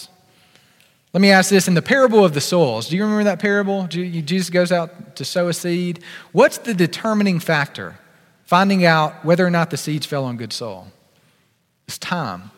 Let 1.13 1.21
me 1.21 1.31
ask 1.31 1.49
this 1.49 1.67
in 1.67 1.73
the 1.73 1.81
parable 1.81 2.23
of 2.23 2.33
the 2.33 2.41
soils, 2.41 2.89
do 2.89 2.95
you 2.95 3.03
remember 3.03 3.23
that 3.23 3.39
parable? 3.39 3.87
Jesus 3.87 4.49
goes 4.49 4.71
out 4.71 5.15
to 5.15 5.25
sow 5.25 5.47
a 5.47 5.53
seed. 5.53 6.03
What's 6.31 6.59
the 6.59 6.73
determining 6.73 7.39
factor? 7.39 7.97
Finding 8.45 8.85
out 8.85 9.25
whether 9.25 9.45
or 9.45 9.49
not 9.49 9.71
the 9.71 9.77
seeds 9.77 10.05
fell 10.05 10.25
on 10.25 10.37
good 10.37 10.53
soil. 10.53 10.87
It's 11.87 11.97
time. 11.97 12.51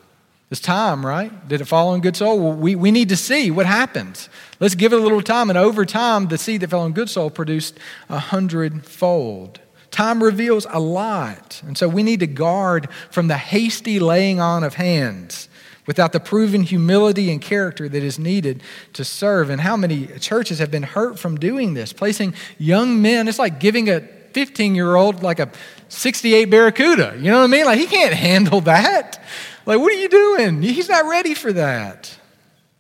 It's 0.50 0.60
time, 0.60 1.06
right? 1.06 1.48
Did 1.48 1.62
it 1.62 1.66
fall 1.66 1.90
on 1.90 2.02
good 2.02 2.18
soil? 2.18 2.38
Well, 2.38 2.54
we, 2.54 2.76
we 2.76 2.92
need 2.92 3.08
to 3.10 3.16
see 3.16 3.52
what 3.52 3.66
happens. 3.66 4.28
Let's 4.60 4.76
give 4.76 4.92
it 4.92 5.00
a 5.00 5.02
little 5.02 5.22
time. 5.22 5.50
And 5.50 5.58
over 5.58 5.86
time, 5.86 6.28
the 6.28 6.38
seed 6.38 6.60
that 6.60 6.70
fell 6.70 6.82
on 6.82 6.92
good 6.92 7.10
soil 7.10 7.30
produced 7.30 7.80
a 8.10 8.20
hundredfold. 8.20 9.62
Time 9.92 10.22
reveals 10.22 10.68
a 10.70 10.80
lot. 10.80 11.62
And 11.66 11.78
so 11.78 11.88
we 11.88 12.04
need 12.04 12.20
to 12.20 12.28
guard 12.28 12.90
from 13.10 13.30
the 13.30 13.38
hasty 13.38 13.98
laying 14.02 14.42
on 14.42 14.66
of 14.66 14.74
hands 14.74 15.48
without 15.86 16.14
the 16.14 16.20
proven 16.20 16.64
humility 16.64 17.32
and 17.32 17.42
character 17.42 17.90
that 17.90 18.04
is 18.04 18.20
needed 18.20 18.62
to 18.94 19.04
serve. 19.04 19.50
And 19.50 19.62
how 19.62 19.76
many 19.76 20.08
churches 20.20 20.60
have 20.60 20.72
been 20.72 20.84
hurt 20.84 21.20
from 21.20 21.38
doing 21.38 21.74
this? 21.74 21.94
Placing 21.94 22.34
young 22.58 23.02
men, 23.02 23.28
it's 23.28 23.40
like 23.40 23.60
giving 23.60 23.90
a 23.90 24.02
15 24.34 24.76
year 24.76 24.96
old 24.96 25.24
like 25.24 25.40
a 25.40 25.52
68 25.90 26.46
Barracuda. 26.46 27.16
You 27.18 27.32
know 27.32 27.40
what 27.40 27.46
I 27.46 27.48
mean? 27.48 27.66
Like 27.66 27.80
he 27.80 27.88
can't 27.88 28.14
handle 28.14 28.62
that. 28.62 29.24
Like, 29.66 29.80
what 29.80 29.92
are 29.92 30.00
you 30.00 30.10
doing? 30.10 30.62
He's 30.62 30.90
not 30.90 31.06
ready 31.06 31.34
for 31.34 31.54
that. 31.54 32.18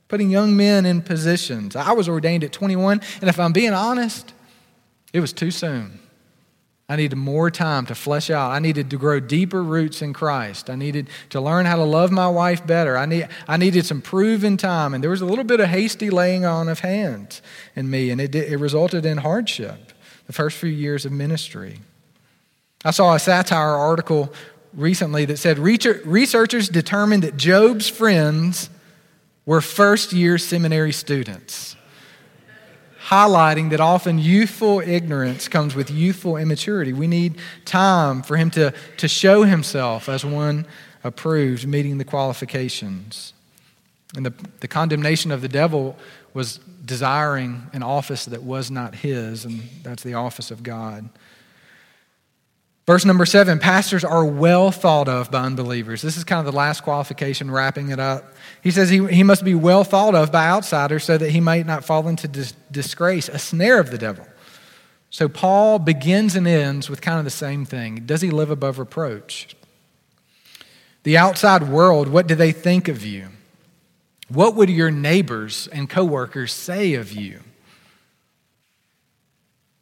Putting 0.07 0.29
young 0.29 0.57
men 0.57 0.85
in 0.85 1.01
positions. 1.01 1.75
I 1.75 1.93
was 1.93 2.09
ordained 2.09 2.43
at 2.43 2.51
21, 2.51 3.01
and 3.21 3.29
if 3.29 3.39
I'm 3.39 3.53
being 3.53 3.73
honest, 3.73 4.33
it 5.13 5.19
was 5.19 5.31
too 5.31 5.51
soon. 5.51 6.00
I 6.91 6.97
needed 6.97 7.15
more 7.15 7.49
time 7.49 7.85
to 7.85 7.95
flesh 7.95 8.29
out. 8.29 8.51
I 8.51 8.59
needed 8.59 8.89
to 8.89 8.97
grow 8.97 9.21
deeper 9.21 9.63
roots 9.63 10.01
in 10.01 10.11
Christ. 10.11 10.69
I 10.69 10.75
needed 10.75 11.07
to 11.29 11.39
learn 11.39 11.65
how 11.65 11.77
to 11.77 11.85
love 11.85 12.11
my 12.11 12.27
wife 12.27 12.67
better. 12.67 12.97
I, 12.97 13.05
need, 13.05 13.29
I 13.47 13.55
needed 13.55 13.85
some 13.85 14.01
proven 14.01 14.57
time. 14.57 14.93
And 14.93 15.01
there 15.01 15.09
was 15.09 15.21
a 15.21 15.25
little 15.25 15.45
bit 15.45 15.61
of 15.61 15.69
hasty 15.69 16.09
laying 16.09 16.43
on 16.43 16.67
of 16.67 16.81
hands 16.81 17.41
in 17.77 17.89
me, 17.89 18.09
and 18.09 18.19
it, 18.19 18.35
it 18.35 18.57
resulted 18.57 19.05
in 19.05 19.19
hardship 19.19 19.93
the 20.27 20.33
first 20.33 20.57
few 20.57 20.69
years 20.69 21.05
of 21.05 21.13
ministry. 21.13 21.79
I 22.83 22.91
saw 22.91 23.15
a 23.15 23.19
satire 23.19 23.69
article 23.69 24.33
recently 24.73 25.23
that 25.23 25.37
said 25.37 25.59
researchers 25.59 26.67
determined 26.67 27.23
that 27.23 27.37
Job's 27.37 27.87
friends 27.87 28.69
were 29.45 29.61
first 29.61 30.11
year 30.11 30.37
seminary 30.37 30.91
students, 30.91 31.77
highlighting 33.11 33.71
that 33.71 33.81
often 33.81 34.17
youthful 34.17 34.79
ignorance 34.79 35.49
comes 35.49 35.75
with 35.75 35.91
youthful 35.91 36.37
immaturity. 36.37 36.93
We 36.93 37.07
need 37.07 37.37
time 37.65 38.23
for 38.23 38.37
him 38.37 38.49
to, 38.51 38.73
to 38.97 39.07
show 39.09 39.43
himself 39.43 40.07
as 40.07 40.23
one 40.23 40.65
approved, 41.03 41.67
meeting 41.67 41.97
the 41.97 42.05
qualifications. 42.05 43.33
And 44.15 44.25
the, 44.25 44.33
the 44.61 44.67
condemnation 44.67 45.31
of 45.31 45.41
the 45.41 45.49
devil 45.49 45.97
was 46.33 46.59
desiring 46.85 47.67
an 47.73 47.83
office 47.83 48.25
that 48.25 48.43
was 48.43 48.71
not 48.71 48.95
his, 48.95 49.43
and 49.43 49.61
that's 49.83 50.03
the 50.03 50.13
office 50.13 50.49
of 50.49 50.63
God. 50.63 51.09
Verse 52.91 53.05
number 53.05 53.25
seven 53.25 53.57
pastors 53.57 54.03
are 54.03 54.25
well 54.25 54.69
thought 54.69 55.07
of 55.07 55.31
by 55.31 55.43
unbelievers. 55.43 56.01
This 56.01 56.17
is 56.17 56.25
kind 56.25 56.45
of 56.45 56.53
the 56.53 56.57
last 56.57 56.83
qualification, 56.83 57.49
wrapping 57.49 57.87
it 57.87 58.01
up. 58.01 58.33
He 58.61 58.69
says 58.69 58.89
he, 58.89 59.07
he 59.07 59.23
must 59.23 59.45
be 59.45 59.55
well 59.55 59.85
thought 59.85 60.13
of 60.13 60.29
by 60.29 60.49
outsiders 60.49 61.05
so 61.05 61.17
that 61.17 61.29
he 61.29 61.39
might 61.39 61.65
not 61.65 61.85
fall 61.85 62.05
into 62.09 62.27
dis- 62.27 62.53
disgrace, 62.69 63.29
a 63.29 63.39
snare 63.39 63.79
of 63.79 63.91
the 63.91 63.97
devil. 63.97 64.27
So 65.09 65.29
Paul 65.29 65.79
begins 65.79 66.35
and 66.35 66.45
ends 66.45 66.89
with 66.89 66.99
kind 66.99 67.17
of 67.17 67.23
the 67.23 67.29
same 67.29 67.63
thing. 67.63 68.03
Does 68.05 68.19
he 68.19 68.29
live 68.29 68.51
above 68.51 68.77
reproach? 68.77 69.55
The 71.03 71.17
outside 71.17 71.69
world, 71.69 72.09
what 72.09 72.27
do 72.27 72.35
they 72.35 72.51
think 72.51 72.89
of 72.89 73.05
you? 73.05 73.29
What 74.27 74.57
would 74.57 74.69
your 74.69 74.91
neighbors 74.91 75.69
and 75.71 75.89
coworkers 75.89 76.51
say 76.51 76.95
of 76.95 77.13
you? 77.13 77.39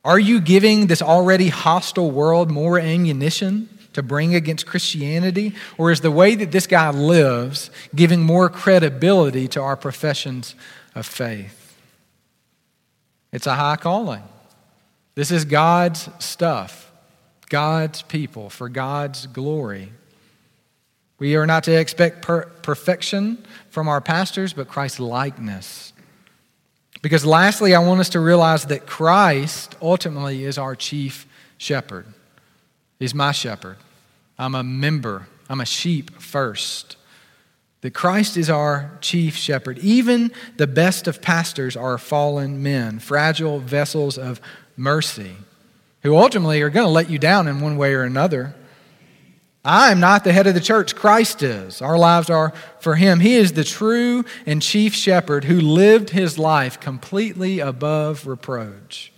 Are 0.04 0.20
you 0.20 0.40
giving 0.40 0.88
this 0.88 1.02
already 1.02 1.50
hostile 1.50 2.10
world 2.10 2.50
more 2.50 2.80
ammunition 2.80 3.70
to 3.94 4.02
bring 4.02 4.34
against 4.34 4.66
Christianity? 4.66 5.56
Or 5.78 5.92
is 5.92 6.02
the 6.02 6.12
way 6.12 6.36
that 6.36 6.52
this 6.52 6.68
guy 6.68 6.90
lives 6.90 7.70
giving 7.94 8.22
more 8.22 8.50
credibility 8.50 9.48
to 9.50 9.62
our 9.62 9.76
professions 9.76 10.56
of 10.96 11.06
faith? 11.06 11.78
It's 13.32 13.48
a 13.48 13.56
high 13.56 13.76
calling. 13.76 14.24
This 15.16 15.32
is 15.32 15.44
God's 15.44 16.10
stuff, 16.20 16.92
God's 17.50 18.02
people, 18.04 18.50
for 18.50 18.70
God's 18.70 19.28
glory. 19.28 19.92
We 21.20 21.36
are 21.36 21.46
not 21.46 21.66
to 21.66 21.78
expect 21.78 22.22
per- 22.22 22.46
perfection 22.46 23.46
from 23.70 23.90
our 23.90 24.00
pastors, 24.00 24.54
but 24.54 24.70
Christ's 24.70 25.02
likeness. 25.02 25.92
Because 27.02 27.26
lastly, 27.26 27.74
I 27.74 27.80
want 27.80 28.02
us 28.02 28.10
to 28.10 28.20
realize 28.20 28.66
that 28.66 28.86
Christ 28.86 29.76
ultimately 29.82 30.44
is 30.44 30.58
our 30.58 30.76
chief 30.76 31.26
shepherd. 31.58 32.06
He's 33.00 33.14
my 33.14 33.32
shepherd. 33.32 33.78
I'm 34.38 34.56
a 34.56 34.64
member, 34.64 35.28
I'm 35.50 35.62
a 35.62 35.66
sheep 35.66 36.20
first. 36.20 36.98
That 37.82 37.94
Christ 37.94 38.36
is 38.36 38.50
our 38.50 38.92
chief 39.00 39.38
shepherd. 39.38 39.78
Even 39.80 40.34
the 40.58 40.68
best 40.68 41.08
of 41.08 41.22
pastors 41.22 41.78
are 41.78 41.98
fallen 41.98 42.62
men, 42.62 43.00
fragile 43.00 43.60
vessels 43.60 44.18
of 44.18 44.42
mercy, 44.76 45.32
who 46.04 46.18
ultimately 46.18 46.62
are 46.62 46.70
going 46.70 46.86
to 46.86 46.92
let 46.92 47.10
you 47.10 47.18
down 47.18 47.48
in 47.48 47.62
one 47.62 47.78
way 47.78 47.94
or 47.94 48.04
another. 48.04 48.54
I 49.64 49.92
am 49.92 50.00
not 50.00 50.24
the 50.24 50.32
head 50.32 50.48
of 50.48 50.54
the 50.54 50.62
church. 50.62 50.96
Christ 50.96 51.44
is. 51.44 51.82
Our 51.82 51.98
lives 51.98 52.30
are 52.30 52.54
for 52.80 52.96
Him. 52.96 53.20
He 53.20 53.36
is 53.36 53.54
the 53.54 53.64
true 53.64 54.24
and 54.46 54.62
chief 54.62 54.94
shepherd 54.94 55.44
who 55.44 55.60
lived 55.60 56.12
his 56.12 56.40
life 56.40 56.80
completely 56.80 57.60
above 57.60 58.26
reproach. 58.26 59.12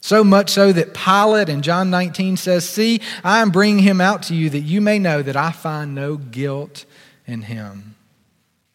So 0.00 0.22
much 0.22 0.50
so 0.50 0.70
that 0.70 0.92
Pilate 0.92 1.48
in 1.48 1.62
John 1.62 1.88
19 1.88 2.36
says, 2.36 2.68
See, 2.68 3.00
I 3.22 3.40
am 3.40 3.50
bringing 3.50 3.82
him 3.82 4.02
out 4.02 4.24
to 4.24 4.34
you 4.34 4.50
that 4.50 4.60
you 4.60 4.82
may 4.82 4.98
know 4.98 5.22
that 5.22 5.34
I 5.34 5.50
find 5.50 5.94
no 5.94 6.18
guilt 6.18 6.84
in 7.26 7.40
him. 7.40 7.94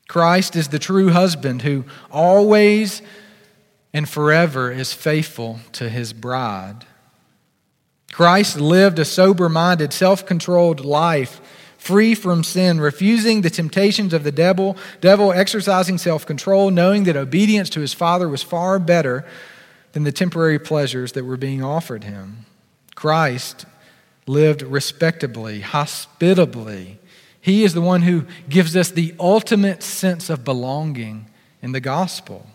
Christ 0.08 0.56
is 0.56 0.70
the 0.70 0.80
true 0.80 1.10
husband 1.10 1.62
who 1.62 1.86
always 2.10 3.04
and 3.94 4.10
forever 4.10 4.72
is 4.72 4.92
faithful 4.92 5.60
to 5.74 5.88
his 5.88 6.14
bride. 6.14 6.86
Christ 8.12 8.60
lived 8.60 9.00
a 9.00 9.06
sober 9.06 9.50
minded, 9.50 9.94
self 9.94 10.26
controlled 10.26 10.84
life, 10.84 11.40
free 11.78 12.16
from 12.16 12.44
sin, 12.44 12.80
refusing 12.80 13.42
the 13.42 13.50
temptations 13.50 14.14
of 14.14 14.24
the 14.24 14.32
devil, 14.32 14.78
devil 15.02 15.32
exercising 15.32 15.98
self 15.98 16.26
control, 16.26 16.72
knowing 16.72 17.04
that 17.06 17.16
obedience 17.16 17.70
to 17.72 17.80
his 17.80 17.94
Father 17.94 18.28
was 18.28 18.44
far 18.44 18.80
better 18.80 19.26
than 19.94 20.04
the 20.04 20.12
temporary 20.12 20.60
pleasures 20.60 21.14
that 21.14 21.26
were 21.26 21.38
being 21.38 21.64
offered 21.64 22.04
him. 22.04 22.46
Christ 22.96 23.66
lived 24.28 24.62
respectably, 24.62 25.62
hospitably. 25.62 27.00
He 27.42 27.64
is 27.64 27.74
the 27.74 27.82
one 27.82 28.02
who 28.02 28.26
gives 28.48 28.76
us 28.76 28.92
the 28.92 29.16
ultimate 29.20 29.82
sense 29.82 30.30
of 30.30 30.44
belonging 30.44 31.28
in 31.62 31.72
the 31.72 31.80
gospel. 31.80 32.46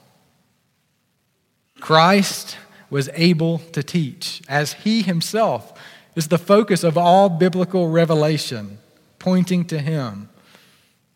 Christ 1.80 2.56
was 2.94 3.10
able 3.14 3.58
to 3.58 3.82
teach, 3.82 4.40
as 4.48 4.74
he 4.74 5.02
himself 5.02 5.76
is 6.14 6.28
the 6.28 6.38
focus 6.38 6.84
of 6.84 6.96
all 6.96 7.28
biblical 7.28 7.88
revelation, 7.88 8.78
pointing 9.18 9.64
to 9.64 9.80
him. 9.80 10.28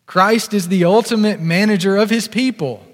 Christ 0.05 0.53
is 0.53 0.67
the 0.67 0.83
ultimate 0.83 1.39
manager 1.39 1.95
of 1.95 2.09
his 2.09 2.27
people. 2.27 2.85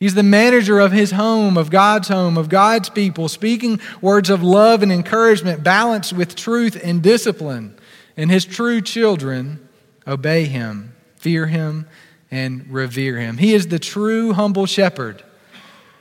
He's 0.00 0.14
the 0.14 0.22
manager 0.22 0.78
of 0.78 0.92
his 0.92 1.10
home, 1.10 1.58
of 1.58 1.68
God's 1.68 2.08
home, 2.08 2.38
of 2.38 2.48
God's 2.48 2.88
people, 2.88 3.28
speaking 3.28 3.80
words 4.00 4.30
of 4.30 4.42
love 4.42 4.82
and 4.82 4.90
encouragement 4.90 5.62
balanced 5.62 6.14
with 6.14 6.36
truth 6.36 6.80
and 6.82 7.02
discipline. 7.02 7.76
And 8.16 8.30
his 8.30 8.46
true 8.46 8.80
children 8.80 9.68
obey 10.06 10.46
him, 10.46 10.94
fear 11.16 11.48
him, 11.48 11.86
and 12.30 12.66
revere 12.72 13.18
him. 13.18 13.36
He 13.36 13.52
is 13.52 13.66
the 13.66 13.78
true 13.78 14.32
humble 14.32 14.64
shepherd 14.64 15.22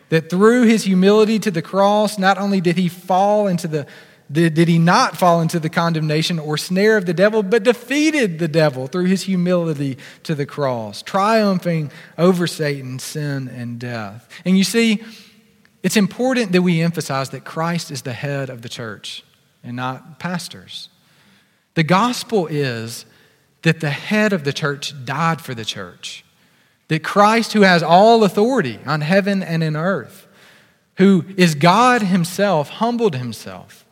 that 0.09 0.29
through 0.29 0.63
his 0.63 0.83
humility 0.83 1.39
to 1.39 1.51
the 1.51 1.61
cross, 1.61 2.17
not 2.17 2.37
only 2.37 2.61
did 2.61 2.77
he 2.77 2.87
fall 2.87 3.47
into 3.47 3.67
the 3.67 3.85
did, 4.29 4.57
he 4.57 4.77
not 4.77 5.15
fall 5.15 5.39
into 5.39 5.57
the 5.57 5.69
condemnation 5.69 6.37
or 6.37 6.57
snare 6.57 6.97
of 6.97 7.05
the 7.05 7.13
devil, 7.13 7.43
but 7.43 7.63
defeated 7.63 8.39
the 8.39 8.49
devil 8.49 8.87
through 8.87 9.05
his 9.05 9.23
humility 9.23 9.97
to 10.23 10.35
the 10.35 10.45
cross, 10.45 11.01
triumphing 11.01 11.91
over 12.17 12.45
Satan, 12.45 12.99
sin, 12.99 13.47
and 13.47 13.79
death? 13.79 14.27
And 14.43 14.57
you 14.57 14.65
see, 14.65 15.01
it's 15.81 15.95
important 15.95 16.51
that 16.51 16.61
we 16.61 16.81
emphasize 16.81 17.29
that 17.29 17.45
Christ 17.45 17.89
is 17.89 18.01
the 18.01 18.11
head 18.11 18.49
of 18.49 18.63
the 18.63 18.69
church 18.69 19.23
and 19.63 19.77
not 19.77 20.19
pastors. 20.19 20.89
The 21.75 21.83
gospel 21.83 22.47
is 22.47 23.05
that 23.61 23.79
the 23.79 23.91
head 23.91 24.33
of 24.33 24.43
the 24.43 24.53
church 24.53 24.93
died 25.05 25.39
for 25.39 25.53
the 25.53 25.65
church. 25.65 26.25
That 26.87 27.03
Christ, 27.03 27.53
who 27.53 27.61
has 27.61 27.83
all 27.83 28.23
authority 28.23 28.79
on 28.85 29.01
heaven 29.01 29.43
and 29.43 29.63
in 29.63 29.75
earth, 29.75 30.27
who 30.95 31.25
is 31.35 31.55
God 31.55 32.01
himself, 32.01 32.69
humbled 32.69 33.15
himself 33.15 33.85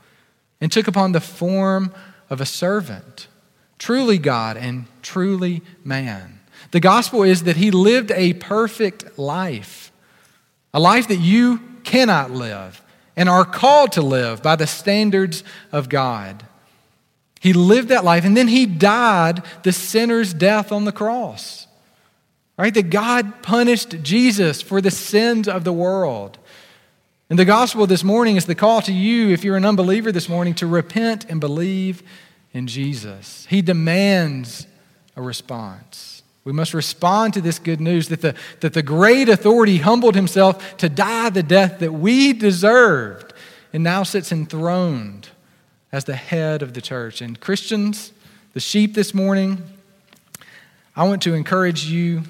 and 0.61 0.71
took 0.71 0.87
upon 0.87 1.11
the 1.11 1.21
form 1.21 1.93
of 2.29 2.41
a 2.41 2.45
servant, 2.45 3.27
truly 3.77 4.17
God 4.17 4.57
and 4.57 4.85
truly 5.01 5.61
man. 5.83 6.39
The 6.71 6.79
gospel 6.79 7.23
is 7.23 7.43
that 7.43 7.57
he 7.57 7.71
lived 7.71 8.11
a 8.11 8.33
perfect 8.33 9.19
life, 9.19 9.91
a 10.73 10.79
life 10.79 11.07
that 11.09 11.17
you 11.17 11.59
cannot 11.83 12.31
live 12.31 12.81
and 13.15 13.29
are 13.29 13.45
called 13.45 13.91
to 13.93 14.01
live 14.01 14.41
by 14.41 14.55
the 14.55 14.67
standards 14.67 15.43
of 15.71 15.89
God. 15.89 16.45
He 17.39 17.53
lived 17.53 17.89
that 17.89 18.03
life 18.03 18.25
and 18.25 18.35
then 18.35 18.47
he 18.47 18.65
died 18.65 19.43
the 19.63 19.71
sinner's 19.71 20.33
death 20.33 20.71
on 20.71 20.85
the 20.85 20.91
cross. 20.91 21.64
Right? 22.57 22.73
That 22.73 22.89
God 22.89 23.43
punished 23.43 24.01
Jesus 24.01 24.61
for 24.61 24.79
the 24.81 24.91
sins 24.91 25.47
of 25.47 25.63
the 25.63 25.73
world. 25.73 26.37
And 27.29 27.39
the 27.39 27.45
gospel 27.45 27.87
this 27.87 28.03
morning 28.03 28.35
is 28.35 28.45
the 28.45 28.55
call 28.55 28.81
to 28.83 28.93
you, 28.93 29.29
if 29.29 29.43
you're 29.43 29.57
an 29.57 29.65
unbeliever 29.65 30.11
this 30.11 30.29
morning, 30.29 30.53
to 30.55 30.67
repent 30.67 31.25
and 31.27 31.41
believe 31.41 32.03
in 32.53 32.67
Jesus. 32.67 33.45
He 33.49 33.61
demands 33.61 34.67
a 35.15 35.21
response. 35.21 36.23
We 36.43 36.53
must 36.53 36.75
respond 36.75 37.33
to 37.33 37.41
this 37.41 37.57
good 37.57 37.81
news 37.81 38.09
that 38.09 38.21
the, 38.21 38.35
that 38.59 38.73
the 38.73 38.83
great 38.83 39.27
authority 39.27 39.77
humbled 39.77 40.13
himself 40.13 40.77
to 40.77 40.87
die 40.87 41.31
the 41.31 41.41
death 41.41 41.79
that 41.79 41.91
we 41.91 42.33
deserved 42.33 43.33
and 43.73 43.83
now 43.83 44.03
sits 44.03 44.31
enthroned 44.31 45.29
as 45.91 46.05
the 46.05 46.15
head 46.15 46.61
of 46.61 46.75
the 46.75 46.81
church. 46.81 47.21
And 47.21 47.39
Christians, 47.39 48.13
the 48.53 48.59
sheep 48.59 48.93
this 48.93 49.13
morning, 49.13 49.63
I 50.95 51.05
want 51.05 51.23
to 51.23 51.33
encourage 51.33 51.85
you 51.85 52.23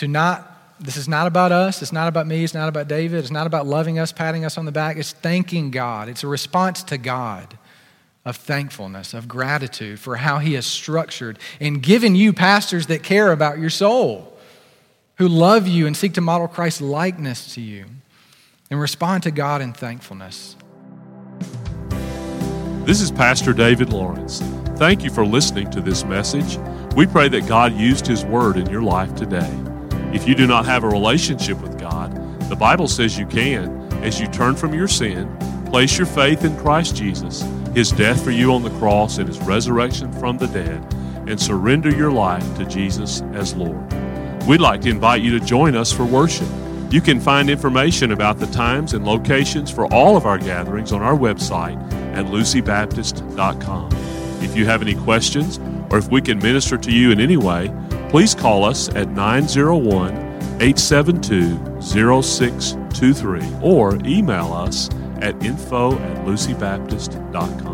to 0.00 0.08
not 0.08 0.46
this 0.80 0.96
is 0.96 1.06
not 1.06 1.26
about 1.26 1.52
us. 1.52 1.82
It's 1.82 1.92
not 1.92 2.08
about 2.08 2.26
me. 2.26 2.42
It's 2.42 2.54
not 2.54 2.70
about 2.70 2.88
David. 2.88 3.18
It's 3.18 3.30
not 3.30 3.46
about 3.46 3.66
loving 3.66 3.98
us, 3.98 4.12
patting 4.12 4.46
us 4.46 4.56
on 4.56 4.64
the 4.64 4.72
back. 4.72 4.96
It's 4.96 5.12
thanking 5.12 5.70
God. 5.70 6.08
It's 6.08 6.24
a 6.24 6.26
response 6.26 6.82
to 6.84 6.96
God 6.96 7.58
of 8.24 8.36
thankfulness, 8.36 9.12
of 9.12 9.28
gratitude 9.28 10.00
for 10.00 10.16
how 10.16 10.38
He 10.38 10.54
has 10.54 10.64
structured 10.64 11.38
and 11.60 11.82
given 11.82 12.16
you 12.16 12.32
pastors 12.32 12.86
that 12.86 13.02
care 13.02 13.30
about 13.30 13.58
your 13.58 13.68
soul, 13.68 14.38
who 15.16 15.28
love 15.28 15.68
you 15.68 15.86
and 15.86 15.94
seek 15.94 16.14
to 16.14 16.22
model 16.22 16.48
Christ's 16.48 16.80
likeness 16.80 17.54
to 17.54 17.60
you, 17.60 17.84
and 18.70 18.80
respond 18.80 19.22
to 19.24 19.30
God 19.30 19.60
in 19.60 19.74
thankfulness. 19.74 20.56
This 22.86 23.02
is 23.02 23.10
Pastor 23.10 23.52
David 23.52 23.92
Lawrence. 23.92 24.40
Thank 24.76 25.04
you 25.04 25.10
for 25.10 25.26
listening 25.26 25.70
to 25.72 25.82
this 25.82 26.06
message. 26.06 26.56
We 26.96 27.06
pray 27.06 27.28
that 27.28 27.46
God 27.46 27.74
used 27.74 28.06
His 28.06 28.24
Word 28.24 28.56
in 28.56 28.66
your 28.70 28.82
life 28.82 29.14
today. 29.14 29.69
If 30.12 30.26
you 30.26 30.34
do 30.34 30.46
not 30.46 30.64
have 30.66 30.82
a 30.82 30.88
relationship 30.88 31.60
with 31.60 31.78
God, 31.78 32.12
the 32.48 32.56
Bible 32.56 32.88
says 32.88 33.16
you 33.16 33.26
can 33.26 33.80
as 34.02 34.20
you 34.20 34.26
turn 34.26 34.56
from 34.56 34.74
your 34.74 34.88
sin, 34.88 35.36
place 35.66 35.96
your 35.96 36.06
faith 36.06 36.44
in 36.44 36.56
Christ 36.56 36.96
Jesus, 36.96 37.42
his 37.74 37.92
death 37.92 38.24
for 38.24 38.32
you 38.32 38.52
on 38.52 38.62
the 38.62 38.76
cross, 38.78 39.18
and 39.18 39.28
his 39.28 39.38
resurrection 39.40 40.12
from 40.12 40.36
the 40.36 40.48
dead, 40.48 40.84
and 41.28 41.40
surrender 41.40 41.94
your 41.94 42.10
life 42.10 42.44
to 42.56 42.64
Jesus 42.64 43.22
as 43.34 43.54
Lord. 43.54 43.80
We'd 44.48 44.60
like 44.60 44.80
to 44.80 44.90
invite 44.90 45.22
you 45.22 45.38
to 45.38 45.44
join 45.44 45.76
us 45.76 45.92
for 45.92 46.04
worship. 46.04 46.48
You 46.90 47.00
can 47.00 47.20
find 47.20 47.48
information 47.48 48.10
about 48.10 48.40
the 48.40 48.46
times 48.48 48.94
and 48.94 49.04
locations 49.04 49.70
for 49.70 49.86
all 49.92 50.16
of 50.16 50.26
our 50.26 50.38
gatherings 50.38 50.90
on 50.90 51.02
our 51.02 51.16
website 51.16 51.80
at 52.14 52.26
lucybaptist.com. 52.26 53.90
If 54.42 54.56
you 54.56 54.66
have 54.66 54.82
any 54.82 54.96
questions 54.96 55.60
or 55.90 55.98
if 55.98 56.08
we 56.08 56.20
can 56.20 56.38
minister 56.38 56.76
to 56.78 56.90
you 56.90 57.12
in 57.12 57.20
any 57.20 57.36
way, 57.36 57.72
please 58.10 58.34
call 58.34 58.64
us 58.64 58.88
at 58.96 59.08
901 59.10 60.12
872 60.60 61.80
0623 61.80 63.40
or 63.62 63.96
email 64.04 64.52
us 64.52 64.90
at 65.20 65.40
info 65.44 65.92
at 65.94 66.26
lucybaptist.com. 66.26 67.69